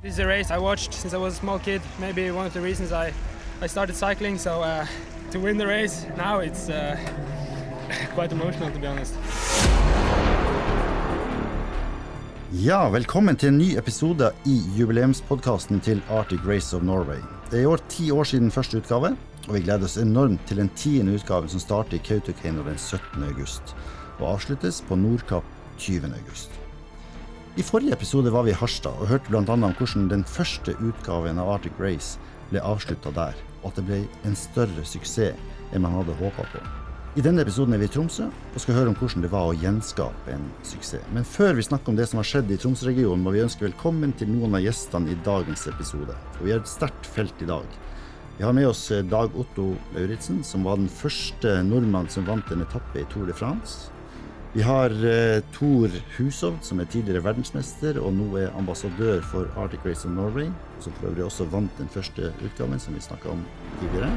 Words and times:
This 0.00 0.12
is 0.12 0.18
a 0.20 0.26
race 0.28 0.52
I 0.52 0.58
watched 0.58 0.94
since 0.94 1.12
I 1.12 1.18
was 1.18 1.34
a 1.34 1.36
small 1.36 1.58
kid. 1.58 1.82
Maybe 1.98 2.30
one 2.30 2.46
of 2.46 2.52
the 2.52 2.60
reasons 2.60 2.92
I, 2.92 3.12
I 3.60 3.66
started 3.66 3.96
cycling. 3.96 4.38
So 4.38 4.62
uh, 4.62 4.86
to 5.32 5.40
win 5.40 5.58
the 5.58 5.66
race 5.66 6.06
now, 6.16 6.38
it's 6.38 6.68
uh, 6.68 6.96
quite 8.14 8.30
emotional 8.30 8.70
to 8.70 8.78
be 8.78 8.86
honest. 8.86 9.14
Ja, 12.52 12.88
velkommen 12.88 13.36
til 13.36 13.48
en 13.48 13.58
ny 13.58 13.76
episode 13.76 14.30
i 14.46 14.62
jubileumspodkasten 14.76 15.80
til 15.80 16.02
Arctic 16.10 16.46
Race 16.46 16.76
of 16.76 16.82
Norway. 16.82 17.18
Det 17.50 17.58
er 17.58 17.62
i 17.62 17.66
år 17.66 17.82
ti 17.88 18.10
år 18.10 18.24
siden 18.24 18.50
første 18.50 18.78
utgave, 18.78 19.16
og 19.48 19.54
vi 19.54 19.60
gleder 19.60 19.84
oss 19.84 19.98
enormt 19.98 20.46
til 20.46 20.62
den 20.62 20.70
tiende 20.76 21.18
utgaven 21.18 21.48
som 21.48 21.60
starter 21.60 21.98
i 21.98 22.02
Kautokeino 22.04 22.62
den 22.62 22.78
17. 22.78 23.22
august, 23.24 23.76
og 24.18 24.30
avsluttes 24.30 24.80
på 24.88 24.94
Nordkapp 24.94 25.44
20. 25.78 26.14
august. 26.22 26.57
I 27.58 27.62
forrige 27.62 27.92
episode 27.92 28.30
var 28.30 28.44
vi 28.46 28.52
i 28.52 28.54
Harstad 28.54 29.00
og 29.02 29.08
hørte 29.10 29.32
bl.a. 29.32 29.40
om 29.42 29.72
hvordan 29.74 30.04
den 30.12 30.20
første 30.22 30.76
utgaven 30.78 31.40
av 31.42 31.48
Arctic 31.56 31.74
Race 31.82 32.20
ble 32.52 32.62
avslutta 32.62 33.10
der, 33.16 33.40
og 33.64 33.72
at 33.72 33.80
det 33.80 33.84
ble 33.88 33.98
en 34.28 34.38
større 34.38 34.84
suksess 34.86 35.34
enn 35.74 35.82
man 35.82 35.96
hadde 35.96 36.14
håpa 36.20 36.44
på. 36.52 36.62
I 37.18 37.24
denne 37.26 37.42
episoden 37.42 37.74
er 37.74 37.82
vi 37.82 37.88
i 37.88 37.90
Tromsø 37.90 38.28
og 38.28 38.62
skal 38.62 38.78
høre 38.78 38.92
om 38.92 38.96
hvordan 39.00 39.26
det 39.26 39.32
var 39.32 39.50
å 39.50 39.58
gjenskape 39.58 40.36
en 40.36 40.46
suksess. 40.62 41.10
Men 41.10 41.26
før 41.26 41.58
vi 41.58 41.66
snakker 41.66 41.90
om 41.90 41.98
det 41.98 42.06
som 42.06 42.22
har 42.22 42.30
skjedd 42.30 42.54
i 42.54 42.60
Tromsø-regionen, 42.62 43.26
må 43.26 43.34
vi 43.34 43.42
ønske 43.42 43.66
velkommen 43.66 44.14
til 44.14 44.30
noen 44.36 44.54
av 44.54 44.62
gjestene 44.62 45.10
i 45.10 45.18
dagens 45.26 45.66
episode. 45.74 46.14
Og 46.38 46.46
vi 46.46 46.54
har 46.54 46.62
et 46.62 46.70
sterkt 46.76 47.10
felt 47.10 47.42
i 47.42 47.50
dag. 47.50 47.78
Vi 48.38 48.46
har 48.46 48.54
med 48.54 48.70
oss 48.70 48.84
eh, 48.94 49.02
Dag 49.02 49.34
Otto 49.34 49.72
Lauritzen, 49.96 50.44
som 50.46 50.62
var 50.62 50.78
den 50.78 50.86
første 50.86 51.58
nordmann 51.66 52.06
som 52.06 52.30
vant 52.30 52.54
en 52.54 52.62
etappe 52.62 53.02
i 53.02 53.08
Tour 53.10 53.26
de 53.26 53.34
France. 53.34 53.90
Vi 54.58 54.62
har 54.62 54.90
uh, 54.90 55.40
Tor 55.54 55.92
Hushovd, 56.16 56.64
som 56.66 56.80
er 56.82 56.88
tidligere 56.90 57.22
verdensmester 57.22 58.00
og 58.02 58.10
nå 58.10 58.24
er 58.40 58.56
ambassadør 58.58 59.20
for 59.22 59.46
Arctic 59.54 59.84
Race 59.86 60.02
of 60.02 60.10
Norway. 60.16 60.48
Som 60.82 60.96
for 60.96 61.12
øvrig 61.12 61.22
også 61.28 61.44
vant 61.52 61.76
den 61.78 61.86
første 61.94 62.32
utgaven, 62.42 62.80
som 62.82 62.96
vi 62.96 63.02
snakka 63.04 63.36
om 63.36 63.44
tidligere. 63.78 64.08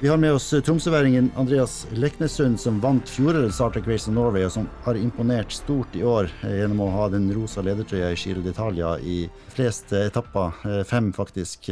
Vi 0.00 0.08
har 0.08 0.16
med 0.22 0.38
oss 0.38 0.46
uh, 0.56 0.62
tromsøværingen 0.64 1.28
Andreas 1.36 1.82
Leknesund, 1.92 2.56
som 2.62 2.80
vant 2.80 3.12
fjorårets 3.12 3.60
Arctic 3.60 3.84
Race 3.84 4.08
of 4.08 4.16
Norway, 4.16 4.46
og 4.48 4.54
som 4.56 4.70
har 4.86 4.96
imponert 4.96 5.52
stort 5.52 6.00
i 6.00 6.06
år 6.16 6.32
uh, 6.40 6.54
gjennom 6.56 6.80
å 6.86 6.88
ha 6.96 7.10
den 7.12 7.28
rosa 7.36 7.66
ledertrøya 7.66 8.14
i 8.14 8.22
Giro 8.22 8.40
d'Italia 8.46 8.94
i 9.04 9.18
flest 9.52 9.92
etapper, 10.00 10.64
fem 10.88 11.12
faktisk. 11.12 11.68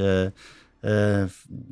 Eh, 0.84 1.24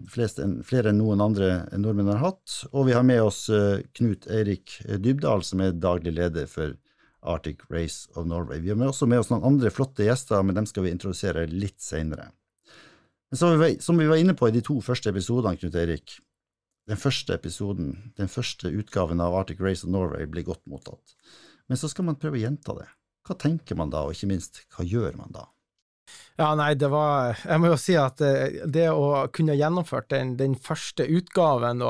flest, 0.08 0.38
flere 0.64 0.88
enn 0.88 1.02
noen 1.02 1.20
andre 1.20 1.66
nordmenn 1.76 2.08
har 2.14 2.22
hatt. 2.22 2.62
Og 2.72 2.86
vi 2.88 2.94
har 2.96 3.04
med 3.04 3.20
oss 3.20 3.44
eh, 3.52 3.82
Knut 3.98 4.28
Eirik 4.32 4.78
Dybdahl, 5.04 5.44
som 5.44 5.60
er 5.60 5.76
daglig 5.76 6.14
leder 6.16 6.48
for 6.48 6.78
Arctic 7.22 7.60
Race 7.70 8.08
of 8.16 8.26
Norway. 8.26 8.62
Vi 8.64 8.72
har 8.72 8.88
også 8.88 9.06
med 9.06 9.20
oss 9.20 9.30
noen 9.30 9.44
andre 9.46 9.70
flotte 9.70 10.06
gjester, 10.06 10.42
men 10.42 10.56
dem 10.56 10.66
skal 10.66 10.86
vi 10.86 10.94
introdusere 10.94 11.44
litt 11.50 11.80
seinere. 11.84 12.30
Som 13.32 14.00
vi 14.00 14.08
var 14.08 14.20
inne 14.20 14.34
på 14.36 14.48
i 14.48 14.54
de 14.56 14.64
to 14.64 14.80
første 14.84 15.12
episodene, 15.12 15.56
Knut 15.60 15.76
Eirik, 15.78 16.18
den 16.88 16.98
første 16.98 17.36
episoden, 17.36 17.94
den 18.18 18.28
første 18.32 18.72
utgaven 18.72 19.22
av 19.22 19.36
Arctic 19.38 19.60
Race 19.62 19.86
of 19.86 19.92
Norway 19.92 20.26
blir 20.26 20.48
godt 20.48 20.64
mottatt. 20.66 21.14
Men 21.68 21.78
så 21.80 21.88
skal 21.88 22.08
man 22.08 22.18
prøve 22.20 22.40
å 22.40 22.42
gjenta 22.42 22.74
det. 22.80 22.88
Hva 23.28 23.36
tenker 23.38 23.78
man 23.78 23.92
da, 23.92 24.02
og 24.02 24.16
ikke 24.16 24.32
minst, 24.32 24.64
hva 24.74 24.84
gjør 24.84 25.14
man 25.20 25.36
da? 25.36 25.46
Ja, 26.40 26.54
nei, 26.56 26.72
det 26.74 26.88
var 26.88 27.36
Jeg 27.44 27.60
må 27.60 27.68
jo 27.68 27.76
si 27.78 27.92
at 28.00 28.20
eh, 28.24 28.62
det 28.64 28.86
å 28.90 29.26
kunne 29.34 29.54
gjennomført 29.54 30.08
den, 30.10 30.32
den 30.38 30.54
første 30.56 31.04
utgaven, 31.04 31.82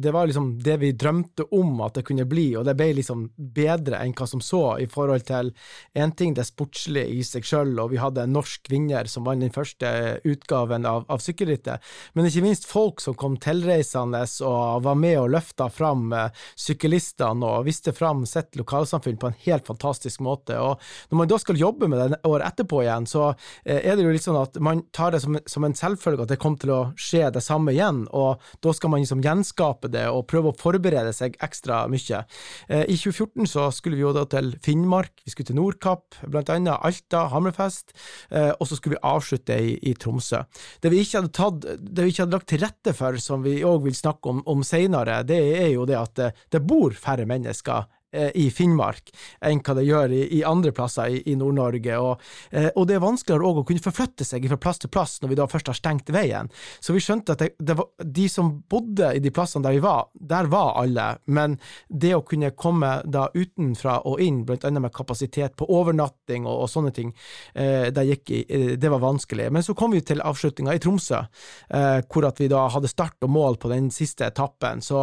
det 0.00 0.12
var 0.14 0.30
liksom 0.30 0.54
det 0.64 0.78
vi 0.80 0.90
drømte 0.96 1.44
om 1.54 1.82
at 1.84 1.98
det 1.98 2.06
kunne 2.08 2.24
bli, 2.28 2.46
og 2.56 2.64
det 2.66 2.74
ble 2.78 2.88
liksom 2.96 3.26
bedre 3.36 4.00
enn 4.00 4.14
hva 4.16 4.26
som 4.26 4.40
så, 4.42 4.78
i 4.80 4.88
forhold 4.90 5.26
til 5.28 5.52
én 5.94 6.14
ting 6.16 6.32
det 6.34 6.46
sportslige 6.48 7.12
i 7.12 7.26
seg 7.26 7.46
sjøl, 7.46 7.74
og 7.82 7.92
vi 7.92 8.00
hadde 8.00 8.24
en 8.24 8.34
norsk 8.34 8.72
vinner 8.72 9.10
som 9.10 9.28
vant 9.28 9.44
den 9.44 9.52
første 9.54 9.92
utgaven 10.26 10.88
av, 10.88 11.04
av 11.12 11.20
sykkelrittet, 11.22 11.84
men 12.16 12.30
ikke 12.30 12.44
minst 12.48 12.66
folk 12.68 13.04
som 13.04 13.18
kom 13.20 13.36
tilreisende 13.40 14.24
og 14.48 14.82
var 14.88 14.98
med 14.98 15.18
og 15.20 15.30
løfta 15.36 15.68
fram 15.72 16.08
eh, 16.16 16.42
syklistene 16.58 17.52
og 17.52 17.68
viste 17.68 17.94
fram 17.96 18.24
sitt 18.28 18.56
lokalsamfunn 18.58 19.20
på 19.20 19.30
en 19.30 19.38
helt 19.44 19.68
fantastisk 19.68 20.24
måte. 20.24 20.56
Og 20.56 20.80
når 21.12 21.22
man 21.22 21.30
da 21.30 21.40
skal 21.44 21.60
jobbe 21.60 21.88
med 21.90 22.00
det 22.00 22.22
året 22.24 22.48
etterpå 22.48 22.82
igjen, 22.86 23.06
så 23.10 23.30
er 23.64 23.96
det 23.96 24.04
jo 24.04 24.12
litt 24.14 24.24
sånn 24.24 24.38
at 24.40 24.56
man 24.62 24.82
tar 24.96 25.14
det 25.14 25.22
som, 25.24 25.36
som 25.48 25.66
en 25.66 25.76
selvfølge 25.76 26.24
at 26.24 26.32
det 26.32 26.38
kommer 26.40 26.60
til 26.62 26.72
å 26.74 26.80
skje 26.98 27.28
det 27.34 27.42
samme 27.44 27.74
igjen, 27.74 28.04
og 28.16 28.42
da 28.64 28.74
skal 28.76 28.92
man 28.92 29.02
liksom 29.02 29.22
gjenskape 29.24 29.90
det 29.92 30.06
og 30.10 30.26
prøve 30.30 30.52
å 30.52 30.58
forberede 30.58 31.12
seg 31.16 31.36
ekstra 31.44 31.82
mye. 31.90 32.22
Eh, 32.68 32.84
I 32.86 32.96
2014 32.96 33.50
så 33.50 33.68
skulle 33.74 33.98
vi 33.98 34.04
jo 34.04 34.14
da 34.16 34.24
til 34.30 34.52
Finnmark, 34.64 35.12
vi 35.24 35.34
skulle 35.34 35.50
til 35.52 35.60
Nordkapp, 35.60 36.20
blant 36.26 36.52
annet 36.52 36.80
Alta, 36.86 37.26
Hammerfest, 37.34 37.94
eh, 38.30 38.50
og 38.56 38.68
så 38.68 38.78
skulle 38.78 38.98
vi 38.98 39.04
avslutte 39.12 39.60
i, 39.60 39.76
i, 39.90 39.94
Tromsø. 40.00 40.42
Det 40.80 40.92
vi 40.92 41.04
tatt, 41.04 41.64
det 41.64 42.04
vi 42.04 42.12
ikke 42.12 42.26
hadde 42.26 42.38
lagt 42.38 42.50
til 42.52 42.64
rette 42.64 42.96
for, 42.96 43.20
som 43.22 43.44
vi 43.46 43.60
òg 43.66 43.84
vil 43.86 43.96
snakke 43.96 44.32
om, 44.32 44.44
om 44.50 44.64
senere, 44.66 45.22
det 45.26 45.40
er 45.60 45.72
jo 45.74 45.86
det 45.88 45.98
at 45.98 46.20
det, 46.20 46.64
bor 46.70 46.92
færre 46.94 47.24
mennesker 47.26 47.88
Eh, 47.88 47.99
i 48.10 48.48
Finnmark 48.50 49.12
enn 49.46 49.60
hva 49.64 49.74
det 49.78 49.86
gjør 49.86 50.12
i, 50.14 50.22
i 50.38 50.40
andre 50.46 50.72
plasser 50.74 51.14
i, 51.14 51.20
i 51.30 51.36
Nord-Norge. 51.38 51.98
Og, 52.02 52.24
eh, 52.50 52.68
og, 52.74 52.86
det 52.88 52.96
er 52.96 53.04
vanskeligere 53.04 53.46
òg 53.46 53.62
å 53.62 53.66
kunne 53.68 53.84
forflytte 53.84 54.26
seg 54.26 54.46
fra 54.50 54.58
plass 54.60 54.82
til 54.82 54.92
plass 54.92 55.18
når 55.22 55.32
vi 55.32 55.38
da 55.40 55.46
først 55.50 55.70
har 55.70 55.78
stengt 55.78 56.12
veien. 56.14 56.50
Så 56.82 56.94
vi 56.96 57.02
skjønte 57.04 57.36
at 57.36 57.44
det, 57.44 57.52
det 57.58 57.76
var, 57.78 57.90
de 58.02 58.26
som 58.32 58.52
bodde 58.70 59.12
i 59.16 59.22
de 59.22 59.32
plassene 59.34 59.66
der 59.66 59.76
vi 59.76 59.84
var, 59.84 60.08
der 60.14 60.50
var 60.52 60.74
alle. 60.82 61.08
Men 61.30 61.58
det 61.88 62.14
å 62.16 62.24
kunne 62.26 62.52
komme 62.58 62.96
da 63.04 63.28
utenfra 63.34 64.00
og 64.08 64.22
inn, 64.24 64.42
blant 64.48 64.66
annet 64.68 64.86
med 64.86 64.94
kapasitet 64.96 65.56
på 65.58 65.68
overnatting 65.70 66.48
og, 66.48 66.64
og 66.66 66.72
sånne 66.72 66.94
ting, 66.96 67.14
eh, 67.54 67.88
det, 67.94 68.06
gikk, 68.10 68.34
det 68.80 68.92
var 68.92 69.04
vanskelig. 69.04 69.50
Men 69.54 69.66
så 69.66 69.76
kom 69.78 69.94
vi 69.94 70.02
til 70.06 70.22
avslutninga 70.24 70.76
i 70.76 70.82
Tromsø, 70.82 71.22
eh, 71.70 72.00
hvor 72.10 72.28
at 72.28 72.42
vi 72.42 72.50
da 72.50 72.66
hadde 72.74 72.90
start 72.90 73.26
og 73.26 73.34
mål 73.34 73.60
på 73.60 73.70
den 73.72 73.90
siste 73.94 74.26
etappen. 74.28 74.82
Så 74.84 74.98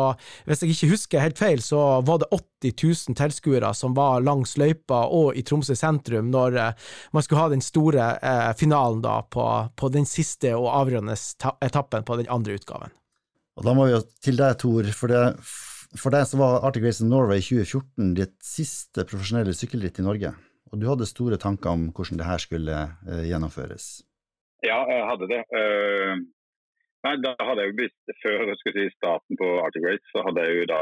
hvis 0.48 0.64
jeg 0.64 0.76
ikke 0.76 0.94
husker 0.96 1.24
helt 1.24 1.40
feil, 1.40 1.64
så 1.64 2.02
var 2.08 2.22
det 2.22 2.32
80 2.36 2.57
000 2.64 2.74
000 3.08 3.18
tilskuere 3.18 3.74
som 3.74 3.96
var 3.98 4.24
langs 4.26 4.56
løypa 4.58 5.04
og 5.14 5.38
i 5.38 5.44
Tromsø 5.46 5.76
sentrum 5.78 6.32
når 6.34 6.58
eh, 6.62 6.88
man 7.14 7.26
skulle 7.26 7.44
ha 7.44 7.52
den 7.54 7.64
store 7.64 8.10
eh, 8.18 8.52
finalen 8.58 9.04
da 9.06 9.20
på, 9.24 9.46
på, 9.76 9.90
den 9.94 10.08
siste 10.10 10.56
og 10.58 10.70
avgjørende 10.74 11.18
etappen 11.66 12.08
på 12.08 12.20
den 12.22 12.30
andre 12.34 12.58
utgaven. 12.58 12.94
Og 13.58 13.66
Da 13.66 13.74
må 13.74 13.88
vi 13.88 13.96
jo 13.96 14.04
til 14.22 14.38
deg, 14.38 14.58
Tor. 14.62 14.86
For, 14.94 15.10
det, 15.10 15.22
for 15.98 16.14
deg 16.14 16.28
så 16.30 16.38
var 16.38 16.60
Arctic 16.68 16.86
Race 16.86 17.04
in 17.04 17.10
Norway 17.10 17.42
2014 17.42 18.14
ditt 18.18 18.36
siste 18.46 19.06
profesjonelle 19.10 19.56
sykkelritt 19.58 19.98
i 19.98 20.06
Norge. 20.06 20.34
Og 20.72 20.82
du 20.82 20.86
hadde 20.90 21.08
store 21.10 21.40
tanker 21.42 21.74
om 21.74 21.88
hvordan 21.96 22.20
det 22.20 22.28
her 22.28 22.44
skulle 22.44 22.82
eh, 23.08 23.26
gjennomføres? 23.32 23.90
Ja, 24.66 24.82
jeg 24.90 25.06
hadde 25.06 25.30
det. 25.30 25.44
Uh, 27.06 27.08
Nei, 27.08 27.16
da 27.22 27.34
hadde 27.40 27.64
jeg 27.64 27.74
jo 27.74 27.88
Før 28.24 28.50
jeg 28.50 28.74
si, 28.76 28.86
starten 28.98 29.38
på 29.40 29.48
Arctic 29.62 29.86
Race 29.86 30.14
så 30.14 30.24
hadde 30.26 30.44
jeg 30.46 30.62
jo 30.62 30.70
da 30.72 30.82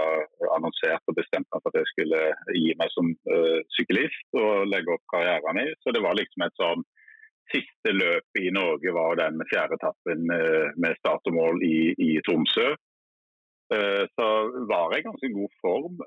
annonsert 0.55 1.11
og 1.11 1.17
bestemt 1.17 1.47
meg 1.51 1.61
for 1.61 1.71
at 1.71 1.79
jeg 1.81 1.91
skulle 1.91 2.21
gi 2.55 2.75
meg 2.79 2.91
som 2.93 3.11
uh, 3.31 3.59
syklist 3.75 4.39
og 4.39 4.67
legge 4.71 4.93
opp 4.95 5.03
karrieren 5.11 5.59
min. 5.59 5.73
Så 5.83 5.93
det 5.95 6.03
var 6.05 6.17
liksom 6.17 6.47
et 6.47 6.61
sånn 6.61 6.85
Siste 7.45 7.91
løp 7.93 8.39
i 8.41 8.49
Norge 8.49 8.89
var 8.89 9.19
den 9.19 9.37
fjerde 9.51 9.77
etappen 9.77 10.23
uh, 10.33 10.71
med 10.81 10.97
start 10.97 11.27
og 11.29 11.35
mål 11.35 11.59
i, 11.61 11.93
i 11.93 12.11
Tromsø. 12.25 12.71
Uh, 13.69 14.03
så 14.17 14.29
var 14.71 14.95
jeg 14.95 15.03
i 15.03 15.05
ganske 15.05 15.29
god 15.35 15.53
form. 15.61 15.99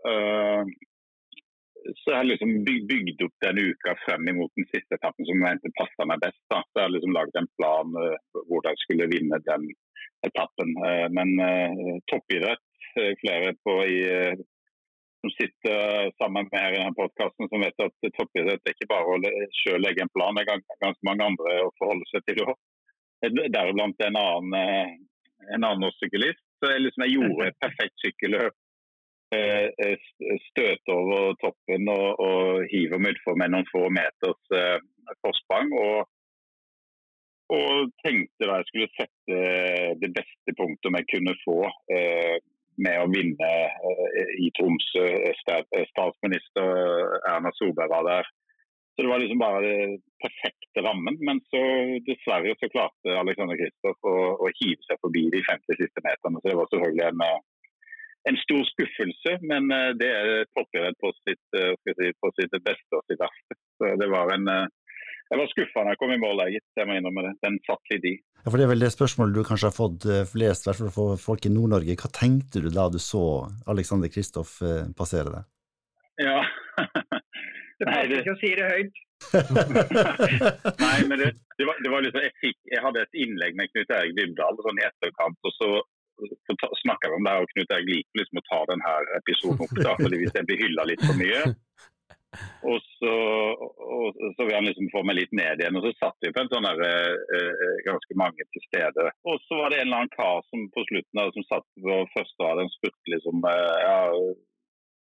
så 2.00 2.10
jeg 2.10 2.16
har 2.16 2.26
liksom 2.26 2.56
bygd 2.66 3.22
opp 3.22 3.36
den 3.44 3.60
uka 3.70 3.94
frem 4.02 4.26
imot 4.32 4.50
den 4.58 4.66
siste 4.72 4.98
etappen 4.98 5.28
som 5.28 5.38
jeg 5.38 5.44
mente 5.46 5.76
passa 5.78 6.08
meg 6.10 6.24
best. 6.24 6.42
Da. 6.50 6.58
Så 6.66 6.80
jeg 6.80 6.88
har 6.88 6.96
liksom 6.96 7.14
laget 7.14 7.38
en 7.38 7.52
plan 7.60 7.94
hvordan 7.94 8.74
jeg 8.74 8.82
skulle 8.82 9.10
vinne 9.14 9.38
den 9.46 9.70
etappen. 10.26 10.76
Eh, 10.86 11.08
men 11.10 11.40
eh, 11.40 11.98
toppidrett, 12.12 12.66
eh, 13.00 13.12
flere 13.20 13.54
på 13.64 13.74
i, 13.86 13.98
som 15.20 15.30
sitter 15.34 16.10
sammen 16.22 16.48
med 16.50 16.60
her 16.60 16.72
i 16.72 16.80
denne 16.80 16.94
podkasten, 16.94 17.48
som 17.50 17.62
vet 17.64 17.84
at 17.86 18.10
toppidrett 18.18 18.62
er 18.62 18.76
ikke 18.76 18.90
bare 18.92 19.16
å 19.16 19.20
selv 19.64 19.82
legge 19.82 20.04
en 20.04 20.14
plan, 20.14 20.36
det 20.36 20.44
er 20.44 20.62
ganske 20.84 21.08
mange 21.08 21.26
andre 21.26 21.56
å 21.64 21.72
forholde 21.80 22.06
seg 22.12 22.26
til. 22.28 22.44
Deriblant 23.26 24.06
en 24.06 24.18
annen, 24.20 25.00
en 25.56 25.66
annen 25.66 25.96
syklist. 25.98 26.44
Så 26.62 26.70
jeg, 26.70 26.84
liksom, 26.84 27.04
jeg 27.06 27.16
gjorde 27.18 27.48
et 27.48 27.58
perfekt 27.64 28.04
sykkelløp. 28.04 28.54
Støter 30.46 30.94
over 30.94 31.34
toppen 31.42 31.90
og, 31.92 32.22
og 32.22 32.62
hiver 32.70 33.02
meg 33.02 33.18
utfor 33.18 33.36
med 33.42 33.52
noen 33.52 33.66
få 33.72 33.82
meters 33.92 34.54
forsprang. 35.18 35.74
og 35.82 36.06
og 37.48 37.92
tenkte 38.04 38.44
da 38.44 38.58
jeg 38.60 38.68
skulle 38.68 38.94
sette 38.96 39.42
det 40.02 40.10
beste 40.16 40.54
punktet 40.58 40.98
jeg 40.98 41.08
kunne 41.14 41.34
få 41.46 41.60
eh, 41.94 42.36
med 42.78 43.00
å 43.00 43.08
vinne 43.10 43.48
eh, 43.48 44.34
i 44.44 44.50
Tromsø. 44.58 45.06
Statsminister 45.40 46.68
Erna 47.30 47.52
Solberg 47.56 47.94
var 47.94 48.04
der. 48.08 48.30
Så 48.94 49.04
Det 49.04 49.10
var 49.12 49.22
liksom 49.22 49.40
bare 49.40 49.62
den 49.64 49.96
perfekte 50.22 50.84
rammen. 50.84 51.16
Men 51.24 51.40
så 51.48 51.62
dessverre 52.08 52.56
så 52.60 52.70
klarte 52.72 53.16
Alexander 53.16 53.58
Kristoff 53.58 54.10
å, 54.10 54.16
å, 54.44 54.50
hive 54.60 54.84
seg 54.84 55.00
forbi 55.04 55.28
de 55.32 55.44
50 55.48 55.80
siste 55.80 56.04
meterne. 56.04 56.42
Så 56.42 56.50
det 56.50 56.58
var 56.58 56.68
selvfølgelig 56.72 57.06
en, 57.08 57.24
en 58.28 58.40
stor 58.44 58.64
skuffelse. 58.74 59.38
Men 59.54 59.72
eh, 59.72 59.94
det 60.02 60.10
er 60.20 60.50
toppidrett 60.52 61.00
på, 61.00 61.14
sitt, 61.24 61.44
si, 61.56 62.12
på 62.20 62.34
sitt 62.36 62.60
beste 62.60 63.00
og 63.00 63.08
sitt 63.08 63.24
verste. 63.24 63.58
Så 63.80 63.94
det 64.02 64.10
var 64.12 64.36
en 64.36 64.52
jeg 65.28 65.40
var 65.40 65.50
skuffa 65.52 65.84
da 65.84 65.92
jeg 65.92 66.00
kom 66.00 66.12
i 66.14 66.20
mål. 66.20 66.42
Jeg, 66.48 66.64
jeg 66.78 66.88
må 66.88 66.96
innrømme 66.96 67.26
det. 67.26 67.34
Den 67.44 67.58
satt 67.66 67.92
litt 67.92 68.06
i. 68.08 68.14
Ja, 68.40 68.48
for 68.48 68.56
Det 68.56 68.64
er 68.64 68.72
vel 68.72 68.84
det 68.84 68.92
spørsmålet 68.94 69.36
du 69.36 69.42
kanskje 69.44 69.68
har 69.68 69.76
fått 69.76 70.06
eh, 70.08 70.24
flest, 70.28 70.64
i 70.64 70.70
hvert 70.70 70.80
fall 70.80 70.94
for 70.94 71.20
folk 71.20 71.48
i 71.48 71.52
Nord-Norge. 71.52 71.98
Hva 72.00 72.10
tenkte 72.16 72.62
du 72.64 72.70
da 72.72 72.88
du 72.92 72.96
så 73.02 73.22
Alexander 73.68 74.12
Kristoff 74.12 74.58
eh, 74.64 74.88
passere 74.96 75.34
deg? 75.34 75.50
Ja. 76.24 76.40
Det 77.78 77.86
passer 77.86 78.16
ikke 78.18 78.32
å 78.34 78.38
si 78.40 78.48
det 78.58 78.70
høyt. 78.72 78.96
Nei, 80.82 80.96
men 81.06 81.20
det, 81.20 81.28
det, 81.58 81.66
var, 81.66 81.78
det 81.82 81.90
var 81.92 82.02
liksom, 82.02 82.24
jeg, 82.24 82.34
fikk, 82.42 82.56
jeg, 82.72 82.80
hadde 82.82 83.04
et 83.04 83.20
innlegg 83.22 83.54
med 83.58 83.70
Knut 83.70 83.92
Erik 83.94 84.16
Dybdahl 84.16 84.58
sånn 84.64 84.80
i 84.80 84.86
etterkant. 84.86 85.38
og 85.46 85.54
så, 85.54 85.68
så 86.50 86.56
snakka 86.82 87.12
vi 87.12 87.18
om 87.20 87.26
det 87.26 87.36
her, 87.36 87.46
og 87.46 87.52
Knut 87.52 87.74
Erik 87.76 87.90
liker 87.92 88.22
liksom 88.22 88.40
å 88.42 88.44
ta 88.48 88.60
denne 88.72 88.96
episoden 89.20 89.62
opp. 89.66 89.78
da, 89.78 89.94
fordi 90.00 90.20
Hvis 90.24 90.34
jeg 90.40 90.48
blir 90.50 90.62
hylla 90.64 90.88
litt 90.90 91.04
for 91.06 91.22
mye, 91.22 91.44
og 92.62 92.80
så, 92.98 93.12
og, 93.96 94.18
så 94.36 94.44
vil 94.44 94.54
han 94.54 94.66
liksom 94.68 94.90
få 94.92 95.02
meg 95.06 95.16
litt 95.18 95.32
ned 95.36 95.62
igjen. 95.62 95.78
Og 95.78 95.86
så 95.86 95.92
satt 95.96 96.26
vi 96.26 96.32
på 96.34 96.42
en 96.42 96.50
sånn 96.52 96.66
der, 96.66 96.82
eh, 96.84 97.70
ganske 97.86 98.18
mange 98.20 98.46
til 98.52 98.64
stede. 98.66 99.06
Og 99.30 99.40
så 99.46 99.60
var 99.60 99.72
det 99.72 99.80
en 99.80 99.88
eller 99.88 100.02
annen 100.02 100.14
kar 100.16 100.44
som 100.50 100.66
på 100.74 100.84
slutten 100.90 101.22
av, 101.22 101.32
som 101.36 101.46
satt 101.48 101.66
på 101.86 101.96
første 102.12 102.44
rad 102.44 102.62
og 102.64 102.76
spurte 102.76 103.14
liksom 103.14 103.48
eh, 103.48 103.78
ja, 103.86 103.98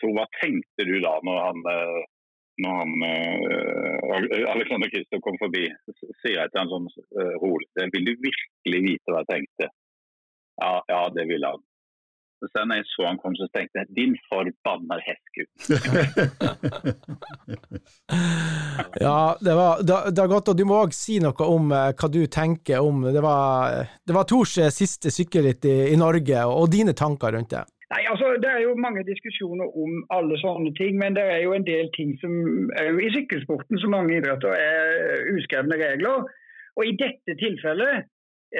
Tor, 0.01 0.15
hva 0.17 0.25
tenkte 0.39 0.87
du 0.87 0.95
da 1.03 1.13
når 1.27 1.35
han, 1.45 1.59
eh, 1.69 1.99
når 2.63 2.77
han 2.79 2.93
uh, 3.05 4.47
Alexander 4.49 4.89
Kristoff 4.89 5.21
kom 5.21 5.37
forbi? 5.41 5.67
Sier 6.23 6.39
jeg 6.39 6.49
til 6.49 6.59
han 6.59 6.71
sånn 6.71 6.87
rolig 7.41 7.85
Vil 7.93 8.07
du 8.09 8.11
virkelig 8.23 8.81
vite 8.87 9.13
hva 9.13 9.21
jeg 9.21 9.29
tenkte? 9.29 9.69
Ja, 10.61 10.71
ja 10.89 11.03
det 11.13 11.27
ville 11.29 11.53
han. 11.53 11.61
Så 12.41 12.63
når 12.65 12.79
jeg 12.79 12.88
så 12.89 13.03
han 13.05 13.19
kom, 13.21 13.35
så 13.38 13.45
tenkte 13.53 13.83
jeg 13.83 13.91
din 13.97 14.13
forbanna 14.25 14.95
hestgutt. 15.05 15.51
ja, 19.05 19.19
det 19.45 19.53
var, 19.59 19.83
det, 19.85 19.97
det 20.17 20.25
godt. 20.31 20.49
Og 20.49 20.57
du 20.57 20.63
må 20.65 20.79
òg 20.81 20.95
si 20.97 21.19
noe 21.21 21.45
om 21.45 21.69
uh, 21.69 21.93
hva 21.93 22.07
du 22.11 22.25
tenker 22.31 22.81
om 22.81 23.05
Det 23.13 23.21
var, 23.21 23.85
det 24.07 24.15
var 24.17 24.25
Tors 24.29 24.53
siste 24.73 25.11
sykkelritt 25.13 25.65
i, 25.69 25.93
i 25.93 25.97
Norge, 25.99 26.45
og, 26.47 26.55
og 26.63 26.73
dine 26.73 26.93
tanker 26.97 27.31
rundt 27.38 27.53
det. 27.53 27.63
Nei, 27.91 28.05
altså 28.07 28.27
Det 28.39 28.49
er 28.49 28.61
jo 28.63 28.77
mange 28.79 29.03
diskusjoner 29.03 29.67
om 29.83 29.97
alle 30.15 30.37
sånne 30.39 30.71
ting, 30.79 30.95
men 31.01 31.15
det 31.17 31.25
er 31.27 31.41
jo 31.44 31.55
en 31.55 31.67
del 31.67 31.89
ting 31.97 32.13
som 32.21 32.31
er 32.79 32.94
jo 32.94 33.01
i 33.03 33.11
sykkelsporten 33.15 33.81
som 33.81 33.95
mange 33.95 34.15
idretter 34.15 34.55
er 34.55 35.27
uskrevne 35.35 35.79
regler. 35.81 36.29
Og 36.79 36.87
i 36.87 36.94
dette 37.01 37.35
tilfellet, 37.41 38.07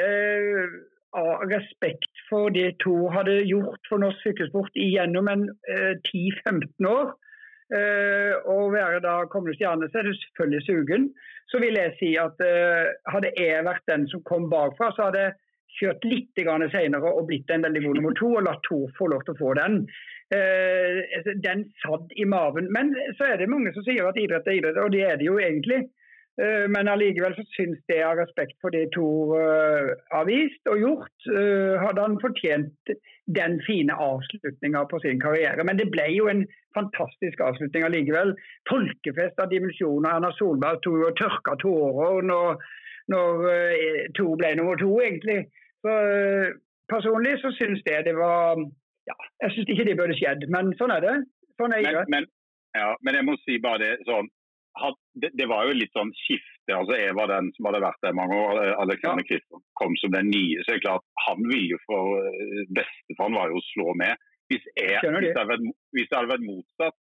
eh, 0.01 0.74
av 1.18 1.44
respekt 1.52 2.24
for 2.30 2.54
det 2.54 2.78
to 2.84 3.10
hadde 3.12 3.42
gjort 3.50 3.90
for 3.90 4.02
norsk 4.04 4.24
sykkelsport 4.24 4.78
gjennom 4.80 5.28
en 5.31 5.46
eh, 5.72 5.94
10-15 6.08 6.88
år, 6.88 7.13
eh, 7.75 8.34
og 8.48 8.74
være 8.75 9.02
da 9.04 9.18
kommende 9.31 9.58
stjerne, 9.60 9.90
så 9.92 10.02
er 10.02 10.10
du 10.10 10.16
selvfølgelig 10.16 10.66
sugen. 10.68 11.10
Så 11.52 11.60
vil 11.60 11.75
jeg 11.80 11.96
si 12.00 12.13
at 12.19 12.40
eh, 12.46 12.92
hadde 13.12 13.34
jeg 13.38 13.68
vært 13.68 13.88
den 13.92 14.08
som 14.12 14.24
kom 14.28 14.50
bakfra, 14.52 14.94
så 14.96 15.10
hadde 15.10 15.25
jeg 15.25 15.38
kjørt 15.80 16.08
litt 16.08 16.42
senere 16.72 17.12
og 17.12 17.28
blitt 17.30 17.52
en 17.52 17.63
veldig 17.63 17.84
god 17.86 18.00
nummer 18.00 18.16
to, 18.19 18.34
og 18.38 18.44
latt 18.48 18.63
Tor 18.68 18.92
få 18.98 19.08
lov 19.12 19.24
til 19.25 19.36
å 19.36 19.40
få 19.40 19.54
den. 19.60 19.81
Eh, 20.36 21.00
altså, 21.18 21.36
den 21.44 21.66
satt 21.84 22.12
i 22.16 22.25
maven. 22.25 22.72
Men 22.72 22.96
så 23.18 23.31
er 23.31 23.38
det 23.40 23.52
mange 23.52 23.74
som 23.75 23.84
sier 23.88 24.08
at 24.08 24.19
idrett 24.19 24.48
er 24.48 24.60
idrett, 24.60 24.80
og 24.80 24.92
det 24.96 25.04
er 25.08 25.19
det 25.19 25.28
jo 25.28 25.40
egentlig. 25.40 25.86
Eh, 26.39 26.68
men 26.72 26.88
allikevel 26.88 27.36
så 27.36 27.44
syns 27.51 27.81
jeg 27.92 28.06
av 28.07 28.16
respekt 28.22 28.56
for 28.63 28.72
det 28.72 28.86
Tor 28.95 29.33
uh, 29.36 29.92
har 30.13 30.28
vist 30.30 30.69
og 30.72 30.80
gjort, 30.80 31.25
uh, 31.28 31.75
hadde 31.81 32.06
han 32.06 32.19
fortjent 32.24 32.94
den 33.36 33.57
fine 33.66 33.94
avslutninga 33.94 34.86
på 34.92 35.00
sin 35.04 35.19
karriere. 35.22 35.66
Men 35.68 35.80
det 35.80 35.89
ble 35.92 36.07
jo 36.16 36.30
en 36.31 36.45
fantastisk 36.75 37.44
avslutning 37.44 37.86
allikevel. 37.88 38.33
Folkefest 38.69 39.44
av 39.44 39.51
dimensjoner. 39.51 40.16
Erna 40.16 40.31
Solberg 40.38 40.81
tok 40.86 41.06
og 41.10 41.18
tørka 41.19 41.57
tårer 41.62 42.24
når, 42.28 42.63
når 43.12 43.45
Tor 44.18 44.34
ble 44.39 44.56
nummer 44.60 44.80
to, 44.80 44.92
egentlig. 45.04 45.45
Så 45.86 45.95
eh, 46.16 46.51
Personlig 46.92 47.38
så 47.39 47.54
syns 47.56 47.80
jeg 47.88 48.04
det 48.04 48.18
var 48.18 48.60
ja, 49.07 49.16
Jeg 49.44 49.54
syns 49.54 49.69
ikke 49.72 49.86
det 49.88 49.98
burde 50.00 50.18
skjedd, 50.18 50.44
men 50.51 50.74
sånn 50.80 50.92
er 50.92 51.06
det. 51.06 51.16
Sånn 51.62 51.75
er. 51.77 51.88
Men, 51.88 52.10
men, 52.16 52.27
ja, 52.75 52.89
men 53.06 53.18
jeg 53.18 53.27
må 53.30 53.38
si 53.45 53.57
bare 53.63 53.80
det 53.84 53.94
sånn 54.10 54.27
det, 55.22 55.30
det, 55.34 55.48
var 55.52 55.68
jo 55.68 55.78
litt 55.78 55.94
sånn 55.96 56.12
skifte. 56.16 56.74
altså 56.76 56.98
Jeg 56.98 57.16
var 57.18 57.32
den 57.32 57.52
som 57.56 57.68
hadde 57.68 57.84
vært 57.84 58.04
der 58.06 58.18
mange 58.18 58.38
år. 58.40 58.62
Alexander 58.84 59.26
ja. 59.26 59.30
Kristian 59.30 59.64
kom 59.80 59.96
som 60.02 60.14
den 60.16 60.32
nye. 60.32 60.64
så 60.64 60.74
er 60.74 60.80
det 60.80 60.86
klart 60.88 61.06
Han 61.28 61.44
ville 61.50 61.76
jo 61.76 61.80
for 61.88 62.20
eh, 62.22 62.62
beste, 62.72 63.16
for 63.16 63.28
han 63.28 63.38
var 63.40 63.52
jo 63.52 63.60
å 63.60 63.68
slå 63.72 63.96
med. 64.00 64.28
Hvis, 64.52 64.64
jeg, 64.76 65.00
hvis, 65.00 65.32
det, 65.32 65.36
hadde 65.40 65.52
vært, 65.54 65.68
hvis 65.96 66.10
det 66.10 66.18
hadde 66.18 66.34
vært 66.34 66.48
motsatt, 66.48 66.98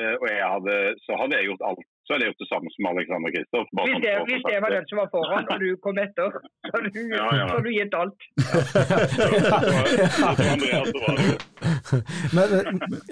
eh, 0.00 0.14
og 0.16 0.26
jeg 0.30 0.52
hadde, 0.54 0.76
så 1.04 1.18
hadde 1.20 1.40
jeg 1.40 1.50
gjort 1.50 1.66
alt 1.70 1.88
så 2.12 2.16
er 2.16 2.20
det 2.20 2.26
gjort 2.28 2.42
det 2.44 2.48
samme 2.54 2.68
som 2.74 2.86
Alexander 2.92 3.30
Kristoff. 3.34 3.68
Hvis, 3.72 4.00
det, 4.04 4.12
hvis 4.28 4.42
det 4.48 4.58
var 4.64 4.70
den 4.76 4.86
som 4.88 4.96
var 5.00 5.08
foran, 5.14 5.44
og 5.52 5.58
du 5.62 5.68
kom 5.84 5.96
etter, 6.02 6.30
så 6.68 6.72
har 6.74 6.80
du, 6.84 6.88
ja, 7.08 7.26
ja. 7.38 7.44
du 7.64 7.70
gitt 7.72 7.94
alt. 7.96 8.18
men, 12.36 12.46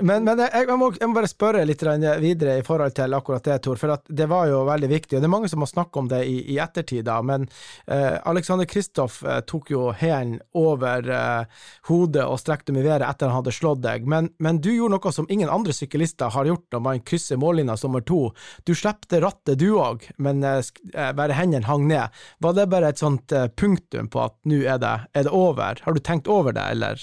men, 0.08 0.18
men 0.28 0.36
jeg, 0.44 0.64
må, 0.76 0.86
jeg, 1.00 1.08
må, 1.08 1.14
bare 1.16 1.30
spørre 1.30 1.64
litt 1.68 1.82
videre 2.20 2.58
i 2.60 2.66
forhold 2.66 2.92
til 2.98 3.16
akkurat 3.16 3.44
det, 3.48 3.56
Tor. 3.64 3.76
For 3.80 3.88
det 4.04 4.28
var 4.28 4.44
jo 4.50 4.58
veldig 4.68 4.90
viktig. 4.92 5.16
og 5.16 5.22
Det 5.24 5.28
er 5.30 5.36
mange 5.36 5.48
som 5.52 5.64
har 5.64 5.72
snakket 5.72 5.96
om 6.02 6.08
det 6.12 6.20
i, 6.28 6.36
i 6.52 6.58
ettertid, 6.60 7.04
da, 7.08 7.16
men 7.24 7.48
eh, 7.86 8.16
Alexander 8.28 8.68
Kristoff 8.68 9.22
eh, 9.24 9.40
tok 9.48 9.72
jo 9.72 9.82
hælen 9.96 10.40
over 10.60 11.08
eh, 11.08 11.44
hodet 11.88 12.24
og 12.26 12.40
strekte 12.42 12.68
dem 12.72 12.82
i 12.82 12.84
været 12.84 13.08
etter 13.08 13.26
han 13.30 13.40
hadde 13.40 13.56
slått 13.56 13.80
deg. 13.86 14.04
Men, 14.04 14.28
men, 14.36 14.60
du 14.60 14.70
gjorde 14.74 14.98
noe 14.98 15.12
som 15.14 15.28
ingen 15.32 15.48
andre 15.48 15.72
syklister 15.72 16.28
har 16.34 16.44
gjort 16.48 16.68
når 16.74 16.80
man 16.84 17.00
krysser 17.06 17.40
mållinja 17.40 17.76
som 17.80 17.90
nummer 17.90 18.04
to. 18.06 18.34
Du 18.64 18.74
slepte 18.90 19.20
rattet 19.22 19.58
du 19.58 19.78
òg, 19.78 20.08
men 20.18 20.42
eh, 20.42 20.60
eh, 20.94 21.12
bare 21.14 21.36
hendene 21.38 21.66
hang 21.66 21.86
ned. 21.88 22.10
Var 22.42 22.54
det 22.54 22.70
bare 22.70 22.90
et 22.90 22.98
sånt 22.98 23.32
eh, 23.32 23.48
punktum 23.48 24.10
på 24.10 24.24
at 24.24 24.36
nå 24.44 24.64
er, 24.64 24.82
er, 25.14 25.24
det 25.24 25.30
over? 25.30 25.80
Har 25.84 25.94
du 25.94 26.00
tenkt 26.00 26.28
over 26.28 26.52
det, 26.52 26.66
eller 26.74 26.98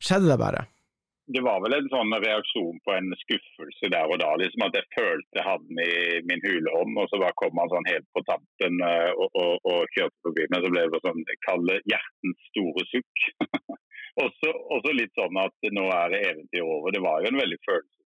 skjedde 0.00 0.30
det 0.30 0.38
bare? 0.38 0.66
Det 1.30 1.44
var 1.46 1.60
vel 1.62 1.76
en 1.76 1.90
sånn 1.92 2.10
reaksjon 2.10 2.80
på 2.82 2.90
en 2.90 3.12
skuffelse 3.20 3.90
der 3.92 4.10
og 4.10 4.18
da. 4.18 4.32
liksom 4.40 4.64
At 4.66 4.74
jeg 4.74 4.88
følte 4.96 5.38
jeg 5.38 5.46
hadde 5.46 5.68
den 5.68 5.82
i 5.84 6.22
min 6.26 6.42
hulehånd, 6.42 6.98
og 6.98 7.06
så 7.06 7.20
bare 7.22 7.38
kom 7.38 7.60
han 7.60 7.70
sånn 7.70 7.86
helt 7.86 8.08
på 8.16 8.24
tampen 8.26 8.82
og, 8.82 9.28
og, 9.38 9.52
og 9.62 9.94
kjørte 9.94 10.26
forbi 10.26 10.48
meg. 10.50 10.64
Så 10.64 10.72
ble 10.74 10.88
det 10.90 11.02
sånn 11.06 11.22
kalle 11.46 11.78
hjertens 11.86 12.50
store 12.50 12.86
sukk. 12.90 13.28
Også, 14.20 14.50
også, 14.74 14.90
litt 14.98 15.14
sånn 15.14 15.36
at 15.38 15.68
nå 15.70 15.84
er 15.94 16.16
eventyret 16.18 16.66
over. 16.66 16.90
Det 16.92 17.00
var 17.00 17.22
jo 17.22 17.30
en 17.30 17.38
veldig 17.38 17.58
følelse 17.62 17.99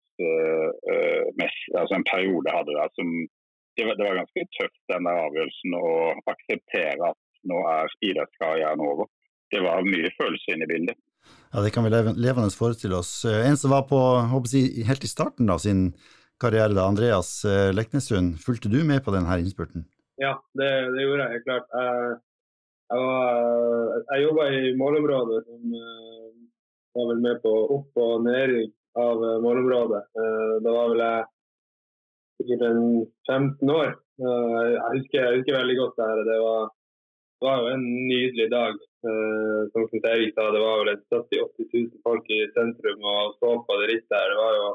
altså 1.79 1.95
en 1.97 2.09
periode 2.09 2.53
hadde 2.53 2.75
der 2.77 2.89
som 2.97 3.07
det 3.77 3.85
var, 3.87 3.95
det 3.97 4.05
var, 4.05 4.19
ganske 4.21 4.45
tøft 4.53 4.81
den 4.91 5.07
der 5.07 5.21
avgjørelsen 5.25 5.75
å 5.77 5.87
akseptere 6.29 7.07
at 7.09 7.19
nå 7.49 7.57
er 7.71 7.95
idrettskarrieren 8.05 8.83
over. 8.85 9.09
Det 9.49 9.63
var 9.65 9.87
mye 9.87 10.11
følelser 10.19 10.53
inne 10.53 10.67
i 10.67 10.71
bildet. 10.73 10.99
Ja, 11.53 11.61
Det 11.61 11.71
kan 11.73 11.85
vi 11.85 11.89
levende 11.89 12.53
forestille 12.53 12.99
oss. 13.01 13.25
Eh, 13.25 13.47
en 13.47 13.57
som 13.57 13.73
var 13.73 13.87
på 13.89 13.97
jeg, 14.53 14.85
helt 14.85 15.03
i 15.03 15.09
starten 15.09 15.49
av 15.49 15.63
sin 15.65 15.93
karriere, 16.41 16.73
da, 16.77 16.85
Andreas 16.85 17.45
Leknesund. 17.73 18.37
Fulgte 18.45 18.69
du 18.69 18.83
med 18.85 19.03
på 19.05 19.13
denne 19.15 19.39
innspurten? 19.41 19.87
Ja, 20.21 20.37
det, 20.53 20.69
det 20.93 21.07
gjorde 21.07 21.25
jeg 21.25 21.33
helt 21.33 21.47
klart. 21.49 21.67
Jeg, 21.73 22.15
jeg, 22.93 24.05
jeg 24.11 24.25
jobba 24.27 24.47
i 24.53 24.73
målområdet 24.77 25.43
som 25.47 25.75
var 26.93 27.09
vel 27.09 27.21
med 27.25 27.41
på 27.41 27.53
opp- 27.73 28.01
og 28.05 28.25
nedrykk 28.27 28.73
av 28.95 29.23
eh, 29.23 29.41
målområdet. 29.41 30.03
Eh, 30.19 30.55
da 30.65 30.71
var 30.75 30.93
vel 30.93 31.03
jeg 31.03 31.25
sikkert 32.41 32.65
en 32.69 32.81
15 33.27 33.73
år. 33.73 33.91
Eh, 34.21 34.69
jeg 34.75 34.95
husker, 34.97 35.19
jeg 35.19 35.37
husker 35.39 35.59
veldig 35.59 35.77
godt 35.81 35.99
det 35.99 36.09
her. 36.09 36.23
Det 36.29 36.39
var, 36.45 36.71
det 37.37 37.47
var 37.49 37.61
jo 37.61 37.75
en 37.75 37.85
nydelig 38.09 38.49
dag. 38.53 38.81
Som 39.03 39.89
Erik 39.99 40.29
sa, 40.31 40.45
det 40.55 40.61
var 40.63 40.77
vel 40.79 40.93
70 41.11 41.41
80 41.43 41.65
000 41.75 42.03
folk 42.05 42.29
i 42.31 42.37
sentrum 42.55 43.01
og 43.03 43.33
så 43.35 43.49
på 43.67 43.75
det 43.81 43.89
rittet 43.89 44.15
her. 44.15 44.29
Det 44.31 44.37
var 44.39 44.53
jo 44.55 44.69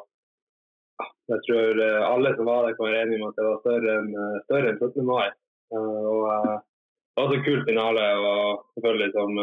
Jeg 1.32 1.40
tror 1.46 1.80
alle 2.10 2.32
som 2.36 2.48
var 2.48 2.66
der, 2.66 2.74
kan 2.76 2.88
være 2.88 3.00
enige 3.06 3.22
om 3.22 3.30
at 3.30 3.38
det 3.38 3.46
var 3.46 3.62
større 3.62 3.94
enn, 4.02 4.10
enn 4.18 4.82
17. 4.82 5.06
mai. 5.08 5.30
Og 5.78 6.28
det 6.28 7.22
var 7.22 7.32
så 7.32 7.40
kul 7.46 7.64
finale. 7.70 8.04
og 8.20 8.66
selvfølgelig 8.76 9.10
som, 9.16 9.40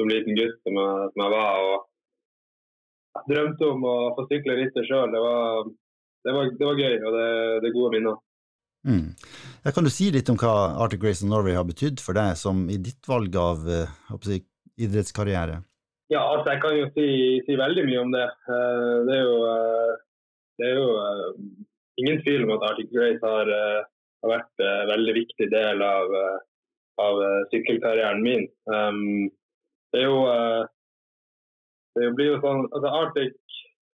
som 0.00 0.12
liten 0.14 0.40
gutt 0.40 0.56
som 0.64 0.80
jeg, 0.80 1.12
som 1.12 1.24
jeg 1.26 1.34
var. 1.36 1.68
og 1.68 1.88
drømte 3.28 3.68
om 3.72 3.84
å 3.86 3.98
få 4.16 4.24
sykle 4.30 4.56
litt 4.60 4.76
sjøl. 4.88 5.12
Det, 5.12 5.20
det, 6.24 6.34
det, 6.58 6.64
var 6.64 6.80
gøy, 6.80 6.96
og 7.02 7.14
det, 7.16 7.28
det 7.62 7.70
er 7.70 7.76
gode 7.76 7.92
minner. 7.96 8.18
Mm. 8.86 9.14
Ja, 9.64 9.72
kan 9.74 9.84
du 9.84 9.90
si 9.90 10.08
litt 10.14 10.30
om 10.30 10.38
hva 10.38 10.52
Arctic 10.84 11.02
Race 11.04 11.24
of 11.24 11.30
Norway 11.32 11.56
har 11.58 11.66
betydd 11.66 12.00
for 12.02 12.16
deg 12.16 12.36
som 12.38 12.68
i 12.70 12.78
ditt 12.80 13.08
valg 13.10 13.34
av 13.36 13.66
uh, 13.66 14.18
si, 14.24 14.40
idrettskarriere? 14.78 15.58
Ja, 16.08 16.22
altså 16.22 16.54
Jeg 16.54 16.62
kan 16.62 16.76
jo 16.78 16.86
si, 16.94 17.08
si 17.44 17.58
veldig 17.58 17.84
mye 17.88 18.04
om 18.04 18.14
det. 18.14 18.26
Uh, 18.48 18.94
det 19.08 19.16
er 19.18 19.24
jo, 19.26 19.36
uh, 19.44 20.36
det 20.60 20.70
er 20.70 20.78
jo 20.78 20.88
ingen 22.00 22.22
tvil 22.22 22.46
om 22.46 22.54
at 22.56 22.68
Arctic 22.70 22.94
Race 22.94 23.20
har, 23.24 23.50
har 24.22 24.32
vært 24.32 24.62
en 24.62 24.90
veldig 24.92 25.14
viktig 25.16 25.48
del 25.50 25.82
av, 25.82 26.12
av 27.02 27.22
sykkelkarrieren 27.50 28.22
min. 28.22 28.46
Um, 28.70 29.26
det 29.90 30.04
er 30.04 30.06
jo 30.06 30.20
det 32.00 32.14
blir 32.16 32.32
jo 32.32 32.40
sånn, 32.42 32.66
altså 32.72 32.90
Arctic, 33.02 33.36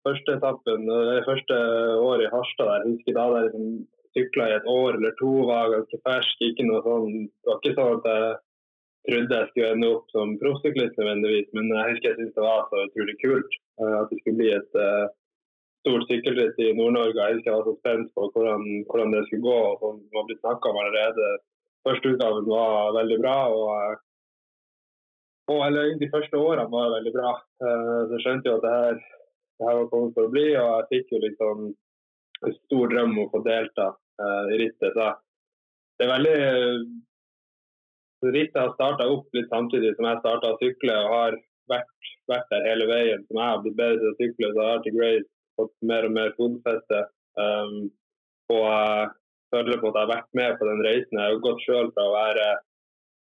første 0.06 0.34
etappen, 0.38 0.88
det 0.88 1.22
første 1.26 1.56
året 2.00 2.26
i 2.26 2.32
Harstad 2.32 2.70
der, 2.70 2.88
husker 2.88 3.16
da 3.16 3.28
der 3.34 3.48
liksom 3.48 3.70
sykla 4.16 4.48
i 4.48 4.56
et 4.56 4.68
år 4.70 4.98
eller 4.98 5.14
to, 5.20 5.30
var 5.48 5.72
ganske 5.74 6.00
fersk. 6.06 6.44
Ikke 6.48 6.66
noe 6.68 6.82
sånn, 6.86 7.08
det 7.28 7.50
var 7.50 7.60
ikke 7.60 7.76
sånn 7.76 7.98
at 7.98 8.08
jeg 8.08 8.36
trodde 9.08 9.38
jeg 9.40 9.50
skulle 9.50 9.70
ende 9.74 9.92
opp 9.94 10.10
som 10.14 10.34
proffsyklist 10.40 10.98
nødvendigvis, 11.00 11.48
men 11.56 11.70
jeg 11.74 11.92
husker 11.92 12.10
jeg 12.10 12.18
syntes 12.18 12.36
det 12.36 12.46
var 12.46 12.66
så 12.68 12.82
utrolig 12.88 13.16
kult 13.22 13.58
uh, 13.80 13.94
at 14.02 14.10
det 14.10 14.18
skulle 14.20 14.40
bli 14.40 14.50
et 14.56 14.80
uh, 14.80 15.06
stort 15.84 16.08
sykkelritt 16.10 16.58
i 16.64 16.72
Nord-Norge. 16.76 17.16
Jeg 17.16 17.38
husker 17.38 17.50
jeg 17.50 17.60
var 17.60 17.68
så 17.68 17.76
spent 17.78 18.10
på 18.16 18.26
hvordan, 18.34 18.66
hvordan 18.88 19.14
det 19.14 19.22
skulle 19.28 19.46
gå. 19.46 19.60
og 19.86 20.02
det 20.02 20.18
var 20.18 20.28
blitt 20.28 20.42
snakka 20.42 20.72
om 20.72 20.80
allerede. 20.82 21.30
Første 21.86 22.12
utgaven 22.12 22.50
var 22.50 22.96
veldig 22.98 23.18
bra. 23.22 23.38
og 23.54 24.04
og 25.48 25.62
eller 25.66 25.94
De 26.00 26.10
første 26.12 26.40
årene 26.40 26.68
var 26.72 26.94
veldig 26.96 27.14
bra. 27.14 27.32
Uh, 27.62 28.00
så 28.06 28.16
jeg 28.16 28.24
skjønte 28.24 28.50
jo 28.50 28.58
at 28.58 28.66
det 28.66 28.74
her, 28.74 29.02
det 29.58 29.68
her 29.68 29.78
var 29.80 29.90
kommet 29.92 30.16
for 30.16 30.28
å 30.28 30.32
bli. 30.32 30.46
Og 30.60 30.68
jeg 30.68 30.88
fikk 30.92 31.14
jo 31.14 31.22
liksom 31.24 31.66
en 32.46 32.56
stor 32.62 32.92
drøm 32.92 33.14
om 33.16 33.24
å 33.24 33.30
få 33.32 33.42
delta 33.46 33.90
uh, 33.94 34.44
i 34.54 34.60
rittet. 34.62 34.96
Så 34.96 35.10
det 35.98 36.06
er 36.06 36.14
veldig 36.14 36.38
Rittet 38.18 38.56
har 38.58 38.72
starta 38.74 39.04
opp 39.06 39.36
litt 39.36 39.46
samtidig 39.46 39.92
som 39.94 40.08
jeg 40.08 40.18
starta 40.18 40.48
å 40.50 40.56
sykle 40.58 40.94
og 41.04 41.12
har 41.12 41.36
vært, 41.70 42.08
vært, 42.26 42.48
der 42.50 42.64
hele 42.66 42.88
veien. 42.90 43.22
Som 43.28 43.38
jeg 43.38 43.52
har 43.52 43.60
blitt 43.62 43.76
bedre 43.78 44.00
til 44.00 44.10
å 44.10 44.16
sykle, 44.18 44.48
så 44.50 44.64
har 44.64 44.78
Arctic 44.78 44.96
Race 44.98 45.28
fått 45.58 45.74
mer 45.86 46.06
og 46.08 46.14
mer 46.16 46.34
fotfeste. 46.38 47.04
Um, 47.38 47.76
og 48.50 48.64
jeg 48.64 49.06
føler 49.54 49.78
på 49.78 49.92
at 49.92 50.00
jeg 50.00 50.02
har 50.02 50.14
vært 50.16 50.40
med 50.40 50.56
på 50.58 50.68
den 50.70 50.82
reisen. 50.86 51.20
Jeg 51.20 51.36
har 51.36 51.44
gått 51.46 51.62
sjøl 51.62 51.92
fra 51.94 52.08
å 52.08 52.16
være 52.16 52.48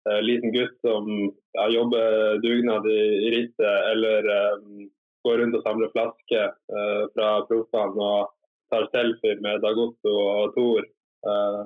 uh, 0.08 0.20
liten 0.24 0.54
gutt 0.54 0.76
som 0.84 1.08
ja, 1.56 1.68
jobber 1.72 2.38
dugnad 2.44 2.86
i, 2.90 3.02
i 3.26 3.32
rittet, 3.34 3.76
eller 3.92 4.30
eh, 4.32 4.88
går 5.26 5.38
rundt 5.42 5.58
og 5.58 5.64
samler 5.66 5.92
flasker 5.94 6.50
eh, 6.50 7.04
fra 7.14 7.30
proffene 7.48 8.10
og 8.10 8.32
tar 8.70 8.88
selfie 8.92 9.38
med 9.42 9.62
Dagotto 9.64 10.12
og 10.12 10.52
Thor, 10.56 10.86
uh, 11.26 11.62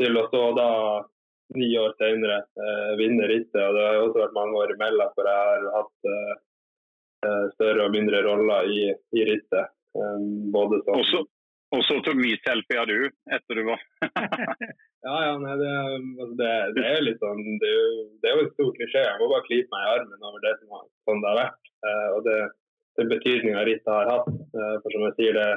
til 0.00 0.18
å 0.18 0.26
stå 0.28 0.44
da 0.56 0.70
ni 1.54 1.78
år 1.78 1.92
senere 1.98 2.38
eh, 2.64 2.92
vinne 3.00 3.28
rittet. 3.28 3.60
Og 3.60 3.76
det 3.76 3.84
har 3.84 4.00
også 4.00 4.22
vært 4.22 4.38
mange 4.38 4.62
år 4.62 4.74
imellom 4.76 5.12
hvor 5.16 5.28
jeg 5.28 5.50
har 5.50 5.68
hatt 5.76 6.10
eh, 6.14 6.32
eh 7.28 7.44
større 7.54 7.86
og 7.86 7.94
mindre 7.94 8.22
roller 8.26 8.70
i, 8.72 8.80
i 8.90 9.26
rittet. 9.28 9.74
Både 10.54 10.80
som 10.86 11.02
også, 11.02 11.20
også 11.76 11.98
tok 12.06 12.16
mye 12.16 12.38
av 12.48 12.88
du 12.88 13.10
etter 13.36 13.58
du 13.58 13.66
var 13.68 13.82
Ja, 15.02 15.16
ja, 15.26 15.34
nei, 15.42 15.54
det, 15.58 15.70
altså 16.22 16.34
det, 16.38 16.50
det, 16.76 16.82
er 16.86 17.00
litt 17.02 17.22
sånn 17.22 17.40
det 17.58 17.66
er, 17.66 17.78
jo, 17.78 18.02
det 18.22 18.28
er 18.30 18.36
jo 18.36 18.44
en 18.44 18.52
stor 18.52 18.68
klisjé. 18.76 19.02
Jeg 19.02 19.18
må 19.18 19.30
bare 19.32 19.46
klype 19.48 19.74
meg 19.74 19.82
i 19.82 19.92
armen 19.96 20.28
over 20.28 20.44
det 20.44 20.52
som 20.60 20.76
har, 20.76 20.84
sånn 21.08 21.22
det 21.24 21.30
har 21.32 21.40
vært. 21.40 21.70
Eh, 21.88 22.08
og 22.14 22.20
det, 22.28 22.38
den 23.00 23.10
betydninga 23.10 23.64
Rita 23.66 23.96
har 23.98 24.10
hatt. 24.12 24.30
Eh, 24.30 24.76
for 24.84 24.94
som 24.94 25.06
jeg 25.08 25.16
sier, 25.18 25.38
det, 25.40 25.48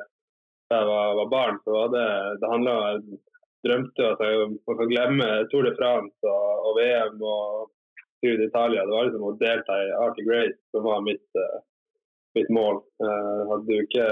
da 0.73 0.81
jeg 0.81 0.89
var, 0.89 1.13
var 1.19 1.29
barn, 1.35 1.59
så 1.61 1.75
var 1.75 1.93
det 1.93 2.07
det 2.41 2.49
handla 2.49 2.75
drømte 3.65 4.07
at 4.13 4.23
jeg 4.25 4.47
måtte 4.53 4.87
glemme 4.89 5.27
Tour 5.51 5.65
de 5.65 5.73
France 5.77 6.31
og, 6.31 6.65
og 6.69 6.79
VM 6.79 7.21
og 7.21 7.69
Tour 8.21 8.41
d'Italia. 8.41 8.85
Det 8.85 8.95
var 8.95 9.07
liksom 9.09 9.27
å 9.29 9.35
delta 9.41 9.77
i 9.81 9.93
Arctic 10.05 10.29
Race 10.29 10.57
som 10.73 10.85
var 10.85 11.05
mitt, 11.05 11.25
uh, 11.37 11.61
mitt 12.37 12.49
mål. 12.53 12.81
Eh, 13.05 13.41
hadde 13.51 13.65
du 13.69 13.75
ikke 13.77 14.07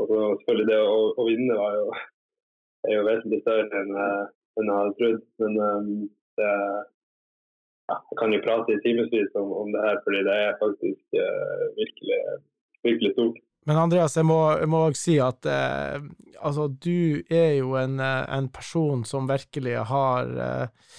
og 0.00 0.12
selvfølgelig 0.40 0.68
det 0.70 0.78
å, 0.80 0.94
å 1.20 1.26
vinne 1.26 1.56
var 1.58 1.74
jo, 1.76 1.88
er 2.88 2.94
jo 2.96 3.02
vesentlig 3.10 3.42
større 3.42 3.82
enn, 3.82 3.90
uh, 3.92 4.30
enn 4.60 4.72
jeg 4.72 4.96
trodd. 4.98 5.22
Men 5.42 5.60
um, 5.60 5.92
det, 6.40 6.50
ja, 7.92 7.96
jeg 7.96 8.18
kan 8.20 8.34
jo 8.34 8.42
prate 8.44 8.76
i 8.76 8.82
timevis 8.84 9.32
om, 9.38 9.54
om, 9.62 9.72
det 9.74 9.86
her, 9.86 10.02
fordi 10.04 10.20
det 10.28 10.36
er 10.46 10.60
faktisk 10.60 11.16
virkelig, 11.78 12.20
virkelig 12.86 13.14
stort. 13.16 13.40
Men 13.68 13.78
Andreas, 13.78 14.16
jeg 14.18 14.26
må, 14.26 14.40
jeg 14.58 14.68
må 14.70 14.86
også 14.88 15.04
si 15.04 15.16
at 15.22 15.46
eh, 15.46 16.02
altså, 16.42 16.66
du 16.82 17.22
er 17.30 17.58
jo 17.60 17.76
en, 17.78 18.00
eh, 18.02 18.24
en, 18.34 18.48
person 18.50 19.04
som 19.06 19.28
virkelig 19.30 19.76
har 19.90 20.32
eh, 20.46 20.94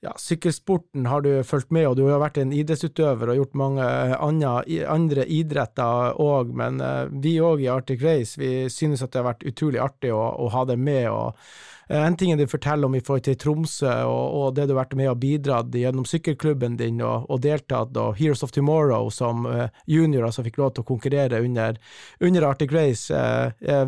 ja, 0.00 0.14
sykkelsporten 0.18 1.06
har 1.06 1.20
du 1.20 1.44
fulgt 1.44 1.70
med, 1.70 1.88
og 1.88 1.96
du 1.96 2.04
har 2.10 2.20
vært 2.20 2.36
en 2.40 2.52
idrettsutøver 2.52 3.30
og 3.32 3.38
gjort 3.40 3.54
mange 3.56 3.84
andre, 4.20 4.58
andre 4.92 5.24
idretter 5.24 6.18
òg, 6.20 6.52
men 6.56 6.82
uh, 6.84 7.06
vi 7.08 7.38
òg 7.40 7.64
i 7.64 7.70
Arctic 7.72 8.04
Race 8.04 8.36
vi 8.40 8.68
synes 8.72 9.02
at 9.02 9.14
det 9.14 9.22
har 9.22 9.30
vært 9.32 9.46
utrolig 9.48 9.80
artig 9.80 10.12
å, 10.12 10.20
å 10.20 10.50
ha 10.52 10.66
deg 10.68 10.78
med. 10.78 11.08
og 11.08 11.32
uh, 11.32 12.04
En 12.04 12.18
ting 12.18 12.30
er 12.30 12.36
det 12.36 12.50
du 12.50 12.52
forteller 12.52 12.90
om 12.90 12.98
i 12.98 13.00
forhold 13.00 13.24
til 13.24 13.40
Tromsø 13.40 13.96
og, 14.04 14.36
og, 14.36 14.46
det 14.58 14.68
du 14.68 14.76
har 14.76 14.82
vært 14.82 14.96
med 15.00 15.10
og 15.14 15.20
bidratt 15.24 15.72
gjennom 15.80 16.04
sykkelklubben 16.06 16.76
din 16.76 17.00
og, 17.00 17.24
og 17.32 17.40
deltatt, 17.48 17.96
og 17.96 18.20
Heroes 18.20 18.44
of 18.44 18.52
Tomorrow 18.52 19.08
som 19.08 19.48
uh, 19.48 19.66
junior 19.88 20.28
altså 20.28 20.44
fikk 20.44 20.60
lov 20.60 20.76
til 20.76 20.84
å 20.84 20.90
konkurrere 20.92 21.40
under, 21.40 21.80
under 22.20 22.50
Arctic 22.50 22.72
Race. 22.76 23.08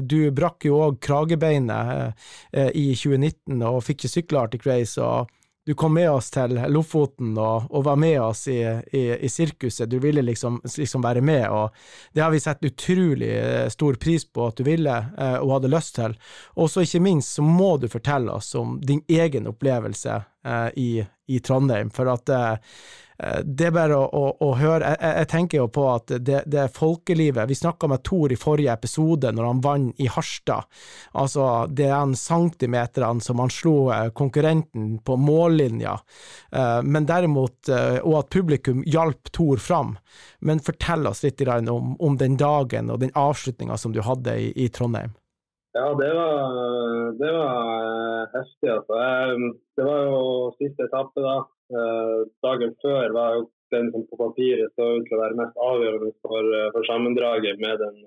du 0.08 0.30
brakk 0.32 0.64
jo 0.64 0.78
òg 0.86 0.98
kragebeinet 1.04 2.14
i 2.72 2.92
2019 2.96 3.60
og 3.66 3.82
fikk 3.84 3.98
ikke 3.98 4.12
sykle 4.12 4.40
Arctic 4.46 4.66
Race. 4.66 5.00
og 5.02 5.28
du 5.68 5.74
kom 5.74 5.94
med 5.94 6.10
oss 6.10 6.30
til 6.30 6.54
Lofoten 6.72 7.34
og, 7.36 7.66
og 7.68 7.82
var 7.84 7.96
med 8.00 8.14
oss 8.24 8.46
i, 8.48 8.56
i, 8.92 9.02
i, 9.20 9.28
sirkuset. 9.28 9.90
Du 9.90 9.98
ville 10.00 10.22
liksom, 10.24 10.62
liksom, 10.64 11.02
være 11.04 11.20
med, 11.20 11.44
og 11.52 11.74
det 12.16 12.22
har 12.24 12.32
vi 12.32 12.40
sett 12.40 12.64
utrolig 12.64 13.28
eh, 13.36 13.68
stor 13.68 13.98
pris 14.00 14.24
på 14.24 14.46
at 14.48 14.56
du 14.56 14.64
ville 14.64 14.94
eh, 14.96 15.36
og 15.36 15.58
hadde 15.58 15.72
lyst 15.74 15.98
til. 15.98 16.16
Og 16.56 16.70
så 16.72 16.86
ikke 16.86 17.02
minst 17.04 17.36
så 17.36 17.44
må 17.44 17.74
du 17.76 17.84
fortelle 17.92 18.32
oss 18.32 18.54
om 18.56 18.78
din 18.80 19.04
egen 19.12 19.50
opplevelse 19.52 20.16
i, 20.76 20.90
i, 21.28 21.40
Trondheim, 21.44 21.90
for 21.94 22.10
at 22.12 22.32
eh, 22.34 22.72
Eh, 23.22 23.40
det 23.44 23.66
er 23.66 23.74
bare 23.74 23.96
å, 23.98 24.04
å, 24.06 24.26
å 24.46 24.48
høre 24.60 24.92
jeg, 24.92 24.98
jeg, 25.02 25.28
tenker 25.32 25.58
jo 25.58 25.66
på 25.74 25.84
at 25.90 26.12
det, 26.22 26.44
det 26.46 26.68
folkelivet 26.76 27.48
Vi 27.50 27.56
snakka 27.58 27.88
med 27.90 28.04
Thor 28.06 28.30
i 28.30 28.38
forrige 28.38 28.76
episode, 28.78 29.32
når 29.34 29.48
han 29.48 29.62
vant 29.64 30.02
i 30.02 30.06
Harstad. 30.12 30.68
Altså, 31.18 31.66
det 31.66 31.88
er 31.88 31.96
en 31.98 32.14
centimeterne 32.18 33.24
som 33.24 33.42
han 33.42 33.52
slo 33.52 33.90
eh, 33.94 34.10
konkurrenten 34.14 34.98
på 35.02 35.18
mållinja. 35.18 35.96
Eh, 36.52 36.80
men 36.84 37.08
derimot 37.08 37.68
Og 37.68 38.14
at 38.18 38.30
publikum 38.32 38.82
hjalp 38.86 39.30
Thor 39.34 39.60
fram. 39.62 39.96
Men 40.40 40.62
fortell 40.64 41.06
oss 41.10 41.24
litt 41.24 41.42
om, 41.48 41.94
om 41.98 42.16
den 42.18 42.36
dagen 42.38 42.90
og 42.90 43.00
den 43.02 43.14
avslutninga 43.14 43.76
som 43.78 43.92
du 43.92 44.00
hadde 44.04 44.36
i, 44.38 44.52
i 44.64 44.68
Trondheim. 44.72 45.14
Ja, 45.72 45.94
det 45.94 46.14
var, 46.14 47.12
det 47.12 47.32
var 47.32 48.26
heftig. 48.32 48.68
Altså. 48.68 48.94
Det 49.76 49.84
var 49.84 50.04
jo 50.08 50.20
siste 50.56 50.86
etappe, 50.88 51.20
da. 51.20 51.36
Eh, 51.78 52.20
dagen 52.42 52.72
før 52.82 53.12
var 53.12 53.36
jo 53.36 53.42
den 53.74 53.90
som 53.92 54.06
på 54.08 54.16
papiret 54.16 54.72
så 54.72 54.86
ut 54.96 55.04
til 55.04 55.18
å 55.18 55.20
være 55.20 55.36
mest 55.42 55.60
avgjørende 55.60 56.14
for, 56.24 56.48
eh, 56.56 56.70
for 56.72 56.88
sammendraget 56.88 57.60
med 57.60 57.84
den 57.84 58.00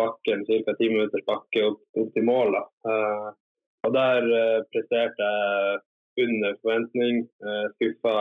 bakken, 0.00 0.42
ca. 0.48 0.74
ti 0.74 0.88
minutters 0.90 1.26
bakke 1.28 1.64
opp, 1.68 1.82
opp, 1.94 2.12
til 2.14 2.24
mål. 2.26 2.56
Da. 2.56 2.64
og 3.84 3.92
Der 3.94 4.22
presterte 4.72 5.26
jeg 5.28 5.80
under 6.24 6.54
forventning. 6.62 7.26
Skuffa 7.74 8.14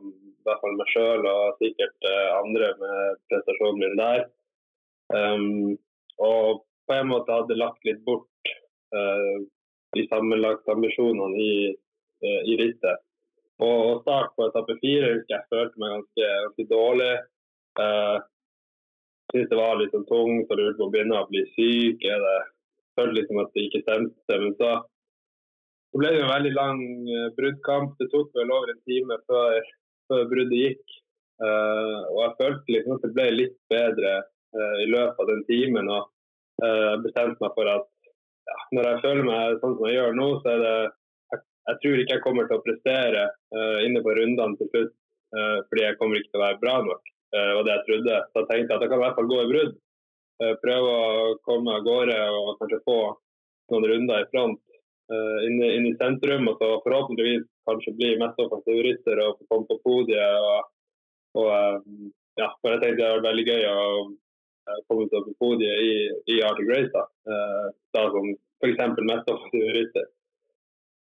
i 0.00 0.46
hvert 0.48 0.62
fall 0.62 0.78
meg 0.80 0.88
sjøl 0.94 1.28
og 1.28 1.60
sikkert 1.60 2.08
andre 2.38 2.72
med 2.80 3.20
prestasjonen 3.28 3.82
min 3.82 4.00
der. 4.00 4.24
Og 6.30 6.64
på 6.88 6.96
en 6.96 7.10
måte 7.12 7.34
hadde 7.34 7.58
lagt 7.60 7.84
litt 7.86 8.00
bort 8.06 8.26
de 9.96 10.02
sammenlagte 10.08 10.72
ambisjonene 10.72 11.36
i, 11.44 11.52
i 12.24 12.54
rittet. 12.56 13.02
Og 13.64 14.00
starte 14.04 14.32
på 14.36 14.46
etappe 14.46 14.76
fire 14.80 15.12
husker 15.12 15.34
jeg 15.34 15.50
følte 15.52 15.82
meg 15.82 15.94
ganske, 15.96 16.28
ganske 16.44 16.66
dårlig. 16.70 17.14
Uh, 17.78 18.18
Syntes 19.28 19.50
det 19.50 19.58
var 19.58 19.74
litt 19.76 19.92
sånn 19.92 20.06
tungt 20.08 20.52
og 20.52 20.56
lurte 20.56 20.78
på 20.78 20.86
å 20.86 20.92
begynne 20.92 21.18
å 21.18 21.26
bli 21.28 21.42
syk. 21.52 22.04
Jeg 22.06 22.36
følte 22.96 23.16
liksom 23.18 23.40
at 23.42 23.50
det 23.52 23.64
ikke 23.66 23.82
stemte. 23.82 24.38
Men 24.40 24.54
så, 24.56 24.70
så 25.92 26.00
ble 26.00 26.12
det 26.14 26.22
en 26.22 26.32
veldig 26.32 26.52
lang 26.56 26.80
uh, 27.10 27.26
bruddkamp. 27.36 27.98
Det 28.00 28.08
tok 28.14 28.30
vel 28.38 28.54
over 28.56 28.72
en 28.72 28.80
time 28.88 29.18
før, 29.28 29.68
før 30.08 30.24
bruddet 30.30 30.62
gikk. 30.62 30.96
Uh, 31.44 32.08
og 32.14 32.22
jeg 32.22 32.36
følte 32.38 32.76
liksom 32.76 32.96
at 32.96 33.04
det 33.04 33.12
ble 33.18 33.28
litt 33.34 33.58
bedre 33.74 34.14
uh, 34.22 34.76
i 34.80 34.88
løpet 34.94 35.20
av 35.20 35.30
den 35.34 35.44
timen. 35.50 35.92
Og 35.92 36.08
uh, 36.64 36.94
bestemte 37.04 37.42
meg 37.44 37.54
for 37.56 37.70
at 37.72 37.86
ja, 38.48 38.56
når 38.76 38.88
jeg 38.88 39.02
føler 39.04 39.26
meg 39.28 39.58
sånn 39.62 39.76
som 39.76 39.86
jeg 39.88 39.98
gjør 39.98 40.16
nå, 40.16 40.28
så 40.42 40.54
er 40.54 40.64
det 40.64 40.78
jeg 41.68 41.80
tror 41.82 42.00
ikke 42.00 42.16
jeg 42.16 42.24
kommer 42.24 42.48
til 42.48 42.56
å 42.56 42.64
prestere 42.64 43.26
uh, 43.28 43.78
inne 43.84 44.00
på 44.04 44.14
rundene 44.16 44.56
til 44.60 44.70
slutt. 44.72 44.94
Uh, 45.36 45.58
fordi 45.68 45.82
jeg 45.84 45.98
kommer 46.00 46.16
ikke 46.16 46.30
til 46.32 46.40
å 46.40 46.44
være 46.46 46.60
bra 46.62 46.76
nok, 46.86 47.10
uh, 47.36 47.50
var 47.58 47.66
det 47.66 47.74
jeg 47.74 47.84
trodde. 47.88 48.20
Så 48.30 48.42
jeg 48.42 48.48
tenkte 48.50 48.78
at 48.78 48.84
jeg 48.84 48.92
kan 48.92 49.00
i 49.00 49.04
hvert 49.04 49.18
fall 49.18 49.28
gå 49.28 49.40
i 49.42 49.50
brudd. 49.50 49.74
Uh, 50.40 50.54
prøve 50.62 50.94
å 50.94 51.34
komme 51.44 51.74
av 51.76 51.84
gårde 51.84 52.16
og 52.38 52.54
kanskje 52.62 52.80
få 52.88 52.98
noen 53.72 53.88
runder 53.90 54.24
i 54.24 54.30
front 54.32 54.62
inne, 55.08 55.68
inne, 55.72 55.90
i 55.90 55.98
sentrum. 56.00 56.48
Og 56.48 56.56
så 56.60 56.70
forhåpentligvis 56.84 57.44
kanskje 57.68 57.96
bli 57.96 58.14
mest 58.20 58.40
offensiv 58.44 58.80
rytter 58.86 59.20
og 59.26 59.44
komme 59.50 59.68
på 59.68 59.76
podiet. 59.84 60.48
Og, 60.48 60.72
og 61.42 61.52
ja, 62.40 62.48
for 62.62 62.72
jeg 62.72 62.80
tenkte 62.80 62.96
det 63.02 63.06
hadde 63.06 63.18
vært 63.18 63.28
veldig 63.28 63.46
gøy 63.48 63.68
å 63.68 63.84
komme 64.88 65.08
seg 65.08 65.26
på 65.26 65.34
podiet 65.42 65.84
i, 65.84 65.94
i 66.34 66.40
Arctic 66.46 66.68
Race. 66.70 66.92
Da, 66.94 67.04
da 67.96 68.04
som 68.14 68.28
f.eks. 68.62 69.02
mest 69.06 69.30
offensiv 69.32 69.70
rytter. 69.76 70.06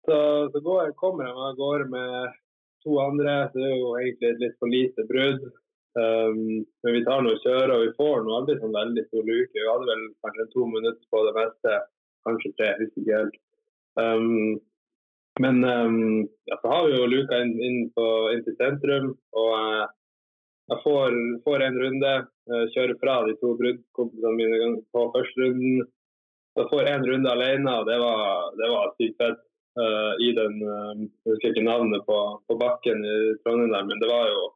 Så, 0.06 0.18
så 0.52 0.60
går, 0.60 0.92
kommer 1.00 1.28
de 1.28 1.32
av 1.32 1.58
gårde 1.60 1.90
med 1.92 2.38
to 2.84 3.00
andre. 3.00 3.50
så 3.52 3.60
Det 3.60 3.68
er 3.68 3.76
jo 3.78 3.92
egentlig 4.00 4.30
et 4.30 4.44
litt 4.44 4.56
for 4.60 4.74
lite 4.74 5.06
brudd. 5.12 5.44
Um, 6.00 6.64
men 6.84 6.96
vi 6.96 7.04
tar 7.06 7.24
nå 7.26 7.36
kjøre, 7.44 7.76
og 7.76 7.84
vi 7.84 7.94
får 7.98 8.24
nå 8.24 8.34
aldri 8.38 8.58
sånn 8.60 8.76
veldig 8.78 9.06
stor 9.10 9.28
luke. 9.28 9.58
Vi 9.58 9.68
hadde 9.68 9.90
vel 9.90 10.08
kanskje 10.26 10.50
to 10.54 10.66
minutter 10.72 11.06
på 11.14 11.24
det 11.28 11.36
meste. 11.38 11.78
kanskje 12.28 12.52
tre, 12.58 12.74
husker 12.82 13.02
ikke 13.02 13.22
helt. 13.22 13.38
Um, 14.00 14.60
men 15.40 15.64
um, 15.64 16.28
ja, 16.50 16.58
så 16.62 16.72
har 16.74 16.88
vi 16.88 16.98
jo 16.98 17.08
luka 17.08 17.40
inn, 17.42 17.54
inn, 17.64 17.80
på, 17.96 18.06
inn 18.34 18.44
til 18.44 18.58
sentrum, 18.60 19.14
og 19.40 19.54
uh, 19.56 19.88
jeg 20.70 20.82
får, 20.84 21.16
får, 21.46 21.66
en 21.66 21.80
runde. 21.84 22.14
Uh, 22.50 22.66
kjører 22.74 22.98
fra 23.02 23.16
de 23.28 23.36
to 23.42 23.54
bruddkompisene 23.60 24.36
mine 24.38 24.70
på 24.94 25.06
første 25.16 25.44
runden. 25.46 25.84
Jeg 26.60 26.70
får 26.72 26.90
en 26.92 27.06
runde 27.10 27.34
alene, 27.34 27.76
og 27.80 27.90
det 27.90 28.00
var, 28.02 28.96
sykt 28.98 29.22
fett. 29.22 29.46
Uh, 29.80 30.14
i 30.26 30.32
den 30.36 30.56
Jeg 30.60 31.30
husker 31.30 31.54
ikke 31.54 31.64
navnet 31.64 32.02
på, 32.08 32.16
på 32.50 32.56
bakken 32.60 33.04
i 33.06 33.18
Trondheim 33.44 33.70
der, 33.72 33.86
men 33.88 34.02
det 34.02 34.10
var 34.10 34.26
jo 34.28 34.48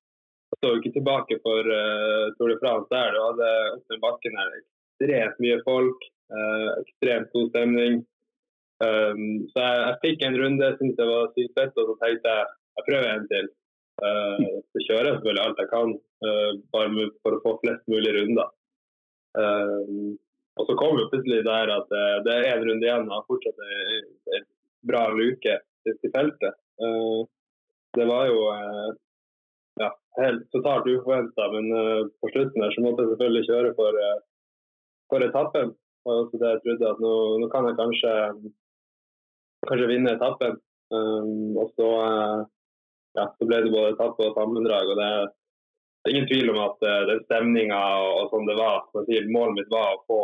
jeg 0.53 0.59
står 0.61 0.73
jo 0.73 0.79
ikke 0.81 0.97
tilbake 0.97 1.35
for 1.41 1.65
uh, 1.65 2.25
Tour 2.37 2.51
de 2.51 2.57
France 2.61 2.89
der. 2.93 3.15
Du 3.15 3.21
hadde 3.23 3.47
opp 3.73 3.85
den 3.89 4.01
bakken 4.03 4.35
her 4.37 4.51
ekstremt 4.59 5.39
mye 5.41 5.61
folk. 5.65 6.03
Uh, 6.29 6.69
ekstremt 6.83 7.31
god 7.33 7.47
stemning. 7.49 7.95
Um, 8.83 9.23
så 9.49 9.63
jeg, 9.65 9.79
jeg, 9.81 9.97
fikk 10.03 10.25
en 10.27 10.37
runde, 10.41 10.69
syntes 10.77 10.99
det 10.99 11.07
var 11.09 11.31
sykt 11.33 11.57
fett, 11.57 11.81
og 11.81 11.89
så 11.89 11.95
tenkte 12.03 12.35
jeg 12.35 12.45
jeg 12.77 12.85
prøver 12.89 13.09
en 13.09 13.27
til. 13.31 13.49
Så 14.01 14.81
kjører 14.87 15.07
jeg 15.07 15.15
selvfølgelig 15.17 15.43
alt 15.43 15.61
jeg 15.61 15.69
kan, 15.71 15.93
uh, 16.25 16.51
bare 16.73 17.07
for 17.21 17.37
å 17.37 17.41
få 17.43 17.53
flest 17.61 17.83
mulig 17.91 18.13
runder. 18.17 18.49
Um, 19.37 20.15
og 20.57 20.67
så 20.69 20.75
kom 20.77 20.97
jo 20.99 21.09
plutselig 21.11 21.43
der 21.45 21.71
at 21.73 21.93
det 22.25 22.33
er 22.33 22.49
en 22.51 22.65
runde 22.67 22.85
igjen 22.85 23.07
og 23.09 23.25
fortsatt 23.25 23.61
en 24.37 24.43
bra 24.85 25.07
luke 25.09 25.55
til 25.87 26.11
feltet. 26.13 26.59
det 27.97 28.05
var 28.05 28.27
jo 28.29 28.43
ja, 29.81 29.89
helt 30.19 30.43
totalt 30.53 30.85
uforventa, 30.91 31.47
men 31.55 31.73
på 32.21 32.29
slutten 32.35 32.61
her 32.61 32.75
så 32.75 32.85
måtte 32.85 33.01
jeg 33.01 33.15
selvfølgelig 33.15 33.47
kjøre 33.49 33.73
for, 33.79 33.97
for 35.09 35.25
etappen. 35.25 35.73
Og 36.05 36.13
også 36.25 36.39
det 36.41 36.51
jeg 36.51 36.61
trodde 36.63 36.91
at 36.93 37.01
nå, 37.03 37.13
nå 37.41 37.49
kan 37.49 37.67
jeg 37.69 37.79
kanskje, 37.79 38.13
kanskje 39.69 39.91
vinne 39.95 40.15
etappen. 40.17 40.57
Og 40.93 41.73
så, 41.73 41.89
ja, 43.17 43.27
så 43.37 43.47
ble 43.47 43.61
det 43.63 43.73
både 43.73 43.97
tatt 43.99 44.15
på 44.17 44.31
sammendrag. 44.37 44.89
og 44.89 44.99
det 44.99 45.09
er 45.09 46.13
ingen 46.13 46.29
tvil 46.31 46.51
om 46.53 46.61
at 46.65 46.87
den 47.09 47.21
stemninga 47.27 47.81
og, 48.03 48.31
sånn 48.31 48.49
det 48.49 48.57
var 48.59 48.81
Målet 48.93 49.55
mitt 49.57 49.71
var 49.71 49.93
å 49.93 50.03
få 50.09 50.23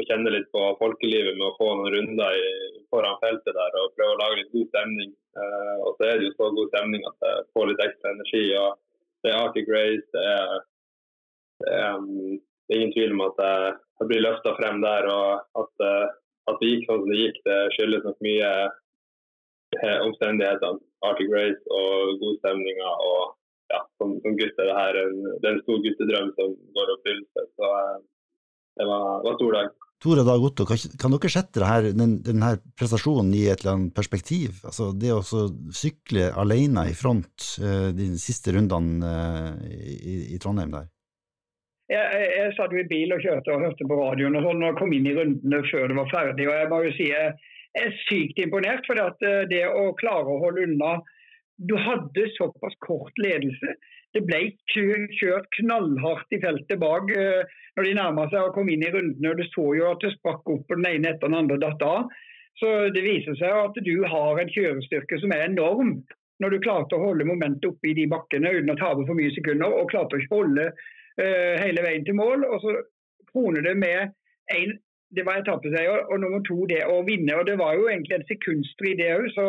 å 0.00 0.04
kjenne 0.08 0.32
litt 0.32 0.48
på 0.54 0.62
folkelivet 0.80 1.36
med 1.36 1.46
å 1.48 1.56
få 1.58 1.68
noen 1.76 1.92
runder 1.94 2.36
i, 2.38 2.52
foran 2.92 3.18
feltet 3.20 3.56
der 3.56 3.76
og 3.80 3.92
prøve 3.96 4.14
å 4.14 4.20
lage 4.20 4.38
litt 4.40 4.54
god 4.54 4.70
stemning. 4.72 5.12
Uh, 5.36 5.76
og 5.86 5.96
så 5.96 6.08
er 6.08 6.18
det 6.18 6.28
jo 6.28 6.36
så 6.38 6.48
god 6.56 6.72
stemning 6.72 7.04
at 7.08 7.26
jeg 7.28 7.44
får 7.56 7.68
litt 7.70 7.84
ekstra 7.86 8.14
energi. 8.14 8.44
og 8.60 8.78
Det 9.22 9.32
er 9.32 9.38
Arctic 9.40 9.70
Race, 9.72 10.08
det 10.16 10.24
er, 10.32 10.54
det 11.62 11.76
er, 11.76 11.96
um, 11.98 12.08
det 12.38 12.74
er 12.74 12.80
ingen 12.80 12.94
tvil 12.96 13.16
om 13.16 13.24
at 13.28 13.44
jeg, 13.44 13.72
jeg 14.00 14.10
blir 14.12 14.24
løfta 14.26 14.54
frem 14.60 14.80
der. 14.84 15.08
og 15.12 15.62
at, 15.64 15.72
uh, 15.84 16.06
at, 16.50 16.60
det 16.60 16.70
gikk 16.72 16.88
sånn 16.88 17.02
som 17.04 17.12
det 17.12 17.20
gikk, 17.20 17.42
det 17.48 17.58
skyldes 17.76 18.08
nok 18.08 18.24
mye 18.28 18.52
omstendighetene. 19.80 20.82
Arctic 21.02 21.30
Race 21.32 21.62
og 21.74 22.18
godstemninga. 22.22 22.90
Og 23.10 23.22
ja, 23.72 23.80
som, 23.98 24.16
som 24.24 24.36
gutt 24.38 24.58
er 24.60 24.68
det 24.68 24.78
her 24.78 24.98
en, 25.04 25.20
det 25.40 25.48
er 25.48 25.54
en 25.56 25.62
stor 25.64 25.84
guttedrøm 25.86 26.34
som 26.38 26.56
går 26.76 26.90
i 26.90 26.96
oppfyllelse. 26.96 27.46
Så 27.56 27.70
det 28.80 28.88
var, 28.88 29.08
var 29.26 29.38
stor 29.40 29.56
dag. 29.58 29.72
Tore 30.02 30.24
Dag 30.26 30.42
Otto, 30.42 30.64
kan, 30.66 30.80
kan, 30.98 31.12
dere 31.14 31.30
sette 31.30 31.62
her, 31.62 31.86
den, 31.94 32.16
denne 32.26 32.56
prestasjonen 32.78 33.30
i 33.38 33.44
et 33.52 33.60
eller 33.62 33.76
annet 33.76 33.94
perspektiv? 33.94 34.58
Altså 34.66 34.88
det 34.98 35.12
å 35.14 35.20
sykle 35.22 36.32
alene 36.42 36.88
i 36.90 36.96
front 36.98 37.52
eh, 37.62 37.92
de 37.94 38.08
siste 38.18 38.54
rundene 38.56 39.12
eh, 39.12 39.76
i, 39.78 40.16
i, 40.34 40.40
Trondheim 40.42 40.74
der? 40.74 40.88
Jeg, 41.92 42.02
jeg, 42.02 42.32
jeg 42.34 42.56
satt 42.56 42.74
jo 42.74 42.82
i 42.82 42.88
bil 42.90 43.14
og 43.14 43.22
kjørte 43.22 43.54
og 43.54 43.62
hørte 43.68 43.86
på 43.86 44.00
radioen 44.00 44.40
og 44.40 44.48
sånn, 44.48 44.66
og 44.66 44.80
kom 44.80 44.96
inn 44.96 45.06
i 45.06 45.14
rundene 45.14 45.62
før 45.70 45.86
det 45.92 45.98
var 46.00 46.10
ferdig. 46.10 46.48
og 46.50 46.58
Jeg 46.58 46.72
må 46.72 46.82
jo 46.88 46.92
si 46.98 47.08
jeg 47.12 47.38
er 47.78 47.94
sykt 48.06 48.40
imponert. 48.42 48.86
For 48.88 49.00
eh, 49.00 49.42
det 49.50 49.64
å 49.68 49.92
klare 50.00 50.28
å 50.28 50.40
holde 50.42 50.68
unna 50.68 51.00
Du 51.62 51.76
hadde 51.78 52.26
såpass 52.34 52.74
kort 52.82 53.18
ledelse. 53.22 53.76
Det 54.12 54.24
ble 54.26 54.38
kjørt 54.72 55.46
knallhardt 55.56 56.34
i 56.34 56.40
feltet 56.42 56.80
bak 56.80 57.10
eh, 57.14 57.44
når 57.76 57.86
de 57.86 57.92
nærma 57.96 58.26
seg 58.32 58.48
og 58.48 58.56
kom 58.56 58.70
inn 58.72 58.84
i 58.84 58.90
rundene. 58.92 59.36
Du 59.38 59.44
så 59.52 59.68
jo 59.78 59.90
at 59.92 60.02
det 60.02 60.14
sprakk 60.16 60.48
opp 60.48 60.64
på 60.68 60.78
den 60.80 60.88
ene 60.90 61.12
etter 61.12 61.30
den 61.30 61.38
andre 61.38 61.60
datt 61.62 61.84
av. 61.86 62.10
Så 62.60 62.72
det 62.94 63.04
viser 63.04 63.36
seg 63.38 63.52
at 63.52 63.78
du 63.84 63.94
har 64.04 64.40
en 64.40 64.52
kjørestyrke 64.52 65.20
som 65.22 65.32
er 65.34 65.46
enorm. 65.46 66.00
Når 66.42 66.56
du 66.56 66.64
klarte 66.64 66.98
å 66.98 67.04
holde 67.04 67.28
momentet 67.28 67.68
oppe 67.68 67.92
i 67.92 67.96
de 67.96 68.08
bakkene 68.10 68.50
uten 68.56 68.74
å 68.74 68.80
tape 68.80 69.06
for 69.06 69.16
mye 69.16 69.32
sekunder, 69.36 69.70
og 69.70 69.92
klarte 69.92 70.18
å 70.18 70.24
holde 70.32 70.64
uh, 70.72 71.54
hele 71.62 71.84
veien 71.84 72.04
til 72.08 72.18
mål. 72.18 72.44
Og 72.48 72.64
så 72.64 72.74
kroner 73.30 73.64
det 73.64 73.76
med 73.78 74.12
en 74.56 74.74
det 75.16 75.24
var 75.26 75.40
etappeseier, 75.40 76.06
og 76.10 76.20
nummer 76.22 76.40
to 76.48 76.58
det 76.72 76.82
å 76.88 77.00
vinne. 77.08 77.34
og 77.38 77.46
Det 77.48 77.56
var 77.60 77.76
jo 77.76 77.88
egentlig 77.90 78.16
en 78.16 78.28
sekundstrid, 78.30 79.00
det 79.00 79.10
òg. 79.16 79.26
Så 79.36 79.46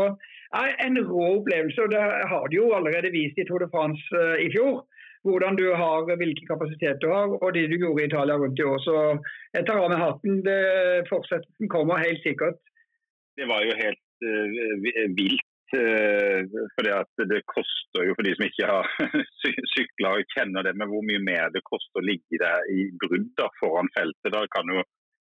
ja, 0.56 0.63
en 0.86 0.99
rå 1.10 1.28
opplevelse. 1.38 1.86
og 1.86 1.93
Det 1.93 2.02
har 2.32 2.49
de 2.49 2.60
jo 2.60 2.71
allerede 2.78 3.13
vist 3.15 3.39
i 3.39 3.47
Tour 3.47 3.63
de 3.63 3.69
France 3.76 4.04
uh, 4.17 4.36
i 4.43 4.49
fjor. 4.56 4.84
Hvordan 5.23 5.56
du 5.56 5.69
har, 5.71 6.04
hvilken 6.19 6.47
kapasitet 6.49 6.99
du 6.99 7.08
har, 7.08 7.32
og 7.32 7.54
det 7.56 7.69
du 7.71 7.78
gjorde 7.80 8.04
i 8.04 8.08
Italia 8.10 8.36
rundt 8.36 8.60
i 8.60 8.67
år. 8.67 8.80
Så 8.84 8.95
jeg 9.56 9.65
tar 9.65 9.80
av 9.80 9.93
meg 9.93 10.04
hatten. 10.04 10.41
Det, 10.47 10.60
fortsettelsen 11.08 11.71
kommer 11.71 12.04
helt 12.04 12.19
sikkert. 12.28 12.60
Det 13.39 13.47
var 13.47 13.63
jo 13.63 13.80
helt 13.80 14.28
uh, 14.28 15.15
vilt. 15.15 15.49
Uh, 15.73 16.43
for 16.76 16.86
det, 16.86 16.97
det 17.32 17.39
koster 17.49 18.04
jo 18.06 18.13
for 18.17 18.28
de 18.28 18.34
som 18.36 18.43
ikke 18.45 18.67
har 18.67 18.91
sykla 19.73 20.12
og 20.19 20.36
kjenner 20.36 20.67
det, 20.67 20.76
men 20.78 20.91
hvor 20.91 21.08
mye 21.08 21.23
mer 21.23 21.56
det 21.56 21.63
koster 21.65 22.04
å 22.04 22.06
ligge 22.06 22.41
der 22.43 22.67
i 22.76 22.91
brudd 23.02 23.41
foran 23.62 23.89
feltet. 23.95 24.36
Da 24.36 24.43
kan 24.54 24.69
jo 24.69 24.84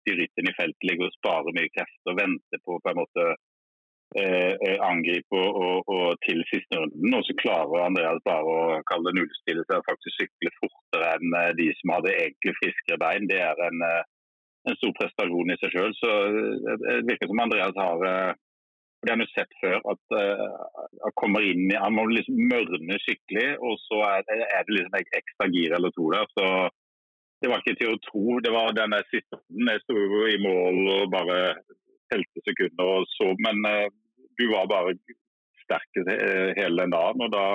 de 0.06 0.16
rytterne 0.20 0.52
i 0.52 0.58
feltet 0.60 0.88
ligger 0.88 1.10
og 1.10 1.18
sparer 1.18 1.58
mye 1.58 1.72
krefter 1.74 2.14
og 2.14 2.20
venter 2.22 2.62
på 2.66 2.80
på 2.84 2.92
en 2.92 3.00
måte 3.02 3.26
eh, 4.20 4.54
eh, 4.66 4.78
angripe 4.86 5.40
og, 5.40 5.60
og, 5.66 5.94
og, 5.96 6.08
til 6.28 6.42
siste 6.52 6.80
runden. 6.80 7.18
Og 7.18 7.24
så 7.28 7.38
klarer 7.42 7.86
Andreas 7.86 8.24
bare 8.30 8.56
å 8.56 8.82
kalle 8.92 9.12
det 9.12 9.20
nullstille 9.20 9.66
seg 9.68 9.88
faktisk 9.90 10.22
sykle 10.22 10.54
fortere 10.62 11.14
enn 11.18 11.38
eh, 11.42 11.52
de 11.60 11.70
som 11.80 11.96
hadde 11.98 12.16
egentlig 12.16 12.58
friskere 12.62 13.02
bein. 13.02 13.30
Det 13.32 13.42
er 13.50 13.62
en, 13.68 13.86
eh, 13.90 14.02
en 14.70 14.80
stor 14.80 14.96
prestasjon 15.02 15.54
i 15.54 15.60
seg 15.62 15.76
sjøl. 15.76 15.94
Så 16.00 16.16
det 16.86 16.98
virker 17.12 17.32
som 17.32 17.46
Andreas 17.46 17.78
har 17.82 18.10
det 19.06 19.12
har 19.12 19.20
vi 19.22 19.26
sett 19.36 19.52
før, 19.62 19.76
at 19.92 20.14
han 20.18 21.14
kommer 21.22 21.44
inn 21.46 21.68
i, 21.68 21.76
Han 21.78 21.94
må 21.94 22.08
liksom 22.10 22.40
mørne 22.50 22.96
skikkelig, 23.04 23.52
og 23.62 23.76
så 23.84 24.00
er 24.08 24.24
det 24.26 24.74
liksom 24.80 24.96
ekstra 24.98 25.46
gir 25.54 25.76
eller 25.78 25.94
to 25.94 26.08
der. 26.10 26.26
så 26.34 26.48
det 27.42 27.52
var 27.52 27.62
ikke 27.62 27.78
til 27.80 27.94
å 27.94 28.02
tro. 28.06 28.40
Det 28.44 28.52
var 28.54 28.76
denne 28.78 29.02
siste 29.12 29.40
Jeg 29.70 29.84
sto 29.84 29.96
i 30.32 30.40
mål 30.42 30.80
og 30.96 31.14
bare 31.14 31.40
telte 32.14 32.44
sekunder 32.46 32.92
og 33.00 33.08
så, 33.16 33.32
men 33.46 33.62
uh, 33.68 33.88
du 34.40 34.46
var 34.52 34.70
bare 34.72 34.96
sterk 35.66 36.02
hele 36.06 36.84
den 36.84 36.94
dagen. 36.94 37.24
og 37.26 37.32
da 37.34 37.46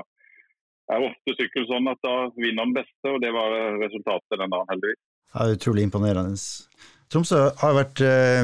er 0.90 1.06
ofte 1.06 1.36
sykkel 1.38 1.68
sånn 1.68 1.86
at 1.92 2.00
da 2.02 2.14
vinner 2.34 2.66
den 2.66 2.74
beste, 2.80 3.06
og 3.12 3.20
det 3.22 3.30
var 3.34 3.52
resultatet 3.78 4.40
den 4.40 4.50
dagen, 4.50 4.70
heldigvis. 4.72 5.00
Ja, 5.30 5.46
utrolig 5.54 5.84
imponerende. 5.86 6.34
Tromsø 7.10 7.44
har 7.60 7.76
vært 7.76 8.02
uh, 8.02 8.42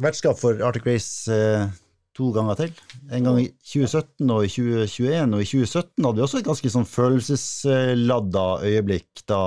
vertskap 0.00 0.40
for 0.40 0.60
Arctic 0.64 0.88
Race 0.88 1.32
uh, 1.32 1.68
to 2.16 2.30
ganger 2.32 2.58
til. 2.60 2.72
En 3.12 3.28
gang 3.28 3.40
i 3.40 3.48
2017 3.64 4.32
og 4.32 4.44
i 4.44 4.50
2021. 4.52 5.36
Og 5.36 5.44
i 5.44 5.48
2017 5.48 6.06
hadde 6.06 6.18
vi 6.18 6.26
også 6.26 6.40
et 6.40 6.48
ganske 6.48 6.72
sånn 6.74 6.88
følelsesladda 6.88 8.46
øyeblikk 8.68 9.24
da 9.28 9.42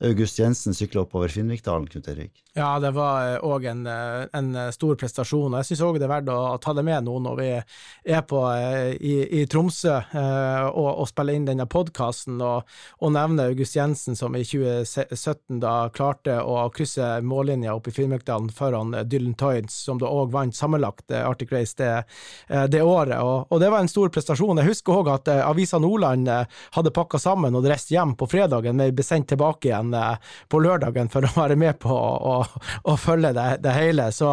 August 0.00 0.38
Jensen 0.38 0.72
sykla 0.72 1.00
oppover 1.00 1.28
Finnvikdalen, 1.28 1.86
Knut 1.90 2.08
Erik? 2.08 2.44
Ja, 2.58 2.78
det 2.82 2.90
var 2.90 3.36
òg 3.46 3.68
en, 3.70 3.86
en, 3.86 4.48
stor 4.74 4.96
prestasjon. 4.98 5.54
Jeg 5.60 5.66
syns 5.68 5.82
òg 5.86 5.98
det 6.00 6.08
er 6.08 6.10
verdt 6.10 6.30
å 6.32 6.56
ta 6.58 6.72
det 6.74 6.82
med 6.82 7.04
nå 7.06 7.12
når 7.22 7.36
vi 7.38 7.50
er 7.54 8.24
på 8.26 8.40
eh, 8.50 8.96
i, 8.98 9.12
i 9.38 9.44
Tromsø 9.46 9.92
eh, 9.94 10.64
og, 10.66 10.88
og 11.04 11.06
spiller 11.06 11.38
inn 11.38 11.46
denne 11.46 11.68
podkasten, 11.70 12.40
og, 12.42 12.66
og 12.98 13.12
nevne 13.14 13.46
August 13.52 13.76
Jensen 13.78 14.18
som 14.18 14.34
i 14.34 14.42
2017 14.42 15.60
da 15.62 15.74
klarte 15.94 16.40
å 16.42 16.64
krysse 16.74 17.20
mållinja 17.22 17.76
opp 17.78 17.92
i 17.92 17.94
Finnmarkdalen 17.94 18.50
foran 18.50 18.96
Dylan 19.06 19.38
Toynes, 19.38 19.78
som 19.86 20.02
da 20.02 20.10
òg 20.10 20.34
vant 20.34 20.58
sammenlagt 20.58 21.14
eh, 21.14 21.22
Arctic 21.22 21.54
Race 21.54 21.78
det, 21.78 21.92
det 22.74 22.82
året. 22.82 23.20
Og, 23.22 23.46
og, 23.52 23.62
det 23.62 23.70
var 23.70 23.86
en 23.86 23.92
stor 23.92 24.10
prestasjon. 24.10 24.64
Jeg 24.64 24.72
husker 24.72 24.98
òg 24.98 25.12
at 25.14 25.30
Avisa 25.36 25.78
Nordland 25.78 26.26
hadde 26.74 26.96
pakka 26.96 27.22
sammen 27.22 27.54
og 27.54 27.70
reist 27.70 27.94
hjem 27.94 28.18
på 28.18 28.26
fredagen, 28.34 28.82
men 28.82 28.98
ble 28.98 29.06
sendt 29.06 29.30
tilbake 29.30 29.70
igjen 29.70 29.94
på 30.50 30.64
lørdagen 30.66 31.14
for 31.14 31.22
å 31.22 31.34
være 31.38 31.60
med 31.60 31.78
på 31.86 31.94
å 31.94 32.36
å 32.90 32.96
følge 33.00 33.32
det, 33.36 33.48
det, 33.64 33.74
hele. 33.76 34.08
Så 34.14 34.28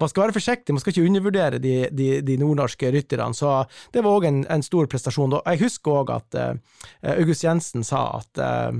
man 0.00 0.10
skal 0.10 0.26
være 0.26 0.36
forsiktig, 0.38 0.74
man 0.74 0.84
skal 0.84 0.94
ikke 0.94 1.08
undervurdere 1.08 1.62
de, 1.62 1.74
de, 1.94 2.10
de 2.24 2.38
nordnorske 2.40 2.92
rytterne. 2.94 3.34
Så 3.36 3.54
det 3.94 4.04
var 4.04 4.18
òg 4.18 4.28
en, 4.28 4.44
en, 4.50 4.64
stor 4.64 4.88
prestasjon. 4.90 5.38
Og 5.38 5.50
jeg 5.52 5.62
husker 5.64 6.02
òg 6.02 6.14
at 6.16 6.38
uh, 6.38 6.78
August 7.16 7.46
Jensen 7.46 7.86
sa 7.86 8.04
at 8.18 8.42
uh, 8.42 8.72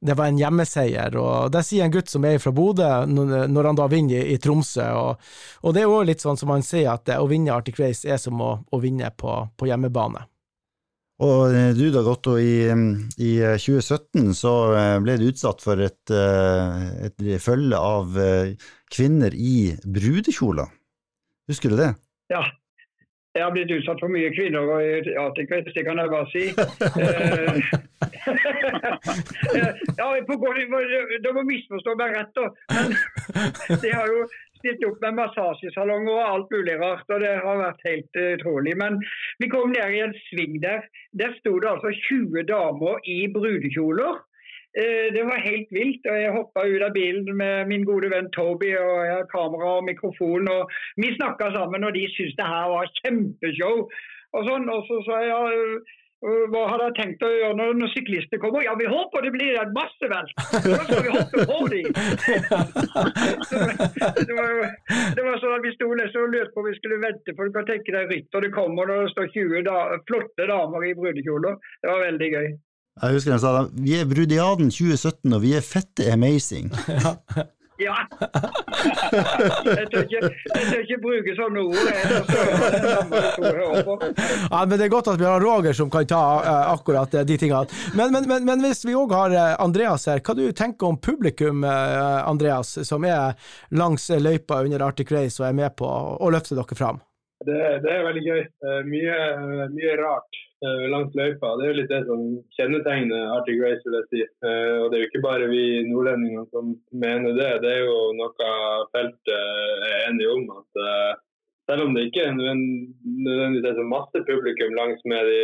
det 0.00 0.16
var 0.16 0.30
en 0.30 0.38
hjemmeseier, 0.40 1.16
og 1.20 1.50
det 1.52 1.60
sier 1.68 1.84
en 1.84 1.92
gutt 1.92 2.08
som 2.08 2.24
er 2.24 2.38
fra 2.40 2.52
Bodø, 2.56 2.88
når 3.06 3.68
han 3.68 3.76
da 3.76 3.88
vinner 3.92 4.24
i, 4.24 4.38
Tromsø. 4.40 4.86
Og, 4.96 5.32
og, 5.60 5.74
det 5.76 5.84
er 5.84 5.92
òg 5.92 6.06
litt 6.08 6.24
sånn 6.24 6.40
som 6.40 6.52
han 6.54 6.64
sier, 6.64 6.88
at 6.94 7.12
å 7.20 7.28
vinne 7.28 7.52
Arctic 7.52 7.76
Race 7.82 8.08
er 8.08 8.20
som 8.20 8.40
å, 8.40 8.54
å 8.64 8.80
vinne 8.80 9.12
på, 9.12 9.34
på 9.60 9.68
hjemmebane. 9.68 10.24
Og 11.20 11.52
eh, 11.52 11.72
du 11.76 11.90
da, 11.92 12.00
Gotto, 12.04 12.38
i, 12.40 12.64
i 13.20 13.32
2017 13.60 14.22
eh, 14.22 14.30
så 14.36 14.54
eh, 14.72 14.96
ble 15.04 15.18
du 15.20 15.26
utsatt 15.28 15.60
for 15.64 15.80
et, 15.84 16.12
et 16.12 17.26
følge 17.44 17.76
av 17.76 18.16
kvinner 18.90 19.34
i 19.36 19.74
brudekjoler. 19.84 20.72
Husker 21.50 21.74
du 21.74 21.76
det? 21.82 21.92
Ja. 22.32 22.46
Jeg 23.36 23.44
har 23.44 23.52
blitt 23.54 23.70
utsatt 23.70 24.00
for 24.02 24.10
mye 24.10 24.32
kvinner 24.34 24.66
og 24.66 24.80
Arctic 25.22 25.52
det 25.70 25.84
kan 25.86 26.00
jeg 26.02 26.10
bare 26.10 26.26
si. 26.32 26.50
ja, 29.98 30.06
på, 30.26 30.34
De 31.24 31.32
må 31.34 31.42
misforstå 31.46 31.94
meg 32.00 32.16
rett, 32.16 32.32
da. 32.36 32.46
Men 32.74 33.80
det 33.84 33.92
har 33.94 34.06
jo 34.10 34.24
stilt 34.60 34.86
opp 34.88 35.02
med 35.04 35.18
massasjesalonger 35.18 36.14
og 36.14 36.30
alt 36.32 36.54
mulig 36.54 36.78
rart. 36.80 37.04
og 37.08 37.20
Det 37.24 37.34
har 37.44 37.62
vært 37.64 37.86
helt 37.88 38.20
utrolig. 38.24 38.76
Men 38.76 39.00
vi 39.42 39.50
kom 39.52 39.72
ned 39.74 39.96
i 39.96 40.02
en 40.06 40.16
sving 40.28 40.60
der. 40.62 40.86
Der 41.18 41.36
sto 41.40 41.58
det 41.58 41.72
altså 41.74 41.92
20 42.08 42.46
damer 42.48 43.00
i 43.04 43.20
brudekjoler. 43.34 44.20
Det 45.16 45.22
var 45.26 45.42
helt 45.42 45.70
vilt. 45.74 46.06
og 46.06 46.20
Jeg 46.20 46.36
hoppa 46.36 46.66
ut 46.68 46.82
av 46.86 46.94
bilen 46.94 47.36
med 47.36 47.66
min 47.72 47.84
gode 47.84 48.10
venn 48.12 48.30
Toby 48.36 48.70
og 48.78 48.92
jeg 49.06 49.16
har 49.16 49.32
kamera 49.32 49.76
og 49.80 49.88
mikrofon. 49.88 50.48
og 50.48 50.70
Vi 50.96 51.14
snakka 51.16 51.50
sammen, 51.56 51.84
og 51.84 51.94
de 51.94 52.06
syntes 52.14 52.38
det 52.38 52.46
her 52.46 52.70
var 52.70 52.92
kjempeshow. 53.02 53.88
Og 54.30 54.46
sånn, 54.46 54.68
og 54.70 54.86
så 54.86 55.00
sa 55.08 55.16
jeg 55.26 55.80
hva 56.20 56.66
har 56.68 56.76
dere 56.82 56.92
tenkt 56.98 57.22
å 57.24 57.28
gjøre 57.32 57.56
når, 57.56 57.70
når 57.80 57.88
syklister 57.94 58.36
kommer? 58.42 58.60
Ja, 58.66 58.74
vi 58.76 58.84
håper 58.90 59.22
det 59.24 59.30
blir 59.32 59.54
en 59.56 59.70
massevelt! 59.72 60.34
Da 60.36 60.82
skal 60.84 61.00
vi 61.06 61.14
hoppe 61.14 61.46
på 61.48 61.58
dem! 61.72 61.88
det, 64.28 64.34
var, 64.36 64.48
det 65.16 65.22
var 65.24 65.40
sånn 65.40 65.56
at 65.56 65.64
Vi 65.64 65.72
sto 65.78 65.88
nesten 65.96 66.26
og 66.26 66.32
lurte 66.34 66.52
på 66.52 66.60
om 66.60 66.68
vi 66.68 66.76
skulle 66.76 67.00
vente, 67.00 67.32
for 67.36 67.42
du 67.48 67.52
kan 67.56 67.64
tenke 67.70 67.90
deg 67.96 68.12
rytter 68.12 68.38
det 68.44 68.52
kommer 68.52 68.84
når 68.90 68.96
det 69.06 69.12
står 69.14 69.26
20 69.36 69.64
da, 69.70 69.76
flotte 70.10 70.44
damer 70.50 70.80
i 70.90 70.96
brudekjoler. 70.98 71.54
Det 71.80 71.88
var 71.88 72.04
veldig 72.04 72.28
gøy. 72.34 72.48
Jeg 73.00 73.16
husker 73.16 73.32
han 73.32 73.40
sa 73.40 73.64
vi 73.72 73.96
er 73.96 74.04
Brudiaden 74.10 74.68
2017 74.68 75.32
og 75.32 75.40
vi 75.40 75.56
er 75.56 75.64
fette 75.64 76.04
amazing. 76.12 76.68
Ja. 77.80 77.96
Jeg 79.80 79.86
tør 79.90 80.04
ikke, 80.04 80.28
ikke 80.82 80.98
bruke 81.00 81.34
sånne 81.36 81.62
ord. 81.64 81.76
Ja, 84.50 84.64
men 84.66 84.74
Det 84.76 84.86
er 84.86 84.92
godt 84.92 85.10
at 85.12 85.20
vi 85.20 85.28
har 85.28 85.40
Roger 85.40 85.76
som 85.76 85.90
kan 85.92 86.08
ta 86.08 86.22
uh, 86.44 86.72
akkurat 86.74 87.14
de 87.26 87.38
tingene. 87.40 87.66
Men, 87.96 88.12
men, 88.12 88.28
men, 88.28 88.44
men 88.48 88.64
hvis 88.66 88.84
vi 88.84 88.96
òg 88.98 89.14
har 89.16 89.36
Andreas 89.60 90.06
her, 90.10 90.20
hva 90.24 90.36
du 90.36 90.44
tenker 90.56 90.90
om 90.90 91.00
publikum, 91.00 91.64
uh, 91.64 92.28
Andreas, 92.28 92.76
som 92.86 93.04
er 93.08 93.38
langs 93.72 94.10
løypa 94.10 94.60
under 94.66 94.84
Arctic 94.90 95.12
Race 95.14 95.40
og 95.42 95.48
er 95.48 95.56
med 95.56 95.76
på 95.80 95.88
å 95.88 96.30
løfte 96.32 96.58
dere 96.58 96.78
fram? 96.78 97.00
Det, 97.40 97.60
det 97.80 97.90
er 97.96 98.04
veldig 98.04 98.24
gøy. 98.26 98.42
Mye, 98.90 99.18
mye 99.72 99.96
rart 100.02 100.40
langs 100.62 101.14
løypa. 101.16 101.54
Det 101.56 101.64
er 101.64 101.70
jo 101.70 101.78
litt 101.78 101.92
det 101.92 102.02
som 102.08 102.24
kjennetegner 102.56 103.32
Arctic 103.36 103.60
Race, 103.62 103.80
vil 103.86 103.96
jeg 103.98 104.08
si. 104.10 104.22
Og 104.44 104.90
det 104.90 104.98
er 104.98 105.02
jo 105.04 105.08
ikke 105.08 105.24
bare 105.24 105.48
vi 105.48 105.64
nordlendinger 105.88 106.44
som 106.52 106.74
mener 106.92 107.36
det. 107.38 107.50
Det 107.64 107.72
er 107.72 107.86
jo 107.86 107.98
noe 108.18 108.52
feltet 108.92 109.32
er 109.32 110.06
enige 110.10 110.34
om. 110.34 110.44
at 110.58 110.84
Selv 111.70 111.86
om 111.86 111.94
det 111.96 112.08
ikke 112.08 112.26
er 112.28 112.36
nødvendigvis 112.36 113.70
er 113.70 113.78
så 113.78 113.86
masse 113.88 114.24
publikum 114.28 114.76
langs 114.76 115.00
med 115.08 115.32
de 115.32 115.42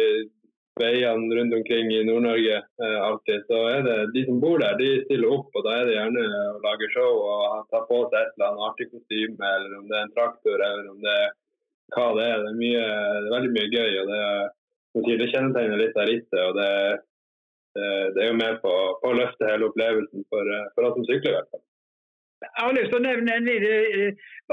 veiene 0.80 1.32
rundt 1.38 1.54
omkring 1.56 1.88
i 1.92 2.02
Nord-Norge 2.04 2.60
alltid, 3.00 3.46
så 3.48 3.60
er 3.70 3.86
det 3.86 3.96
de 4.12 4.26
som 4.26 4.40
bor 4.42 4.60
der, 4.60 4.76
de 4.80 4.90
stiller 5.06 5.32
opp. 5.38 5.48
og 5.56 5.64
Da 5.64 5.78
er 5.78 5.88
det 5.88 5.96
gjerne 5.96 6.26
å 6.52 6.60
lage 6.66 6.90
show 6.92 7.22
og 7.24 7.64
ta 7.72 7.82
på 7.88 8.02
seg 8.10 8.18
et 8.20 8.36
eller 8.36 8.50
annet 8.50 8.66
artig 8.68 8.88
kostyme, 8.92 9.52
eller 9.56 9.78
om 9.80 9.88
det 9.88 9.96
er 9.96 10.04
en 10.04 10.14
traktor, 10.18 10.66
eller 10.68 10.92
om 10.92 11.00
det 11.04 11.16
er 11.22 11.34
hva 11.94 12.06
det 12.18 12.28
er. 12.28 12.44
Det 12.44 12.52
er, 12.52 12.60
mye, 12.60 12.84
det 12.84 13.26
er 13.30 13.34
veldig 13.36 13.52
mye 13.56 13.72
gøy. 13.72 13.92
og 14.02 14.12
det, 14.12 14.20
er, 14.26 14.54
det 15.04 15.30
kjennetegner 15.32 15.80
litt 15.80 15.96
av 15.98 16.08
rittet. 16.08 16.40
og 16.40 16.56
det, 16.56 16.72
det, 17.76 18.20
er 18.22 18.28
jo 18.30 18.40
med 18.40 18.60
på, 18.64 18.74
på, 19.02 19.12
å 19.12 19.16
løfte 19.20 19.48
hele 19.50 19.68
opplevelsen 19.70 20.26
for, 20.32 20.52
for 20.74 20.88
oss 20.88 20.96
som 20.98 21.08
sykler. 21.08 21.32
i 21.32 21.38
hvert 21.38 21.50
fall. 21.52 21.64
Jeg 22.46 22.62
har 22.62 22.76
lyst 22.76 22.90
til 22.92 22.98
å 23.00 23.06
nevne 23.06 23.32
en 23.32 23.48
lille 23.48 23.74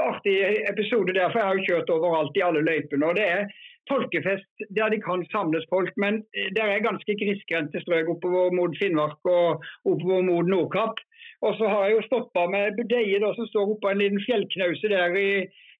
artig 0.00 0.36
episode 0.70 1.12
der, 1.12 1.30
for 1.30 1.40
jeg 1.40 1.48
har 1.48 1.58
jo 1.58 1.66
kjørt 1.68 1.94
overalt 1.94 2.38
i 2.38 2.44
alle 2.44 2.64
løypene. 2.64 3.06
og 3.06 3.18
det 3.20 3.26
er 3.28 3.48
folkefest 3.90 4.64
der 4.76 4.92
de 4.92 5.00
kan 5.04 5.24
samles 5.32 5.66
folk, 5.72 5.92
men 6.00 6.22
det 6.56 6.62
er 6.62 6.86
ganske 6.86 7.16
grisgrendte 7.20 7.82
strøk 7.84 8.08
oppover 8.14 8.54
mot 8.56 8.76
Finnmark 8.80 9.20
og 9.28 9.64
oppover 9.84 10.24
mot 10.24 10.48
Nordkapp. 10.48 11.02
Og 11.44 11.58
så 11.58 11.68
har 11.68 11.84
jeg 11.84 11.96
jo 11.96 12.06
stoppa 12.08 12.46
med 12.48 12.78
budeie 12.78 13.20
som 13.36 13.48
står 13.50 13.74
oppå 13.74 13.90
en 13.90 14.00
liten 14.00 14.22
fjellknause 14.24 14.90
der 14.92 15.18
i, 15.20 15.30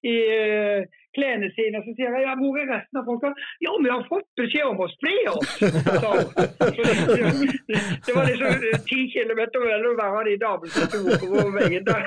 i 0.05 0.17
klærne 1.15 1.49
sine. 1.55 1.79
Og 1.79 1.87
så 1.87 1.95
sier 1.97 2.17
jeg 2.17 2.25
ja, 2.27 2.35
hvor 2.39 2.59
er 2.61 2.69
resten 2.71 3.01
av 3.01 3.07
folka? 3.09 3.31
Ja, 3.63 3.75
vi 3.85 3.91
har 3.91 4.03
fått 4.09 4.27
beskjed 4.39 4.67
om 4.71 4.83
å 4.83 4.89
spre 4.93 5.15
oss! 5.33 5.55
Så, 6.05 6.11
det, 8.05 8.13
var 8.15 8.27
liksom 8.29 8.83
ti 8.89 8.99
kilometer 9.13 9.63
mellom 9.63 9.97
hver 9.97 10.19
av 10.19 10.27
de 10.27 10.35
damene 10.41 10.71
som 10.75 10.85
sto 10.89 10.99
på 11.23 11.47
veien 11.55 11.87
der. 11.87 12.05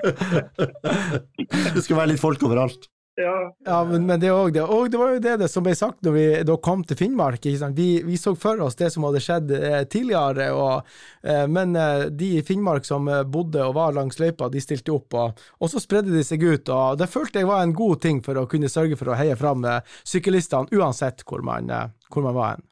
det 1.74 1.82
skulle 1.82 2.00
være 2.00 2.12
litt 2.14 2.22
folk 2.22 2.44
overalt? 2.46 2.88
Ja. 3.18 3.54
ja, 3.66 3.84
men, 3.84 4.06
men 4.06 4.20
det, 4.20 4.28
det, 4.54 4.62
og 4.62 4.90
det 4.90 4.98
var 5.00 5.10
jo 5.10 5.22
det, 5.22 5.32
det 5.40 5.48
som 5.50 5.64
ble 5.66 5.72
sagt 5.74 6.04
når 6.06 6.12
vi 6.14 6.26
da 6.46 6.54
kom 6.62 6.84
til 6.86 7.00
Finnmark. 7.00 7.42
Vi, 7.74 7.88
vi, 8.06 8.18
så 8.20 8.36
for 8.38 8.62
oss 8.62 8.78
det 8.78 8.92
som 8.94 9.06
hadde 9.08 9.22
skjedd 9.24 9.50
eh, 9.56 9.80
tidligere, 9.90 10.52
og, 10.54 10.86
eh, 11.26 11.42
men 11.50 11.74
eh, 11.74 12.04
de 12.14 12.28
i 12.38 12.44
Finnmark 12.46 12.86
som 12.86 13.10
eh, 13.10 13.24
bodde 13.26 13.64
og 13.66 13.74
var 13.74 13.96
langs 13.96 14.20
løypa, 14.22 14.46
de 14.52 14.62
stilte 14.62 14.94
opp. 14.94 15.18
Og, 15.18 15.42
og, 15.58 15.72
så 15.72 15.82
spredde 15.82 16.14
de 16.14 16.22
seg 16.22 16.46
ut. 16.46 16.70
og 16.70 17.00
Det 17.02 17.10
følte 17.10 17.42
jeg 17.42 17.50
var 17.50 17.66
en 17.66 17.74
god 17.74 18.04
ting 18.06 18.22
for 18.22 18.38
å 18.38 18.46
kunne 18.50 18.70
sørge 18.70 18.98
for 19.00 19.10
å 19.10 19.18
heie 19.18 19.34
fram 19.40 19.66
eh, 19.66 19.82
syklistene, 20.06 20.70
uansett 20.78 21.26
hvor 21.26 21.42
man, 21.42 21.74
eh, 21.74 21.90
hvor 22.14 22.22
man 22.28 22.38
var 22.38 22.54
hen. 22.54 22.67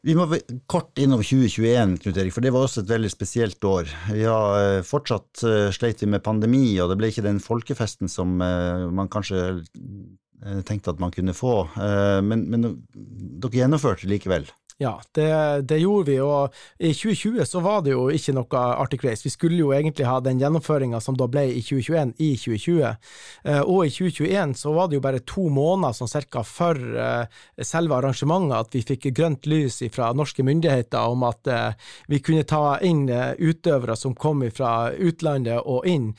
Vi 0.00 0.14
må 0.16 0.24
kort 0.70 0.96
innom 1.00 1.20
2021, 1.20 1.98
Knut 2.00 2.16
Erik, 2.16 2.32
for 2.32 2.44
det 2.44 2.52
var 2.54 2.64
også 2.64 2.84
et 2.84 2.92
veldig 2.94 3.10
spesielt 3.12 3.64
år. 3.68 3.90
Vi 4.08 4.24
har 4.24 4.54
eh, 4.56 4.84
fortsatt 4.86 5.42
eh, 5.44 5.68
sleit 5.76 6.00
vi 6.00 6.08
med 6.08 6.24
pandemi, 6.24 6.64
og 6.80 6.88
det 6.88 6.96
ble 7.00 7.10
ikke 7.12 7.26
den 7.26 7.40
folkefesten 7.44 8.08
som 8.08 8.40
eh, 8.44 8.86
man 8.88 9.12
kanskje 9.12 9.60
tenkte 10.64 10.94
at 10.94 11.00
man 11.02 11.12
kunne 11.12 11.34
få. 11.36 11.66
Men, 12.24 12.46
men 12.48 12.62
dere 13.44 13.58
gjennomførte 13.58 14.08
likevel? 14.08 14.46
Ja, 14.82 15.02
det, 15.12 15.62
det, 15.68 15.76
gjorde 15.78 16.08
vi, 16.08 16.14
og 16.24 16.54
i 16.78 16.94
2020 16.96 17.44
så 17.44 17.60
var 17.60 17.82
det 17.84 17.92
jo 17.92 18.06
ikke 18.08 18.32
noe 18.32 18.60
Arctic 18.80 19.02
Race. 19.04 19.20
Vi 19.26 19.32
skulle 19.34 19.58
jo 19.60 19.74
egentlig 19.76 20.06
ha 20.08 20.14
den 20.24 20.38
gjennomføringa 20.40 21.02
som 21.04 21.18
da 21.20 21.26
ble 21.28 21.42
i 21.52 21.58
2021, 21.60 22.14
i 22.16 22.28
2020. 22.40 22.86
Eh, 23.44 23.60
og 23.60 23.82
i 23.84 23.90
2021 23.92 24.54
så 24.56 24.72
var 24.72 24.88
det 24.88 24.96
jo 24.96 25.02
bare 25.04 25.20
to 25.28 25.44
måneder 25.52 25.98
sånn 25.98 26.08
cirka 26.08 26.40
før 26.48 26.80
eh, 26.96 27.42
selve 27.60 27.98
arrangementet 27.98 28.56
at 28.56 28.78
vi 28.78 28.82
fikk 28.94 29.10
grønt 29.18 29.50
lys 29.52 29.82
fra 29.92 30.14
norske 30.16 30.46
myndigheter 30.48 31.12
om 31.12 31.28
at 31.28 31.52
eh, 31.52 31.92
vi 32.08 32.22
kunne 32.24 32.48
ta 32.48 32.78
inn 32.80 33.04
utøvere 33.10 33.98
som 34.00 34.16
kom 34.16 34.46
fra 34.48 34.94
utlandet 34.96 35.60
og 35.60 35.84
inn. 35.88 36.14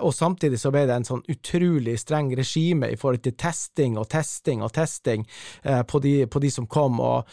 Og 0.00 0.14
samtidig 0.16 0.56
så 0.62 0.72
ble 0.72 0.86
det 0.88 0.96
en 0.96 1.04
sånn 1.04 1.24
utrolig 1.28 1.98
streng 2.00 2.32
regime 2.38 2.88
i 2.94 2.96
forhold 2.96 3.26
til 3.26 3.36
testing 3.36 4.00
og 4.00 4.08
testing 4.08 4.64
og 4.64 4.72
testing 4.72 5.26
på 5.60 6.00
de, 6.00 6.14
på 6.30 6.40
de 6.40 6.50
som 6.54 6.68
kom. 6.70 7.02
og 7.04 7.28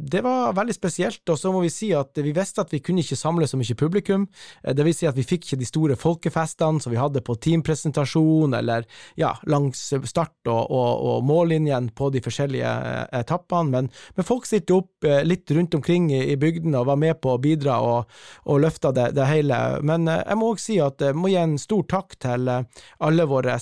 det 0.00 0.20
var 0.24 0.52
veldig 0.56 0.74
spesielt. 0.74 1.22
Og 1.28 1.38
så 1.38 1.52
må 1.52 1.62
vi 1.64 1.70
si 1.72 1.90
at 1.96 2.18
vi 2.18 2.32
visste 2.36 2.62
at 2.62 2.72
vi 2.72 2.80
kunne 2.84 3.02
ikke 3.02 3.18
samle 3.18 3.48
så 3.48 3.58
mye 3.60 3.76
publikum. 3.78 4.26
Eh, 4.62 4.74
det 4.76 4.86
vil 4.86 4.96
si 4.96 5.08
at 5.08 5.16
vi 5.18 5.26
fikk 5.26 5.46
ikke 5.46 5.60
de 5.60 5.68
store 5.68 5.98
folkefestene 5.98 6.82
som 6.82 6.94
vi 6.94 7.00
hadde 7.00 7.22
på 7.24 7.36
teampresentasjon 7.48 8.56
eller 8.58 8.86
ja, 9.20 9.34
langs 9.50 9.82
start 10.10 10.50
og, 10.50 10.70
og, 10.70 10.90
og 11.10 11.26
mållinjen 11.28 11.90
på 11.96 12.10
de 12.14 12.22
forskjellige 12.24 12.74
eh, 12.90 13.04
etappene. 13.20 13.72
Men, 13.74 13.90
men, 14.16 14.28
folk 14.28 14.48
stilte 14.48 14.78
opp 14.78 15.08
eh, 15.08 15.22
litt 15.26 15.50
rundt 15.54 15.78
omkring 15.78 16.10
i, 16.12 16.22
i 16.32 16.38
bygdene 16.40 16.82
og 16.82 16.90
var 16.92 17.00
med 17.00 17.20
på 17.22 17.34
å 17.34 17.42
bidra 17.42 17.80
og, 17.84 18.20
og 18.48 18.62
løfta 18.64 18.92
det, 18.94 19.10
det 19.18 19.28
hele. 19.30 19.58
Men 19.86 20.08
jeg 20.08 20.38
må 20.38 20.52
òg 20.52 20.62
si 20.62 20.78
at 20.82 21.02
jeg 21.02 21.16
må 21.18 21.32
gi 21.32 21.40
en 21.40 21.58
stor 21.60 21.84
takk 21.88 22.18
til 22.22 22.48
alle 22.48 23.28
våre 23.28 23.58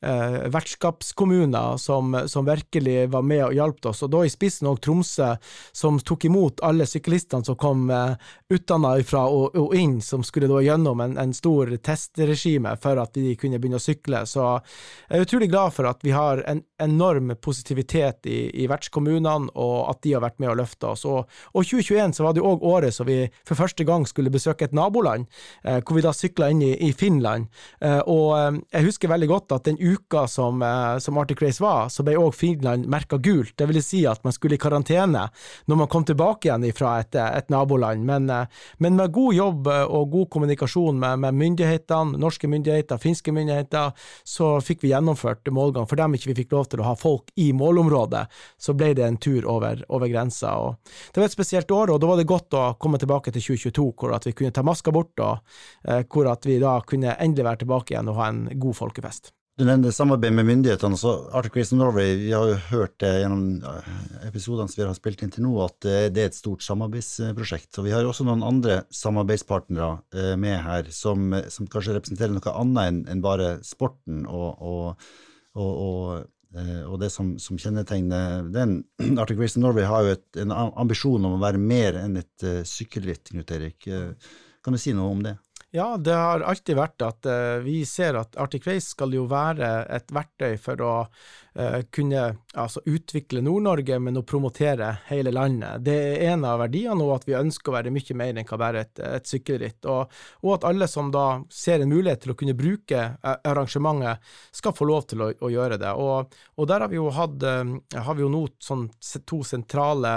eh, 0.00 0.48
vertskapskommuner 0.52 1.76
som, 1.76 2.14
som, 2.26 2.46
virkelig 2.46 3.08
var 3.10 3.22
med 3.22 3.44
og 3.48 3.54
hjalp 3.56 3.90
oss. 3.90 4.02
Og 4.06 4.12
da 4.12 4.22
i 4.24 4.32
spissen 4.32 4.68
òg 4.70 4.80
Tromsø, 4.84 5.32
som 5.72 5.98
tok 5.98 6.28
imot 6.28 6.62
alle 6.66 6.86
syklistene 6.88 7.46
som 7.46 7.58
kom 7.60 7.90
eh, 7.90 8.14
utenfra 8.52 9.24
og, 9.26 9.56
og, 9.56 9.74
inn, 9.76 9.98
som 10.04 10.24
skulle 10.26 10.50
da 10.50 10.62
gjennom 10.64 11.02
en, 11.04 11.16
en, 11.20 11.34
stor 11.36 11.72
testregime 11.84 12.76
for 12.80 13.00
at 13.02 13.16
de 13.16 13.34
kunne 13.40 13.60
begynne 13.60 13.80
å 13.80 13.82
sykle. 13.82 14.22
Så 14.28 14.44
jeg 15.08 15.18
er 15.18 15.26
utrolig 15.26 15.50
glad 15.52 15.74
for 15.76 15.88
at 15.90 16.04
vi 16.06 16.14
har 16.14 16.42
en 16.48 16.62
enorm 16.82 17.32
positivitet 17.42 18.28
i, 18.30 18.38
i 18.62 18.68
vertskommunene, 18.70 19.52
og 19.56 19.90
at 19.90 20.02
de 20.04 20.14
har 20.14 20.24
vært 20.24 20.38
med 20.42 20.52
og 20.52 20.60
løfta 20.60 20.92
oss. 20.94 21.04
Og, 21.08 21.26
og 21.52 21.66
2021 21.66 22.16
så 22.16 22.26
var 22.26 22.36
det 22.36 22.44
òg 22.46 22.64
året 22.66 22.94
så 22.94 23.06
vi 23.08 23.18
for 23.46 23.58
første 23.58 23.84
gang 23.86 24.06
skulle 24.08 24.32
besøke 24.32 24.66
et 24.66 24.76
naboland, 24.76 25.26
eh, 25.64 25.80
hvor 25.80 25.98
vi 25.98 26.04
da 26.04 26.12
sykla 26.16 26.50
inn 26.52 26.62
i, 26.64 26.72
i 26.88 26.92
Finland. 26.96 27.48
Eh, 27.80 28.00
og 28.06 28.28
eh, 28.38 28.60
jeg 28.76 28.88
husker 28.90 29.12
veldig 29.12 29.30
godt 29.30 29.56
at 29.56 29.68
den 29.68 29.80
uka 29.86 30.26
som, 30.26 30.62
eh, 30.62 30.98
som 30.98 31.18
Arctic 31.18 31.42
Race 31.42 31.62
var, 31.62 31.88
så 31.88 32.02
ble 32.02 32.16
òg 32.18 32.34
Finland 32.34 32.86
merka 32.90 33.16
gult. 33.16 33.54
Det 33.56 33.66
vil 33.68 33.82
si 33.82 34.02
at 34.06 34.22
man 34.24 34.34
skulle 34.34 34.56
i 34.56 34.60
karantene 34.60 35.26
når 35.66 35.80
man 35.82 35.90
kom 35.92 36.04
tilbake 36.04 36.48
igjen 36.48 36.66
fra 36.76 36.96
et, 37.00 37.14
et 37.14 37.50
naboland. 37.52 38.04
Men, 38.06 38.30
eh, 38.30 38.46
men, 38.78 38.96
med 38.96 39.12
god 39.14 39.34
jobb 39.34 39.70
eh, 39.72 39.84
og 39.84 40.10
god 40.10 40.30
kommunikasjon 40.34 40.98
med, 40.98 41.22
med, 41.24 41.38
myndighetene, 41.42 42.18
norske 42.18 42.50
myndigheter, 42.50 43.00
finske 43.02 43.32
myndigheter, 43.32 43.92
så 44.24 44.56
fikk 44.64 44.84
vi 44.84 44.92
gjennomført 44.92 45.46
målgang. 45.54 45.86
For 45.86 46.00
dem 46.00 46.16
ikke 46.16 46.32
vi 46.32 46.38
fikk 46.42 46.56
lov 46.56 46.70
til 46.72 46.82
å 46.82 46.90
ha 46.90 46.96
folk 46.98 47.30
i 47.36 47.52
målområdet, 47.56 48.26
så 48.58 48.74
ble 48.74 48.92
det 48.98 49.06
en 49.06 49.20
tur 49.22 49.46
over, 49.50 49.84
over 49.88 50.10
grensa. 50.10 50.56
Og 50.58 50.76
det 51.12 51.22
var 51.22 51.30
et 51.30 51.36
spesielt 51.36 51.70
år, 51.70 51.94
og 51.94 52.02
da 52.02 52.10
var 52.10 52.20
det 52.20 52.28
godt 52.28 52.58
å 52.58 52.66
komme 52.80 53.00
tilbake 53.02 53.34
til 53.34 53.44
2022, 53.52 53.88
hvor 53.96 54.16
at 54.16 54.26
vi 54.26 54.34
kunne 54.36 54.54
ta 54.54 54.64
maska 54.66 54.94
bort, 54.94 55.14
og 55.22 56.06
hvor 56.12 56.30
at 56.30 56.46
vi 56.46 56.58
da 56.62 56.78
kunne 56.86 57.16
endelig 57.22 57.46
være 57.46 57.64
tilbake 57.64 57.94
igjen 57.94 58.12
og 58.12 58.20
ha 58.20 58.30
en 58.32 58.46
god 58.60 58.78
folkefest. 58.78 59.36
Du 59.56 59.64
nevner 59.64 59.90
samarbeid 59.90 60.34
med 60.36 60.44
myndighetene. 60.44 60.96
så 61.00 61.30
Arctic 61.32 61.54
Race 61.56 61.76
Norway, 61.76 62.16
vi 62.16 62.32
har 62.32 62.44
jo 62.44 62.56
hørt 62.74 62.98
det 63.00 63.12
gjennom 63.22 63.62
episodene 64.28 64.68
som 64.68 64.82
vi 64.82 64.84
har 64.84 64.98
spilt 64.98 65.22
inn 65.24 65.30
til 65.32 65.46
nå, 65.46 65.54
at 65.64 65.86
det 66.12 66.20
er 66.20 66.28
et 66.28 66.36
stort 66.36 66.60
samarbeidsprosjekt. 66.66 67.70
Og 67.80 67.86
vi 67.86 67.94
har 67.94 68.04
jo 68.04 68.10
også 68.10 68.26
noen 68.28 68.44
andre 68.44 68.82
samarbeidspartnere 68.92 69.88
eh, 70.12 70.34
med 70.36 70.60
her, 70.60 70.90
som, 70.92 71.32
som 71.48 71.70
kanskje 71.72 71.96
representerer 71.96 72.36
noe 72.36 72.52
annet 72.52 73.08
enn 73.08 73.24
bare 73.24 73.54
sporten 73.64 74.26
og, 74.28 74.60
og, 74.60 75.08
og, 75.56 76.28
og 76.60 77.00
det 77.00 77.08
som, 77.16 77.32
som, 77.40 77.56
kjennetegner 77.56 78.52
den 78.52 78.82
Arctic 79.22 79.40
Race 79.40 79.56
Norway 79.56 79.88
har 79.88 80.04
jo 80.04 80.18
et, 80.18 80.26
en 80.44 80.52
ambisjon 80.52 81.24
om 81.24 81.38
å 81.38 81.44
være 81.46 81.64
mer 81.64 81.96
enn 82.02 82.20
et 82.20 82.50
sykkelritt, 82.68 83.32
Knut 83.32 83.56
Erik. 83.56 83.88
Kan 84.60 84.76
du 84.76 84.84
si 84.84 84.92
noe 84.92 85.16
om 85.16 85.24
det? 85.24 85.38
Ja, 85.76 85.96
det 86.00 86.14
har 86.16 86.40
alltid 86.40 86.78
vært 86.78 87.02
at 87.04 87.26
uh, 87.28 87.58
vi 87.60 87.82
ser 87.88 88.16
at 88.16 88.36
Arctic 88.40 88.64
Race 88.68 88.94
skal 88.94 89.12
jo 89.12 89.26
være 89.28 89.82
et 89.92 90.12
verktøy 90.14 90.54
for 90.62 90.80
å 90.80 90.92
kunne 91.90 92.22
altså, 92.54 92.80
utvikle 92.84 93.40
Nord-Norge, 93.44 93.98
men 94.02 94.18
å 94.20 94.24
promotere 94.26 94.90
hele 95.08 95.32
landet. 95.32 95.82
Det 95.86 95.94
er 95.94 96.32
en 96.32 96.44
av 96.44 96.60
verdiene, 96.60 97.04
og 97.04 97.14
at 97.16 97.26
vi 97.28 97.36
ønsker 97.38 97.72
å 97.72 97.76
være 97.78 97.92
mye 97.94 98.16
mer 98.18 98.32
enn 98.32 98.48
hva 98.48 98.58
bare 98.60 98.82
et, 98.84 99.00
et 99.00 99.30
sykkelritt. 99.30 99.88
Og, 99.88 100.12
og, 100.42 100.50
at 100.56 100.66
alle 100.68 100.88
som 100.90 101.08
da 101.14 101.26
ser 101.52 101.80
en 101.80 101.92
mulighet 101.92 102.24
til 102.24 102.34
å 102.34 102.38
kunne 102.38 102.56
bruke 102.58 103.02
uh, 103.16 103.36
arrangementet, 103.48 104.24
skal 104.56 104.74
få 104.76 104.88
lov 104.88 105.06
til 105.10 105.24
å, 105.24 105.30
å 105.32 105.52
gjøre 105.52 105.78
det. 105.80 105.94
Og, 105.96 106.36
og, 106.56 106.68
der 106.68 106.84
har 106.84 106.92
vi 106.92 107.00
jo 107.00 107.08
hatt 107.14 107.42
har 107.46 108.16
vi 108.16 108.24
jo 108.24 108.28
nå 108.32 108.42
sånn, 108.62 108.86
to 109.28 109.40
sentrale 109.46 110.12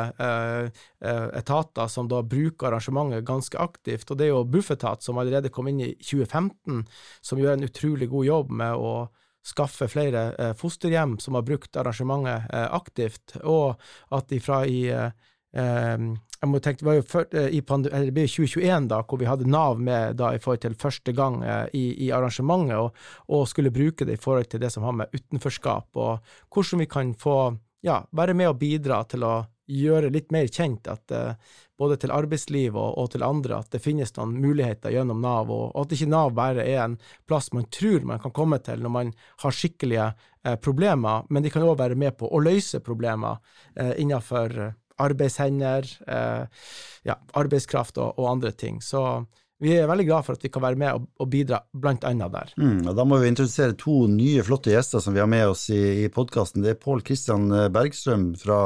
etater 0.99 1.89
som 1.91 2.08
da 2.12 2.21
bruker 2.25 2.69
arrangementet 2.69 3.25
ganske 3.28 3.60
aktivt, 3.60 4.10
og 4.12 4.19
det 4.19 4.28
er 4.28 4.34
jo 4.34 4.43
Bufetat, 4.49 5.04
som 5.06 5.19
allerede 5.21 5.52
kom 5.54 5.69
inn 5.71 5.82
i 5.84 5.93
2015, 6.02 6.84
som 7.21 7.39
gjør 7.39 7.58
en 7.58 7.67
utrolig 7.69 8.10
god 8.12 8.28
jobb 8.28 8.54
med 8.62 8.75
å 8.75 8.93
skaffe 9.49 9.89
flere 9.91 10.29
eh, 10.38 10.53
fosterhjem 10.57 11.17
som 11.19 11.38
har 11.38 11.45
brukt 11.47 11.77
arrangementet 11.79 12.49
eh, 12.53 12.67
aktivt, 12.75 13.35
og 13.43 13.79
at 14.15 14.33
ifra 14.35 14.63
i 14.69 14.81
eh, 14.93 15.12
jeg 16.39 16.47
må 16.47 16.59
tenke, 16.63 16.83
Det 16.83 16.88
var 16.88 16.97
jo 16.99 17.03
før, 17.09 17.25
i 17.49 17.59
det 17.59 18.13
ble 18.13 18.23
2021 18.29 18.88
da, 18.91 19.01
hvor 19.01 19.19
vi 19.19 19.27
hadde 19.27 19.49
Nav 19.49 19.79
med 19.81 20.19
da, 20.21 20.29
i 20.31 20.39
forhold 20.39 20.62
til 20.63 20.77
første 20.77 21.12
gang 21.12 21.41
i, 21.73 22.05
i 22.05 22.12
arrangementet, 22.15 22.77
og, 22.77 22.93
og, 23.27 23.47
skulle 23.49 23.73
bruke 23.73 24.05
det 24.05 24.13
i 24.13 24.21
forhold 24.21 24.45
til 24.45 24.62
det 24.62 24.69
som 24.71 24.85
har 24.85 24.93
med 24.93 25.09
utenforskap, 25.12 25.89
og 25.97 26.21
hvordan 26.53 26.85
vi 26.85 26.88
kan 26.88 27.15
få 27.17 27.35
ja, 27.83 27.97
være 28.12 28.38
med 28.38 28.53
og 28.53 28.59
bidra 28.62 29.01
til 29.09 29.25
å 29.25 29.33
gjøre 29.69 30.10
litt 30.13 30.34
mer 30.34 30.49
kjent 30.49 30.89
at 30.89 31.13
både 31.79 31.95
til 32.01 32.13
arbeidsliv 32.13 32.75
og, 32.75 32.97
og, 32.99 33.08
til 33.13 33.23
andre, 33.25 33.62
at 33.62 33.71
det 33.73 33.82
finnes 33.84 34.12
noen 34.17 34.36
muligheter 34.43 34.93
gjennom 34.93 35.21
Nav, 35.23 35.47
og, 35.47 35.69
og, 35.71 35.86
at 35.86 35.95
ikke 35.95 36.10
Nav 36.12 36.34
bare 36.38 36.65
er 36.65 36.82
en 36.84 36.97
plass 37.29 37.51
man 37.55 37.69
tror 37.71 38.05
man 38.08 38.21
kan 38.23 38.36
komme 38.36 38.60
til 38.63 38.84
når 38.84 38.95
man 38.95 39.13
har 39.45 39.55
skikkelige 39.55 40.12
eh, 40.12 40.60
problemer, 40.60 41.25
men 41.29 41.45
de 41.45 41.53
kan 41.53 41.65
òg 41.65 41.79
være 41.79 41.99
med 41.99 42.17
på 42.19 42.27
å 42.27 42.43
løse 42.43 42.84
problemer 42.84 43.39
eh, 43.79 43.95
innenfor 44.03 44.60
arbeidshender, 44.99 45.88
eh, 46.12 46.63
ja, 47.08 47.19
arbeidskraft 47.39 48.01
og, 48.03 48.17
og, 48.17 48.25
andre 48.34 48.51
ting. 48.51 48.82
Så 48.84 48.99
vi 49.63 49.77
er 49.77 49.88
veldig 49.88 50.08
glad 50.08 50.27
for 50.27 50.36
at 50.36 50.43
vi 50.43 50.51
kan 50.51 50.63
være 50.63 50.79
med 50.79 50.97
og, 50.97 51.08
og 51.23 51.29
bidra 51.32 51.62
blant 51.71 52.03
annet 52.08 52.36
der. 52.36 52.51
Mm, 52.60 52.82
og 52.91 52.95
da 52.97 53.05
må 53.08 53.21
vi 53.21 53.32
introdusere 53.32 53.79
to 53.79 54.01
nye, 54.12 54.43
flotte 54.43 54.75
gjester 54.75 55.03
som 55.03 55.15
vi 55.15 55.23
har 55.23 55.32
med 55.32 55.47
oss 55.53 55.69
i, 55.71 56.03
i 56.03 56.10
podkasten. 56.12 56.65
Det 56.65 56.75
er 56.75 56.82
Pål 56.84 57.05
Kristian 57.08 57.47
Bergstrøm 57.71 58.34
fra 58.39 58.60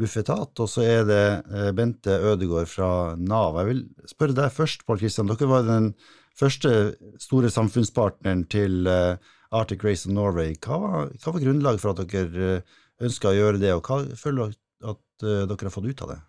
Bufetat, 0.00 0.56
og 0.56 0.68
så 0.70 0.84
er 0.86 1.04
det 1.08 1.22
eh, 1.52 1.70
Bente 1.76 2.14
Ødegård 2.30 2.70
fra 2.70 2.88
Nav. 3.20 3.58
Jeg 3.60 3.68
vil 3.68 3.82
spørre 4.08 4.36
deg 4.38 4.54
først, 4.54 4.86
Pål 4.88 5.02
Kristian. 5.02 5.28
Dere 5.28 5.50
var 5.50 5.68
den 5.68 5.92
første 6.38 6.72
store 7.20 7.52
samfunnspartneren 7.52 8.46
til 8.52 8.88
eh, 8.88 9.20
Arctic 9.52 9.84
Race 9.84 10.08
of 10.08 10.16
Norway. 10.16 10.56
Hva 10.64 10.80
var, 10.80 11.12
hva 11.12 11.36
var 11.36 11.44
grunnlaget 11.44 11.84
for 11.84 11.92
at 11.92 12.12
dere 12.12 12.50
eh, 12.56 12.76
ønska 13.04 13.32
å 13.32 13.36
gjøre 13.36 13.60
det, 13.62 13.72
og 13.76 13.88
hva 13.88 14.02
føler 14.18 14.52
dere 14.52 14.94
at 14.96 15.22
dere 15.22 15.68
har 15.68 15.74
fått 15.74 15.86
ut 15.86 16.04
av 16.04 16.14
det? 16.14 16.20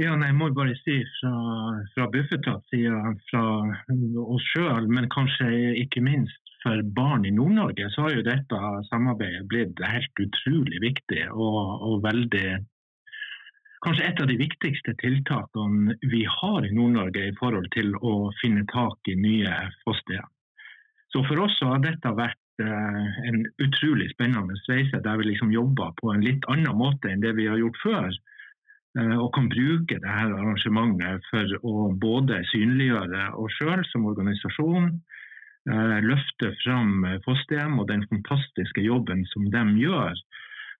Ja, 0.00 0.14
nei, 0.16 0.30
Jeg 0.30 0.38
må 0.40 0.48
bare 0.56 0.74
si 0.80 0.96
fra, 1.18 1.32
fra 1.94 2.06
Bufetats 2.10 2.72
side, 2.72 3.16
fra 3.28 3.42
oss 4.24 4.46
sjøl, 4.54 4.88
men 4.88 5.10
kanskje 5.12 5.50
ikke 5.84 6.02
minst 6.02 6.49
for 6.62 6.82
barn 6.96 7.24
i 7.24 7.32
Nord-Norge, 7.34 7.88
så 7.92 8.06
har 8.06 8.16
jo 8.16 8.26
dette 8.26 8.58
samarbeidet 8.90 9.46
blitt 9.48 9.80
helt 9.84 10.22
utrolig 10.24 10.80
viktig 10.82 11.24
og, 11.32 11.80
og 11.86 12.02
veldig 12.04 12.58
kanskje 13.84 14.08
et 14.10 14.20
av 14.20 14.28
de 14.28 14.36
viktigste 14.40 14.94
tiltakene 15.00 15.96
vi 16.12 16.26
har 16.28 16.66
i 16.66 16.74
Nord-Norge 16.76 17.30
i 17.30 17.36
forhold 17.38 17.70
til 17.76 17.94
å 17.96 18.28
finne 18.42 18.66
tak 18.72 19.08
i 19.08 19.16
nye 19.16 19.54
fosterhjem. 19.86 20.28
Så 21.10 21.24
for 21.26 21.42
oss 21.42 21.56
har 21.64 21.80
dette 21.82 22.12
vært 22.14 22.62
eh, 22.62 23.06
en 23.30 23.40
utrolig 23.64 24.10
spennende 24.12 24.58
reise 24.68 25.00
der 25.02 25.16
vi 25.18 25.30
liksom 25.30 25.54
jobber 25.54 25.94
på 25.98 26.12
en 26.12 26.22
litt 26.22 26.44
annen 26.52 26.76
måte 26.78 27.10
enn 27.10 27.24
det 27.24 27.32
vi 27.38 27.48
har 27.50 27.58
gjort 27.58 27.80
før. 27.82 28.10
Eh, 29.00 29.16
og 29.16 29.32
kan 29.34 29.48
bruke 29.50 29.96
dette 29.96 30.12
arrangementet 30.28 31.26
for 31.32 31.56
å 31.66 31.88
både 32.04 32.44
synliggjøre 32.52 33.30
oss 33.42 33.56
sjøl 33.58 33.82
som 33.90 34.06
organisasjon, 34.12 34.92
løfte 35.68 36.54
fram 36.62 37.04
fosterhjem 37.26 37.78
og 37.82 37.88
den 37.90 38.06
fantastiske 38.08 38.80
jobben 38.80 39.26
som 39.28 39.50
de 39.52 39.64
gjør. 39.82 40.14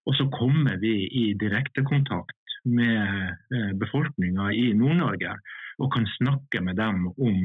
Og 0.09 0.17
så 0.17 0.25
kommer 0.33 0.79
vi 0.81 0.95
i 1.07 1.25
direktekontakt 1.39 2.37
med 2.65 3.37
eh, 3.55 3.73
befolkninga 3.81 4.51
i 4.53 4.71
Nord-Norge 4.77 5.35
og 5.81 5.93
kan 5.95 6.07
snakke 6.19 6.63
med 6.65 6.77
dem 6.81 7.07
om 7.11 7.37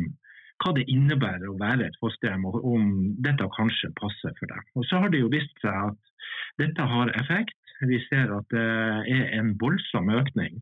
hva 0.63 0.71
det 0.75 0.85
innebærer 0.91 1.49
å 1.51 1.57
være 1.59 1.89
et 1.89 1.97
fosterhjem, 1.99 2.45
og 2.47 2.63
om 2.63 2.91
dette 3.23 3.47
kanskje 3.57 3.91
passer 3.99 4.31
for 4.39 4.51
dem. 4.51 4.63
Og 4.79 4.85
Så 4.87 5.01
har 5.03 5.11
det 5.11 5.19
jo 5.19 5.31
vist 5.31 5.55
seg 5.63 5.91
at 5.91 6.13
dette 6.61 6.87
har 6.91 7.11
effekt. 7.19 7.57
Vi 7.83 7.99
ser 8.07 8.31
at 8.31 8.47
det 8.55 8.63
er 9.11 9.33
en 9.35 9.51
voldsom 9.59 10.09
økning 10.15 10.61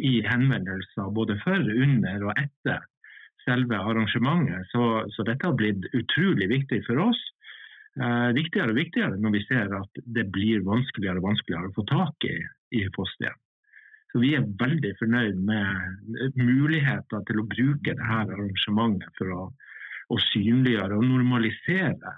i 0.00 0.22
henvendelser 0.24 1.12
både 1.12 1.36
før, 1.44 1.60
under 1.60 2.24
og 2.30 2.40
etter 2.40 2.86
selve 3.48 3.80
arrangementet. 3.80 4.68
Så, 4.74 4.84
så 5.14 5.24
dette 5.24 5.48
har 5.48 5.56
blitt 5.56 5.88
utrolig 5.96 6.50
viktig 6.52 6.82
for 6.86 7.08
oss. 7.08 7.20
Eh, 7.98 8.30
viktigere 8.36 8.74
og 8.74 8.78
viktigere 8.78 9.18
når 9.18 9.34
vi 9.34 9.44
ser 9.48 9.72
at 9.74 10.00
det 10.04 10.28
blir 10.34 10.62
vanskeligere 10.66 11.18
og 11.18 11.30
vanskeligere 11.32 11.70
å 11.70 11.76
få 11.78 11.84
tak 11.88 12.28
i, 12.28 12.36
i 12.78 12.84
fosterhjem. 12.94 13.40
Så 14.12 14.22
vi 14.22 14.32
er 14.38 14.46
veldig 14.60 14.94
fornøyd 15.00 15.40
med 15.48 16.36
muligheter 16.38 17.24
til 17.28 17.42
å 17.42 17.48
bruke 17.48 17.90
dette 17.90 18.20
arrangementet 18.22 19.18
for 19.18 19.34
å, 19.34 19.42
å 20.14 20.20
synliggjøre 20.30 20.96
og 20.96 21.08
normalisere 21.10 22.14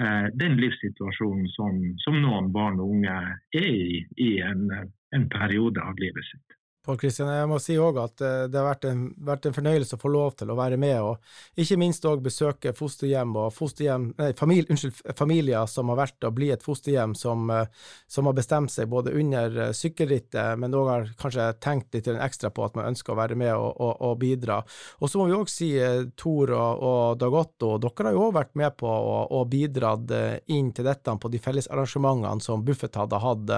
eh, 0.00 0.28
den 0.38 0.56
livssituasjonen 0.62 1.50
som, 1.56 1.82
som, 2.04 2.20
noen 2.22 2.52
barn 2.54 2.80
og 2.80 2.94
unge 2.94 3.18
er 3.56 3.66
i 3.66 4.04
i 4.22 4.30
en, 4.46 4.70
en 5.12 5.28
periode 5.32 5.82
av 5.82 5.98
livet 6.00 6.30
sitt. 6.30 6.56
Pål 6.86 7.00
Kristian, 7.02 7.30
jeg 7.34 7.46
må 7.50 7.56
si 7.58 7.74
òg 7.82 7.96
at 7.98 8.22
eh, 8.22 8.44
det 8.46 8.60
har 8.60 8.68
vært 8.68 8.84
en, 8.86 9.00
vært 9.26 9.48
en, 9.48 9.54
fornøyelse 9.56 9.96
å 9.96 9.98
få 9.98 10.10
lov 10.14 10.36
til 10.38 10.52
å 10.52 10.56
være 10.58 10.76
med, 10.78 10.94
og 11.02 11.58
ikke 11.58 11.78
minst 11.82 12.04
òg 12.06 12.20
besøke 12.22 12.70
fosterhjem 12.78 13.32
og 13.34 13.48
fosterhjem, 13.56 14.04
nei, 14.20 14.28
familie, 14.38 14.68
unnskyld, 14.70 15.00
familier 15.18 15.66
som 15.70 15.90
har 15.90 15.98
vært 16.04 16.28
å 16.28 16.30
bli 16.36 16.52
et 16.54 16.62
fosterhjem, 16.62 17.16
som, 17.18 17.50
eh, 17.50 17.88
som 18.06 18.30
har 18.30 18.36
bestemt 18.38 18.70
seg 18.70 18.86
både 18.92 19.16
under 19.18 19.58
eh, 19.64 19.72
sykkelrittet, 19.74 20.60
men 20.62 20.76
òg 20.78 20.90
har 20.92 21.08
kanskje 21.18 21.48
tenkt 21.64 21.98
litt 21.98 22.10
ekstra 22.14 22.52
på 22.54 22.68
at 22.68 22.78
man 22.78 22.92
ønsker 22.92 23.16
å 23.16 23.18
være 23.18 23.40
med 23.40 23.50
og, 23.56 23.66
og, 23.82 23.92
og 24.06 24.14
bidra. 24.22 24.60
Og 25.02 25.10
så 25.10 25.18
må 25.18 25.26
vi 25.26 25.36
òg 25.40 25.50
si 25.50 25.72
Tor 26.14 26.54
og, 26.54 26.86
og 26.86 27.18
Dagotto, 27.18 27.72
dere 27.82 28.12
har 28.12 28.14
jo 28.14 28.28
òg 28.28 28.36
vært 28.38 28.54
med 28.62 28.78
på 28.78 28.86
og, 28.86 29.42
bidratt 29.50 30.10
inn 30.54 30.70
til 30.74 30.86
dette 30.86 31.12
på 31.18 31.30
de 31.30 31.42
fellesarrangementene 31.42 32.42
som 32.42 32.62
Buffett 32.66 32.98
hadde 32.98 33.18
hatt 33.22 33.52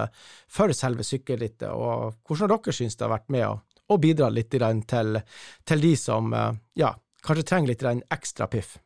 for 0.52 0.72
selve 0.76 1.04
sykkelrittet. 1.06 1.68
og 1.68 2.18
Hvordan 2.24 2.48
har 2.48 2.56
dere 2.56 2.76
syntes 2.76 2.96
det 2.96 3.04
har 3.04 3.12
vært? 3.12 3.17
Vært 3.18 3.32
med 3.34 3.46
og, 3.50 3.62
og 3.92 4.02
bidratt 4.02 4.36
litt 4.36 4.50
til, 4.52 5.22
til, 5.66 5.86
de 5.86 5.94
som 5.98 6.34
eh, 6.34 6.52
ja, 6.80 6.92
kanskje 7.24 7.48
trenger 7.50 7.74
litt 7.74 8.12
ekstra 8.14 8.48
piff? 8.50 8.76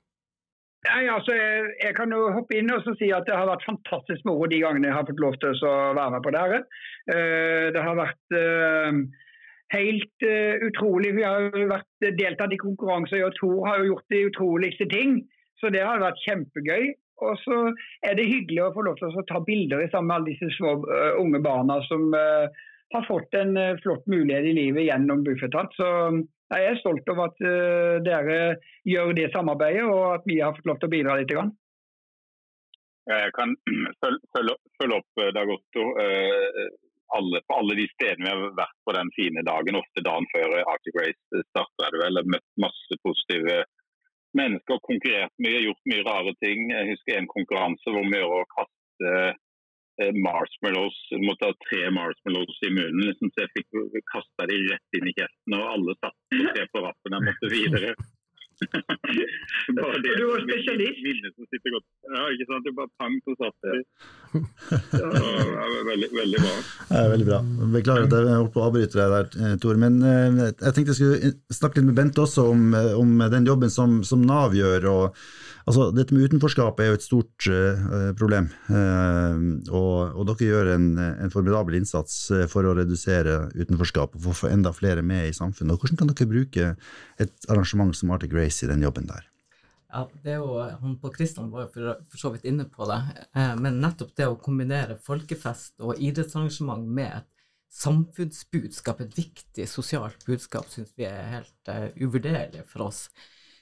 Nei, 0.83 1.03
altså, 1.07 1.35
jeg, 1.37 1.67
jeg, 1.79 1.95
kan 1.95 2.11
jo 2.11 2.25
hoppe 2.35 2.57
inn 2.59 2.73
og 2.75 2.83
si 2.99 3.13
at 3.15 3.29
det 3.29 3.37
har 3.39 3.47
vært 3.47 3.67
fantastisk 3.69 4.25
moro 4.27 4.49
de 4.51 4.59
gangene 4.65 4.89
jeg 4.89 4.97
har 4.97 5.07
fått 5.07 5.21
lov 5.23 5.37
til 5.39 5.61
å 5.69 5.75
være 5.95 6.15
med 6.17 6.25
på 6.25 6.33
det 6.35 6.41
her. 6.43 6.65
Uh, 7.13 7.67
det 7.77 7.85
har 7.87 8.01
vært 8.01 8.35
uh, 8.35 8.99
helt 9.77 10.27
uh, 10.27 10.65
utrolig. 10.67 11.13
Vi 11.21 11.23
har 11.23 11.47
vært 11.71 12.09
deltatt 12.19 12.57
i 12.57 12.59
konkurranser, 12.59 13.23
og 13.29 13.39
Tor 13.39 13.63
har 13.69 13.79
jo 13.79 13.93
gjort 13.93 14.17
de 14.17 14.25
utroligste 14.33 14.89
ting. 14.91 15.21
Så 15.63 15.71
det 15.71 15.85
har 15.87 16.03
vært 16.03 16.19
kjempegøy. 16.27 16.91
Og 17.23 17.39
så 17.45 17.61
er 18.03 18.19
det 18.19 18.27
hyggelig 18.27 18.65
å 18.65 18.73
få 18.75 18.83
lov 18.83 18.99
til 18.99 19.15
å 19.15 19.27
ta 19.29 19.39
bilder 19.47 19.87
sammen 19.93 20.11
med 20.11 20.17
alle 20.17 20.33
disse 20.33 20.51
små 20.57 20.73
unge 21.23 21.39
barna 21.45 21.77
som 21.87 22.09
har 22.93 23.09
fått 23.09 23.35
en 23.39 23.57
eh, 23.57 23.79
flott 23.83 24.07
mulighet 24.11 24.47
i 24.51 24.55
livet 24.57 24.87
gjennom 24.87 25.25
Bufetat. 25.27 25.75
Så 25.79 25.89
jeg 26.53 26.69
er 26.69 26.79
stolt 26.81 27.09
over 27.09 27.31
at 27.31 27.43
uh, 27.47 27.97
dere 28.05 28.39
gjør 28.85 29.15
det 29.17 29.31
samarbeidet, 29.33 29.87
og 29.89 30.19
at 30.19 30.27
vi 30.29 30.37
har 30.43 30.53
fått 30.53 30.69
lov 30.69 30.81
til 30.81 30.91
å 30.91 30.93
bidra 30.93 31.17
litt. 31.17 31.31
Grann. 31.33 31.53
Jeg 33.09 33.35
kan 33.39 33.55
følge, 34.03 34.57
opp 34.99 35.23
eh, 35.25 35.33
Dag 35.35 35.53
Otto. 35.57 35.87
Alle, 37.13 37.43
på 37.45 37.57
alle 37.61 37.75
de 37.77 37.85
stedene 37.91 38.25
vi 38.25 38.31
har 38.31 38.55
vært 38.57 38.77
på 38.89 38.93
den 38.97 39.11
fine 39.13 39.43
dagen, 39.45 39.77
ofte 39.77 40.05
dagen 40.05 40.29
før 40.33 40.55
Arctic 40.63 40.95
Race 40.97 41.43
er 41.43 41.93
det 41.93 42.01
vel 42.01 42.21
møtt 42.25 42.47
masse 42.63 42.97
positive 43.05 43.59
mennesker 44.39 44.81
konkurrert 44.87 45.33
mye, 45.43 45.65
gjort 45.67 45.91
mye 45.93 46.05
rare 46.07 46.35
ting. 46.45 46.71
Jeg 46.73 46.91
husker 46.93 47.19
en 47.19 47.31
konkurranse 47.31 47.95
hvor 47.95 48.07
vi 48.09 48.23
å 48.25 48.43
kaste 48.55 49.13
eh, 49.13 49.41
marshmallows, 50.17 50.99
måtte 51.23 51.51
ha 51.51 51.59
tre 51.69 51.83
marshmallows 51.95 52.59
i 52.67 52.73
munnen. 52.73 53.05
Liksom, 53.09 53.31
så 53.35 53.45
jeg 53.45 53.53
fikk 53.59 54.03
kasta 54.13 54.49
de 54.51 54.59
rett 54.71 54.99
inn 54.99 55.11
i 55.11 55.15
kjeften, 55.17 55.57
og 55.59 55.71
alle 55.77 55.97
satt 56.01 56.19
på 56.33 56.43
tre 56.49 56.67
på 56.73 56.85
rappen. 56.87 57.17
Jeg 57.17 57.29
måtte 57.29 57.53
videre. 57.53 57.95
Det, 60.03 60.13
du 60.19 60.25
var 60.31 60.43
spesialist? 60.47 61.01
Som 61.37 61.47
sitter 61.51 61.77
godt. 61.77 61.87
Ja, 62.13 62.25
ikke 62.35 62.49
sant. 62.51 62.67
Det 62.67 62.75
bare 62.77 62.91
pang, 63.01 63.15
så 63.27 63.37
satt 63.41 63.57
det. 63.67 63.77
Ja, 64.33 65.67
veldig, 65.91 66.09
veldig 66.17 66.43
bra. 66.43 66.57
Ja, 66.89 67.05
veldig 67.13 67.29
bra. 67.29 67.41
Beklager 67.77 68.09
at 68.09 68.17
jeg 68.17 68.41
holdt 68.41 68.55
på 68.55 68.63
å 68.63 68.67
avbryte 68.71 68.99
deg 68.99 69.15
der, 69.17 69.31
eh, 69.45 69.55
Tor. 69.63 69.79
Men 69.81 70.01
eh, 70.07 70.43
jeg 70.51 70.75
tenkte 70.77 70.93
jeg 70.93 71.01
skulle 71.01 71.33
snakke 71.53 71.81
litt 71.81 71.89
med 71.91 71.99
Bente 71.99 72.25
også 72.25 72.49
om, 72.53 72.69
eh, 72.79 72.93
om 72.99 73.17
den 73.33 73.49
jobben 73.49 73.73
som, 73.73 74.01
som 74.07 74.25
Nav 74.27 74.57
gjør. 74.57 74.89
og 74.93 75.23
altså, 75.67 75.89
Dette 75.95 76.17
med 76.17 76.29
utenforskap 76.29 76.81
er 76.81 76.91
jo 76.91 76.99
et 76.99 77.07
stort 77.07 77.49
uh, 77.51 78.11
problem. 78.19 78.49
Uh, 78.69 79.63
og, 79.71 79.97
og, 80.17 80.25
dere 80.33 80.49
gjør 80.49 80.73
en, 80.75 80.89
en, 80.99 81.33
formidabel 81.33 81.79
innsats 81.79 82.19
for 82.53 82.67
å 82.67 82.75
redusere 82.79 83.39
utenforskap 83.57 84.17
og 84.19 84.37
få 84.37 84.51
enda 84.53 84.73
flere 84.77 85.05
med 85.07 85.31
i 85.31 85.37
samfunnet. 85.37 85.75
Og 85.75 85.85
Hvordan 85.85 86.01
kan 86.01 86.13
dere 86.13 86.31
bruke 86.31 86.73
et 87.23 87.51
arrangement 87.53 87.95
som 87.97 88.13
Arctic 88.15 88.35
Race 88.37 88.52
i 88.63 88.71
den 88.71 88.85
jobben 88.85 89.09
der? 89.09 89.29
Ja, 89.93 90.07
det 90.25 90.35
er 90.35 90.41
jo, 90.41 90.57
han 90.61 90.97
på 91.01 91.11
Kristian 91.13 91.51
var 91.53 91.67
jo 91.67 91.73
for, 91.75 91.89
for, 92.09 92.21
så 92.21 92.31
vidt 92.33 92.47
inne 92.49 92.65
på 92.69 92.87
det, 92.89 93.01
eh, 93.37 93.53
men 93.61 93.81
nettopp 93.83 94.15
det 94.17 94.29
å 94.29 94.39
kombinere 94.41 94.97
folkefest 95.05 95.85
og 95.85 96.01
idrettsarrangement 96.01 96.87
med 96.89 97.19
et 97.19 97.29
samfunnsbudskap, 97.73 99.01
et 99.01 99.15
viktig 99.17 99.67
sosialt 99.69 100.25
budskap, 100.29 100.69
syns 100.69 100.93
vi 100.97 101.07
er 101.09 101.39
helt 101.39 101.71
uh, 101.73 101.89
uvurderlig 102.05 102.67
for 102.69 102.89
oss. 102.89 103.07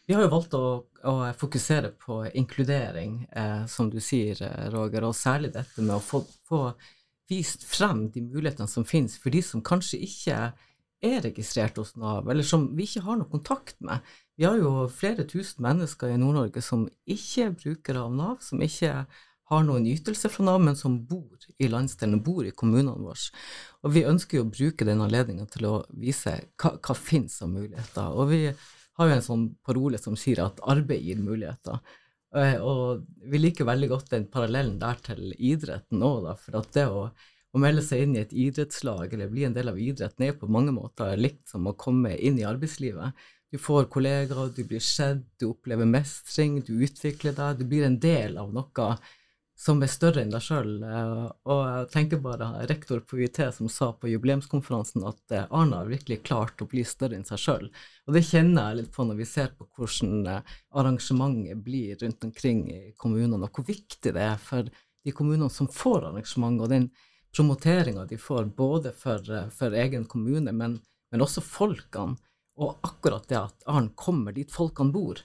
Vi 0.08 0.16
har 0.16 0.24
jo 0.24 0.32
valgt 0.32 0.56
å, 0.58 0.64
å 1.06 1.12
fokusere 1.38 1.92
på 2.00 2.24
inkludering, 2.34 3.20
eh, 3.30 3.60
som 3.70 3.90
du 3.92 4.00
sier, 4.02 4.40
eh, 4.42 4.64
Roger, 4.74 5.04
og 5.06 5.14
særlig 5.14 5.52
dette 5.54 5.84
med 5.84 5.94
å 5.94 6.02
få, 6.02 6.24
få 6.48 6.64
vist 7.30 7.62
frem 7.68 8.08
de 8.10 8.24
mulighetene 8.24 8.66
som 8.66 8.86
finnes 8.88 9.14
for 9.22 9.30
de 9.30 9.42
som 9.46 9.62
kanskje 9.62 10.00
ikke 10.08 10.40
er 11.04 11.22
registrert 11.24 11.78
hos 11.80 11.94
Nav, 11.96 12.28
eller 12.28 12.46
som 12.46 12.68
vi 12.76 12.84
ikke 12.84 13.04
har 13.06 13.18
noe 13.20 13.30
kontakt 13.30 13.78
med. 13.84 14.04
Vi 14.36 14.46
har 14.46 14.58
jo 14.60 14.86
flere 14.92 15.24
tusen 15.28 15.64
mennesker 15.64 16.12
i 16.12 16.20
Nord-Norge 16.20 16.62
som 16.64 16.86
ikke 17.08 17.46
er 17.46 17.56
brukere 17.56 18.04
av 18.04 18.14
Nav, 18.16 18.38
som 18.44 18.62
ikke 18.64 19.04
har 19.50 19.64
noen 19.66 19.86
ytelse 19.90 20.30
fra 20.30 20.44
Nav, 20.46 20.60
men 20.62 20.76
som 20.78 20.98
bor 21.08 21.48
i 21.58 21.68
landsdelen, 21.68 22.22
bor 22.22 22.46
i 22.46 22.52
kommunene 22.54 23.00
våre. 23.02 23.32
Og 23.82 23.96
vi 23.96 24.04
ønsker 24.06 24.38
jo 24.38 24.44
å 24.44 24.52
bruke 24.52 24.86
den 24.86 25.02
anledningen 25.02 25.48
til 25.50 25.66
å 25.66 25.72
vise 25.90 26.36
hva, 26.60 26.76
hva 26.78 26.96
finnes 26.96 27.40
av 27.42 27.50
muligheter. 27.50 28.12
Og 28.14 28.30
vi 28.30 28.44
har 29.00 29.10
jo 29.10 29.16
en 29.16 29.26
sånn 29.26 29.48
parole 29.66 29.98
som 29.98 30.18
sier 30.18 30.44
at 30.44 30.62
arbeid 30.70 31.02
gir 31.02 31.18
muligheter. 31.24 31.80
Eh, 32.36 32.62
og 32.62 33.02
vi 33.26 33.40
liker 33.40 33.66
veldig 33.66 33.90
godt 33.90 34.14
den 34.14 34.28
parallellen 34.30 34.78
der 34.78 35.02
til 35.02 35.32
idretten 35.34 36.04
òg, 36.06 36.30
for 36.38 36.60
at 36.60 36.70
det 36.76 36.86
å 36.86 37.08
å 37.50 37.60
melde 37.62 37.82
seg 37.82 38.04
inn 38.04 38.16
i 38.16 38.22
et 38.22 38.32
idrettslag 38.46 39.14
eller 39.14 39.30
bli 39.30 39.44
en 39.46 39.54
del 39.56 39.72
av 39.72 39.78
idretten 39.80 40.26
er 40.26 40.36
på 40.38 40.50
mange 40.50 40.74
måter 40.74 41.16
likt 41.18 41.48
som 41.50 41.66
å 41.66 41.76
komme 41.78 42.14
inn 42.16 42.38
i 42.38 42.46
arbeidslivet. 42.46 43.16
Du 43.50 43.58
får 43.58 43.88
kollegaer, 43.90 44.52
du 44.54 44.62
blir 44.64 44.82
sett, 44.84 45.24
du 45.40 45.48
opplever 45.50 45.88
mestring, 45.88 46.60
du 46.62 46.76
utvikler 46.86 47.34
deg, 47.34 47.58
du 47.58 47.66
blir 47.66 47.88
en 47.88 47.98
del 47.98 48.38
av 48.38 48.52
noe 48.54 48.92
som 49.60 49.82
er 49.84 49.90
større 49.92 50.22
enn 50.22 50.30
deg 50.32 50.40
sjøl. 50.40 50.70
Eh, 50.86 51.24
og 51.52 51.58
jeg 51.66 51.88
tenker 51.92 52.22
bare 52.24 52.48
rektor 52.70 53.02
på 53.04 53.18
UiT 53.20 53.42
som 53.52 53.68
sa 53.68 53.90
på 53.92 54.08
jubileumskonferansen 54.08 55.04
at 55.10 55.34
Arna 55.34 55.50
Arne 55.60 55.80
har 55.82 55.90
virkelig 55.90 56.22
klart 56.24 56.62
å 56.64 56.68
bli 56.70 56.84
større 56.86 57.18
enn 57.18 57.26
seg 57.28 57.42
sjøl. 57.42 57.66
Og 58.06 58.16
det 58.16 58.24
kjenner 58.30 58.70
jeg 58.70 58.80
litt 58.80 58.94
på 58.94 59.04
når 59.04 59.20
vi 59.20 59.28
ser 59.28 59.52
på 59.58 59.68
hvordan 59.76 60.30
eh, 60.30 60.54
arrangementet 60.80 61.60
blir 61.66 61.98
rundt 62.00 62.24
omkring 62.30 62.64
i 62.72 62.80
kommunene, 62.96 63.42
og 63.44 63.58
hvor 63.58 63.68
viktig 63.68 64.14
det 64.16 64.24
er 64.30 64.40
for 64.40 64.70
de 64.70 65.16
kommunene 65.16 65.52
som 65.52 65.68
får 65.72 66.08
arrangement, 66.08 66.62
og 66.62 66.72
den 66.72 66.88
promoteringa 67.36 68.04
de 68.04 68.18
får, 68.18 68.44
både 68.44 68.92
for, 68.92 69.32
eh, 69.32 69.48
for 69.48 69.74
egen 69.74 70.04
kommune, 70.04 70.52
men, 70.52 70.80
men, 71.10 71.24
også 71.24 71.42
folkene. 71.44 72.18
Og 72.60 72.78
akkurat 72.84 73.26
det 73.28 73.38
at 73.38 73.68
Arn 73.70 73.88
kommer 73.96 74.34
dit 74.36 74.50
folkene 74.52 74.92
bor, 74.92 75.20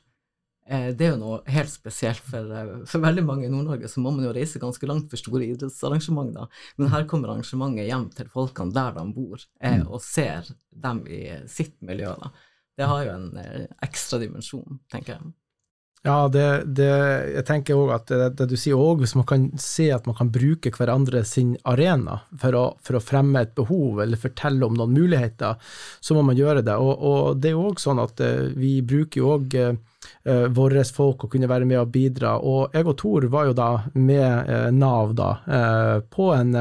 eh, 0.70 0.92
det 0.96 1.08
er 1.08 1.16
jo 1.16 1.22
noe 1.22 1.40
helt 1.52 1.72
spesielt. 1.74 2.24
For, 2.24 2.52
eh, 2.52 2.74
for 2.88 3.04
veldig 3.04 3.26
mange 3.28 3.48
i 3.48 3.52
Nord-Norge 3.52 3.90
så 3.92 4.04
må 4.04 4.14
man 4.16 4.28
jo 4.28 4.34
reise 4.36 4.62
ganske 4.62 4.88
langt 4.88 5.10
for 5.12 5.20
store 5.20 5.50
idrettsarrangementer. 5.50 6.48
Men 6.78 6.94
her 6.94 7.08
kommer 7.10 7.34
arrangementet 7.34 7.90
hjem 7.90 8.10
til 8.16 8.32
folkene 8.34 8.76
der 8.76 8.96
de 9.00 9.08
bor, 9.16 9.48
eh, 9.60 9.80
mm. 9.82 9.88
og 9.90 10.04
ser 10.06 10.52
dem 10.72 11.06
i 11.08 11.24
sitt 11.52 11.76
miljø. 11.82 12.14
Da. 12.22 12.32
Det 12.78 12.92
har 12.92 13.04
jo 13.08 13.18
en 13.18 13.68
ekstra 13.84 14.20
dimensjon, 14.22 14.80
tenker 14.92 15.18
jeg. 15.18 15.34
Ja, 16.06 16.28
det, 16.30 16.46
det, 16.78 16.90
jeg 17.34 17.46
tenker 17.48 17.80
òg 17.82 17.92
at 17.96 18.12
det, 18.12 18.28
det, 18.38 18.46
du 18.52 18.60
sier 18.60 18.78
òg, 18.78 19.00
hvis 19.02 19.16
man 19.18 19.26
kan 19.26 19.48
se 19.62 19.88
at 19.90 20.06
man 20.06 20.14
kan 20.18 20.30
bruke 20.30 20.70
hverandre 20.76 21.24
sin 21.26 21.56
arena 21.66 22.20
for 22.42 22.58
å, 22.60 22.66
for 22.86 23.00
å, 23.00 23.02
fremme 23.02 23.42
et 23.42 23.56
behov 23.58 24.04
eller 24.04 24.22
fortelle 24.22 24.68
om 24.68 24.78
noen 24.78 24.94
muligheter, 24.94 25.58
så 25.98 26.18
må 26.18 26.22
man 26.28 26.38
gjøre 26.38 26.62
det. 26.68 26.78
Og, 26.78 26.94
og 27.10 27.42
det 27.42 27.50
er 27.50 27.58
jo 27.58 27.66
òg 27.72 27.82
sånn 27.82 28.04
at 28.04 28.22
eh, 28.22 28.54
vi 28.54 28.78
bruker 28.86 29.24
jo 29.24 29.34
òg 29.40 29.58
uh, 30.30 30.46
våre 30.54 30.84
folk 30.96 31.26
å 31.26 31.30
kunne 31.32 31.50
være 31.50 31.68
med 31.70 31.80
og 31.82 31.92
bidra. 31.94 32.36
Og 32.40 32.76
jeg 32.76 32.88
og 32.88 32.98
Tor 33.00 33.28
var 33.32 33.50
jo 33.50 33.56
da 33.58 33.70
med 33.94 34.50
uh, 34.50 34.70
Nav 34.76 35.14
da, 35.18 35.30
uh, 35.46 35.98
på 36.12 36.30
en 36.36 36.56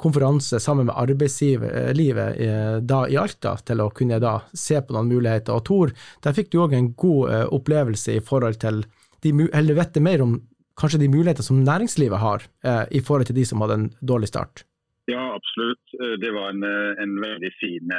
konferanse 0.00 0.60
sammen 0.62 0.88
med 0.88 0.96
arbeidslivet 0.96 2.84
da 2.86 3.00
i 3.08 3.16
Alta, 3.20 3.56
til 3.66 3.82
å 3.82 3.90
kunne 3.94 4.18
da 4.22 4.38
se 4.52 4.80
på 4.80 4.94
noen 4.94 5.10
muligheter. 5.10 5.56
Og 5.56 5.64
Tor, 5.66 5.94
der 6.24 6.36
fikk 6.36 6.52
du 6.52 6.60
òg 6.64 6.76
en 6.76 6.92
god 6.98 7.52
opplevelse 7.54 8.16
i 8.16 8.22
forhold 8.24 8.60
til 8.62 8.84
de, 9.24 9.32
eller 9.52 9.78
vet 9.78 9.98
mer 10.04 10.22
om 10.24 10.36
kanskje 10.78 11.00
de 11.00 11.10
muligheter 11.10 11.44
som 11.46 11.62
næringslivet 11.64 12.20
har 12.20 12.44
i 12.92 13.00
forhold 13.00 13.30
til 13.30 13.38
de 13.38 13.46
som 13.48 13.62
hadde 13.64 13.78
en 13.80 13.86
dårlig 14.04 14.28
start? 14.30 14.64
Ja, 15.10 15.22
absolutt. 15.34 15.96
Det 16.20 16.32
var 16.34 16.52
en, 16.52 16.64
en 17.02 17.14
veldig 17.22 17.52
fin 17.60 17.94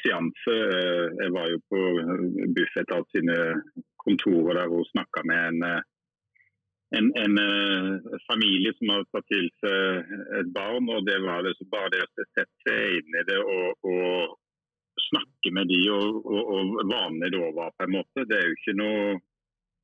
seanse. 0.00 0.56
Jeg 1.20 1.34
var 1.36 1.50
jo 1.52 1.60
på 1.70 1.82
Bufetat 2.56 3.10
sine 3.12 3.38
kontoret 4.04 4.58
der 4.58 4.70
hun 4.72 4.86
snakka 4.92 5.24
med 5.30 5.48
en, 5.48 5.62
eh, 5.68 5.82
en, 6.98 7.10
en, 7.24 7.38
eh, 7.38 8.16
familie 8.30 8.72
som 8.78 8.92
hadde 8.94 9.10
tatt 9.10 9.28
til 9.32 9.46
seg 9.62 10.14
et 10.40 10.50
barn. 10.54 10.88
og 10.88 11.06
Det 11.06 11.18
var 11.24 11.44
liksom 11.46 11.70
bare 11.72 11.92
det 11.94 12.02
å 12.04 12.10
sette 12.14 12.48
seg 12.66 12.98
inn 13.00 13.20
i 13.20 13.24
det 13.28 13.38
og, 13.42 13.88
og 13.90 14.36
snakke 15.10 15.52
med 15.56 15.70
de 15.72 15.80
og, 15.90 16.20
og, 16.24 16.52
og 16.54 16.84
vanlig 16.90 17.32
det 17.34 17.40
var 17.40 17.72
på 17.74 17.86
en 17.86 17.96
måte. 17.98 18.26
Det 18.28 18.38
er 18.38 18.50
jo 18.50 18.58
ikke 18.58 18.76
noe 18.82 19.14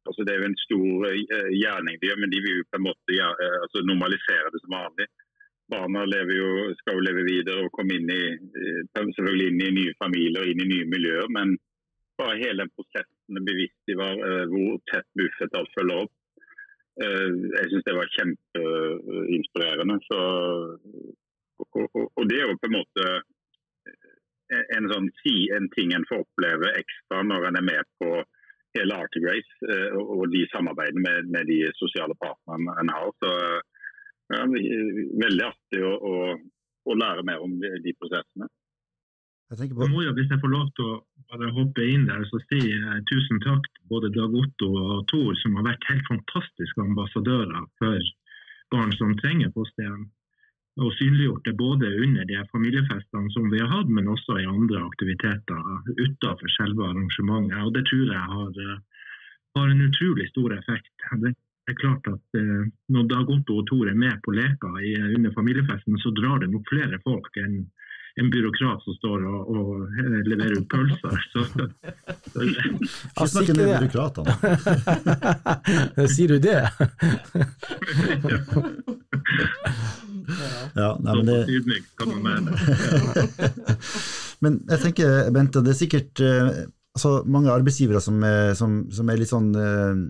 altså 0.08 0.24
Det 0.24 0.32
er 0.32 0.38
jo 0.40 0.48
en 0.48 0.62
stor 0.64 1.02
eh, 1.10 1.50
gjerning 1.60 1.98
de 2.00 2.08
gjør, 2.08 2.20
men 2.22 2.30
de 2.32 2.38
vil 2.40 2.62
jo 2.62 2.68
på 2.72 2.78
en 2.78 2.86
måte 2.86 3.12
ja, 3.14 3.26
altså 3.64 3.82
normalisere 3.84 4.52
det 4.54 4.62
som 4.62 4.72
vanlig. 4.72 5.06
Barna 5.70 6.06
jo, 6.08 6.48
skal 6.80 6.96
jo 6.96 7.04
leve 7.04 7.26
videre 7.28 7.66
og 7.66 7.74
komme 7.76 7.94
inn 7.94 8.08
i, 8.10 8.22
selvfølgelig 8.96 9.50
inn 9.52 9.60
i 9.66 9.74
nye 9.76 9.92
familier 10.00 10.48
inn 10.50 10.64
i 10.64 10.70
nye 10.72 10.88
miljøer. 10.90 11.28
Men 11.30 11.52
bare 12.18 12.40
hele 12.40 12.64
den 12.64 12.72
prosessen 12.74 13.19
er 13.38 13.46
bevisst 13.46 13.78
de 13.88 13.96
var, 13.98 14.16
eh, 14.26 14.46
hvor 14.50 14.80
tett 14.90 15.06
Bufetat 15.18 15.70
følger 15.76 16.04
opp. 16.04 16.14
Eh, 17.04 17.28
jeg 17.56 17.70
syns 17.70 17.86
det 17.86 17.96
var 17.96 18.14
kjempeinspirerende. 18.16 19.96
Så, 20.08 20.20
og, 21.60 21.80
og, 21.84 22.04
og, 22.16 22.22
det 22.30 22.40
er 22.40 22.48
jo 22.48 22.58
på 22.60 22.70
en 22.70 22.76
måte 22.78 23.06
eh, 23.16 24.66
en, 24.76 24.90
sånn, 24.92 25.08
en 25.56 25.70
ting 25.76 25.94
en 25.96 26.06
får 26.10 26.24
oppleve 26.26 26.74
ekstra 26.82 27.24
når 27.26 27.50
en 27.50 27.60
er 27.62 27.66
med 27.70 27.90
på 28.02 28.12
hele 28.78 28.94
Arctic 29.02 29.24
Race 29.26 29.78
og 29.98 30.28
de 30.30 30.44
samarbeidene 30.52 31.02
med, 31.02 31.30
med 31.34 31.48
de 31.50 31.56
sosiale 31.74 32.14
partnerne 32.22 32.76
en 32.78 32.92
har. 32.94 33.08
Så 33.18 33.32
ja, 34.30 34.44
Veldig 34.46 35.42
artig 35.42 35.80
å, 35.82 35.90
å, 35.90 36.12
å 36.86 36.94
lære 36.94 37.24
mer 37.26 37.42
om 37.42 37.56
de, 37.58 37.72
de 37.82 37.94
prosessene. 37.98 38.46
Jeg 39.50 39.74
på... 39.74 39.86
jo, 40.04 40.12
Hvis 40.14 40.30
jeg 40.30 40.40
får 40.42 40.52
lov 40.52 40.66
til 40.78 40.86
å 40.86 40.98
bare 41.30 41.50
hoppe 41.56 41.82
inn 41.82 42.06
der 42.06 42.22
så 42.30 42.38
si 42.44 42.60
tusen 43.10 43.40
takk 43.42 43.66
til 43.66 43.88
både 43.90 44.12
Dag 44.14 44.34
Otto 44.42 44.68
og 44.78 45.08
Tor, 45.10 45.34
som 45.42 45.56
har 45.58 45.66
vært 45.72 45.88
helt 45.90 46.06
fantastiske 46.06 46.84
ambassadører 46.84 47.66
for 47.82 48.10
barn 48.70 48.94
som 48.98 49.16
trenger 49.18 49.50
fosterhjem. 49.56 50.06
Og 50.80 50.94
synliggjort 50.96 51.48
det 51.48 51.56
både 51.58 51.90
under 52.04 52.28
de 52.30 52.38
familiefestene 52.52 53.32
som 53.34 53.50
vi 53.50 53.58
har 53.58 53.72
hatt, 53.72 53.90
men 53.90 54.08
også 54.08 54.38
i 54.38 54.46
andre 54.46 54.84
aktiviteter 54.86 55.58
utenfor 55.98 56.54
selve 56.54 56.86
arrangementet. 56.86 57.58
Og 57.66 57.74
Det 57.74 57.84
tror 57.90 58.06
jeg 58.06 58.26
har, 58.34 58.52
eh, 58.66 58.78
har 59.58 59.66
en 59.68 59.86
utrolig 59.88 60.28
stor 60.30 60.54
effekt. 60.54 60.94
Det 61.26 61.34
er 61.74 61.82
klart 61.82 62.06
at 62.06 62.38
eh, 62.38 62.70
Når 62.88 63.10
Dag 63.10 63.34
Otto 63.34 63.58
og 63.58 63.66
Tor 63.66 63.90
er 63.90 63.98
med 63.98 64.22
på 64.22 64.30
leka 64.30 64.70
under 65.18 65.34
familiefesten, 65.34 65.98
så 65.98 66.14
drar 66.14 66.38
det 66.38 66.50
nok 66.50 66.64
flere 66.70 67.02
folk 67.02 67.36
enn 67.36 67.66
en 68.16 68.30
byråkrat 68.30 68.82
som 68.82 68.94
står 68.94 69.24
og, 69.28 69.50
og 69.54 69.88
leverer 70.26 70.58
ut 70.58 70.68
pølser. 70.70 71.18
Så, 71.32 71.44
så, 71.52 71.60
Ikke 72.42 73.28
snakke 73.34 73.52
med 73.58 73.66
byråkratene. 73.76 74.32
Sier 76.14 76.28
du 76.34 76.38
det? 76.42 76.62
ja, 80.74 80.98
nei, 81.00 81.14
men 81.14 81.26
det 81.26 81.40
Men 84.40 84.52
jeg 84.70 84.78
tenker, 84.86 85.30
Bente, 85.34 85.60
det 85.64 85.70
er 85.74 85.82
sikkert 85.82 86.14
eh, 86.24 86.48
altså, 86.96 87.12
mange 87.30 87.52
arbeidsgivere 87.52 88.00
som 88.02 88.22
er, 88.26 88.54
som, 88.58 88.80
som 88.94 89.10
er 89.10 89.20
litt 89.20 89.30
sånn 89.30 89.50
eh, 89.56 90.00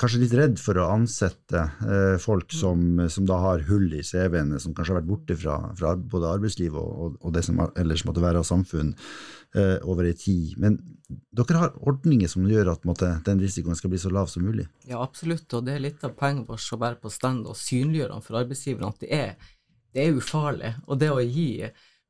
Kanskje 0.00 0.20
litt 0.22 0.34
redd 0.36 0.60
for 0.60 0.78
å 0.80 0.90
ansette 0.92 1.62
eh, 1.86 2.16
folk 2.22 2.52
som, 2.54 3.00
som, 3.12 3.26
da 3.28 3.38
har 3.42 3.64
hull 3.70 3.88
i 3.96 4.02
CV-ene, 4.04 4.60
som 4.62 4.74
kanskje 4.76 4.94
har 4.94 5.00
vært 5.00 5.10
borte 5.10 5.38
fra, 5.40 5.58
fra 5.78 5.94
både 5.96 6.34
arbeidslivet 6.36 6.76
og, 6.76 6.92
og, 6.92 7.16
og, 7.22 7.32
det 7.36 7.46
som 7.46 7.62
ellers 7.68 8.04
måtte 8.08 8.24
være 8.24 8.42
av 8.42 8.48
samfunn 8.48 8.92
eh, 9.56 9.76
over 9.88 10.08
ei 10.10 10.14
tid. 10.18 10.54
Men 10.62 10.78
dere 11.36 11.62
har 11.62 11.76
ordninger 11.88 12.30
som 12.30 12.46
gjør 12.50 12.74
at 12.74 12.86
måtte, 12.88 13.10
den 13.26 13.42
risikoen 13.42 13.78
skal 13.78 13.92
bli 13.92 14.00
så 14.02 14.12
lav 14.12 14.30
som 14.32 14.44
mulig? 14.46 14.68
Ja, 14.88 15.00
absolutt, 15.02 15.48
og 15.56 15.66
det 15.66 15.76
er 15.76 15.84
litt 15.88 16.04
av 16.06 16.16
poenget 16.18 16.48
vårt 16.50 16.72
å 16.76 16.82
være 16.82 17.00
på 17.00 17.12
stand 17.12 17.48
og 17.48 17.58
synliggjøre 17.58 18.22
for 18.24 18.42
arbeidsgiverne 18.42 18.92
at 18.92 19.04
det 19.04 19.12
er, 19.14 19.52
det 19.96 20.04
er 20.04 20.18
ufarlig. 20.18 20.76
Og 20.86 21.00
det 21.00 21.12
å 21.14 21.22
gi 21.24 21.50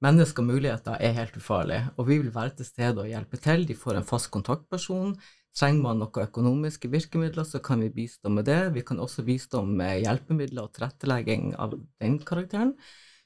Mennesker 0.04 0.44
og 0.44 0.50
muligheter 0.50 0.98
er 1.00 1.14
helt 1.16 1.36
ufarlig, 1.40 1.78
og 1.96 2.08
vi 2.10 2.18
vil 2.20 2.34
være 2.34 2.58
til 2.58 2.68
stede 2.68 3.00
og 3.00 3.08
hjelpe 3.08 3.40
til. 3.40 3.64
De 3.68 3.76
får 3.78 3.96
en 3.96 4.08
fast 4.08 4.28
kontaktperson. 4.34 5.14
Trenger 5.56 5.86
man 5.86 6.02
noen 6.02 6.26
økonomiske 6.26 6.90
virkemidler, 6.92 7.46
så 7.48 7.62
kan 7.64 7.80
vi 7.80 7.88
bistå 7.94 8.28
med 8.28 8.44
det. 8.44 8.74
Vi 8.74 8.84
kan 8.84 9.00
også 9.00 9.24
bistå 9.24 9.62
med 9.64 10.02
hjelpemidler 10.02 10.66
og 10.66 10.76
tilrettelegging 10.76 11.54
av 11.56 11.78
den 12.02 12.18
karakteren. 12.28 12.74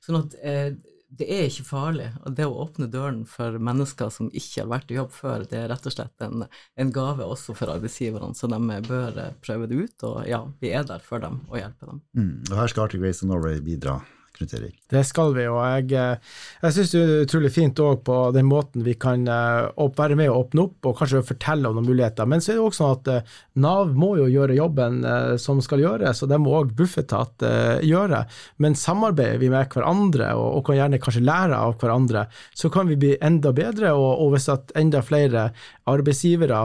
Sånn 0.00 0.20
at 0.20 0.36
eh, 0.46 0.76
det 1.10 1.26
er 1.26 1.48
ikke 1.48 1.66
farlig. 1.66 2.06
Og 2.22 2.36
det 2.38 2.46
å 2.46 2.54
åpne 2.62 2.86
døren 2.92 3.24
for 3.26 3.58
mennesker 3.58 4.14
som 4.14 4.30
ikke 4.30 4.62
har 4.62 4.70
vært 4.70 4.94
i 4.94 5.00
jobb 5.00 5.10
før, 5.16 5.48
det 5.50 5.58
er 5.58 5.68
rett 5.72 5.90
og 5.90 5.96
slett 5.96 6.22
en, 6.22 6.46
en 6.78 6.94
gave 6.94 7.26
også 7.26 7.56
for 7.58 7.74
arbeidsgiverne, 7.74 8.38
så 8.38 8.46
de 8.46 8.78
bør 8.86 9.20
prøve 9.42 9.66
det 9.66 9.82
ut. 9.82 10.06
Og 10.06 10.22
ja, 10.30 10.44
vi 10.62 10.70
er 10.70 10.86
der 10.86 11.02
for 11.02 11.26
dem 11.26 11.42
og 11.50 11.58
hjelper 11.58 11.96
dem. 11.96 12.00
Mm. 12.14 12.32
Og 12.46 12.56
her 12.62 12.70
skal 12.70 12.86
Arctic 12.86 13.02
Race 13.02 13.26
of 13.26 13.32
Norway 13.32 13.58
bidra 13.58 13.98
Knut 14.40 14.54
Erik? 14.54 14.76
Det 14.88 15.02
skal 15.04 15.34
vi, 15.36 15.42
og 15.52 15.60
jeg, 15.60 15.92
eh, 16.00 16.36
jeg 16.62 16.72
syns 16.72 16.92
det 16.94 17.00
er 17.00 17.24
utrolig 17.26 17.50
fint 17.52 17.80
òg 17.84 18.00
på 18.06 18.16
den 18.32 18.46
måten 18.48 18.84
vi 18.86 18.94
kan 18.96 19.26
eh, 19.28 19.90
være 19.98 20.16
med 20.16 20.30
og 20.32 20.46
åpne 20.46 20.64
opp 20.64 20.88
og 20.88 20.96
kanskje 20.96 21.20
fortelle 21.28 21.68
om 21.68 21.76
noen 21.76 21.90
muligheter. 21.90 22.28
Men 22.30 22.40
så 22.40 22.54
er 22.54 22.56
det 22.56 22.64
også 22.64 22.80
sånn 22.80 22.94
at 22.96 23.10
eh, 23.12 23.36
Nav 23.60 23.92
må 23.92 24.14
jo 24.16 24.30
gjøre 24.32 24.56
jobben 24.56 25.02
som 25.42 25.58
skal 25.60 25.82
gjøres, 25.82 26.22
og 26.24 26.30
det 26.30 26.38
må 26.40 26.54
òg 26.56 26.70
Bufetat 26.78 27.42
gjøre. 27.84 28.22
Men 28.62 28.76
samarbeider 28.78 29.40
vi 29.42 29.50
med 29.52 29.68
hverandre 29.74 30.30
og, 30.38 30.62
kan 30.64 30.78
gjerne 30.78 31.00
kanskje 31.02 31.24
lære 31.26 31.58
av 31.58 31.74
hverandre, 31.80 32.24
så 32.56 32.70
kan 32.72 32.88
vi 32.88 32.96
bli 33.00 33.12
enda 33.20 33.52
bedre. 33.52 33.92
Og, 33.98 34.22
og 34.24 34.32
hvis 34.32 34.48
at 34.54 34.72
enda 34.80 35.02
flere 35.04 35.50
arbeidsgivere 35.90 36.62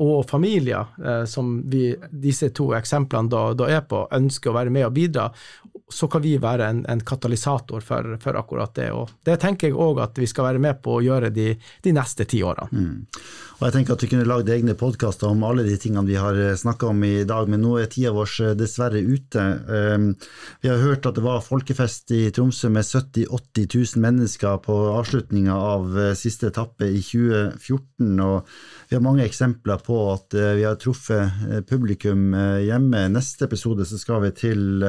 og 0.00 0.22
familier, 0.30 0.88
som 1.28 1.58
vi, 1.68 1.90
disse 2.08 2.48
to 2.56 2.70
eksemplene 2.78 3.28
da, 3.34 3.44
da 3.58 3.68
er 3.76 3.84
på, 3.84 4.06
ønsker 4.16 4.54
å 4.54 4.56
være 4.56 4.72
med 4.72 4.88
og 4.88 4.96
bidra, 4.96 5.28
så 5.88 6.08
kan 6.08 6.22
vi 6.22 6.36
være 6.40 6.68
en, 6.68 6.82
en 6.88 7.00
katalysator 7.18 7.80
for, 7.80 8.16
for, 8.22 8.38
akkurat 8.38 8.74
det. 8.74 8.88
Og 8.94 9.10
det 9.26 9.38
tenker 9.42 9.68
jeg 9.68 9.76
òg 9.76 10.00
at 10.04 10.18
vi 10.18 10.28
skal 10.30 10.52
være 10.52 10.62
med 10.62 10.80
på 10.82 10.98
å 10.98 11.04
gjøre 11.04 11.30
de, 11.34 11.50
de 11.84 11.94
neste 11.94 12.26
ti 12.28 12.42
årene. 12.46 12.68
Mm. 12.72 13.04
Og 13.58 13.64
jeg 13.66 13.74
tenker 13.74 13.96
at 13.96 14.02
Vi 14.04 14.10
kunne 14.12 14.28
lagd 14.28 14.50
egne 14.54 14.76
podkaster 14.78 15.32
om 15.32 15.42
alle 15.42 15.64
de 15.66 15.74
tingene 15.80 16.06
vi 16.06 16.18
har 16.18 16.36
eh, 16.38 16.54
snakka 16.56 16.92
om 16.92 17.02
i 17.04 17.24
dag, 17.26 17.48
men 17.50 17.62
nå 17.64 17.74
er 17.80 17.90
tida 17.90 18.12
vår 18.14 18.30
eh, 18.44 18.54
dessverre 18.58 19.02
ute. 19.02 19.44
Um, 19.66 20.12
vi 20.62 20.70
har 20.70 20.78
hørt 20.78 21.08
at 21.08 21.18
det 21.18 21.24
var 21.26 21.42
folkefest 21.42 22.14
i 22.14 22.28
Tromsø 22.34 22.70
med 22.70 22.86
70 22.86 23.26
000-80 23.26 23.96
000 23.98 24.04
mennesker 24.04 24.60
på 24.62 24.76
avslutninga 24.94 25.56
av 25.58 25.90
uh, 25.98 26.12
siste 26.18 26.52
etappe 26.52 26.86
i 26.86 27.02
2014. 27.02 28.14
og 28.22 28.54
Vi 28.88 28.96
har 28.96 29.04
mange 29.04 29.26
eksempler 29.26 29.82
på 29.84 29.98
at 30.14 30.34
uh, 30.36 30.54
vi 30.56 30.64
har 30.64 30.78
truffet 30.80 31.64
publikum 31.68 32.32
uh, 32.34 32.58
hjemme. 32.64 33.06
Neste 33.12 33.44
episode 33.48 33.84
så 33.88 34.00
skal 34.00 34.22
vi 34.24 34.32
til 34.36 34.82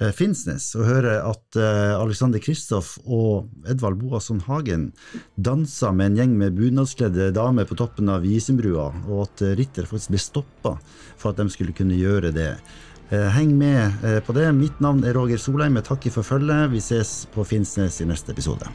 Eh, 0.00 0.12
Finnsnes 0.16 0.70
og 0.78 0.86
høre 0.88 1.18
at 1.28 1.58
eh, 1.60 1.92
Alexander 1.92 2.40
Kristoff 2.40 2.94
og 3.04 3.50
Edvald 3.68 4.00
Boasson 4.00 4.40
Hagen 4.46 4.88
dansa 5.36 5.92
med 5.92 6.12
en 6.12 6.20
gjeng 6.20 6.36
med 6.40 6.56
bunadskledde 6.56 7.30
damer 7.36 7.68
på 7.68 7.76
toppen 7.76 8.08
av 8.12 8.24
Isenbrua, 8.24 8.88
og 9.10 9.26
at 9.26 9.44
eh, 9.44 9.56
Ritter 9.60 9.88
faktisk 9.88 10.14
ble 10.14 10.22
stoppa 10.24 10.76
for 11.20 11.32
at 11.32 11.42
de 11.42 11.52
skulle 11.52 11.76
kunne 11.76 11.98
gjøre 12.00 12.32
det. 12.36 12.54
Heng 13.10 13.56
med 13.58 14.04
på 14.22 14.36
det. 14.36 14.44
Mitt 14.54 14.78
navn 14.78 15.00
er 15.02 15.16
Roger 15.18 15.40
Solheim. 15.42 15.80
Jeg 15.80 15.88
takker 15.88 16.14
for 16.14 16.28
følget. 16.28 16.70
Vi 16.70 16.78
ses 16.84 17.24
på 17.34 17.42
Finnsnes 17.42 17.98
i 18.04 18.06
neste 18.06 18.30
episode. 18.30 18.70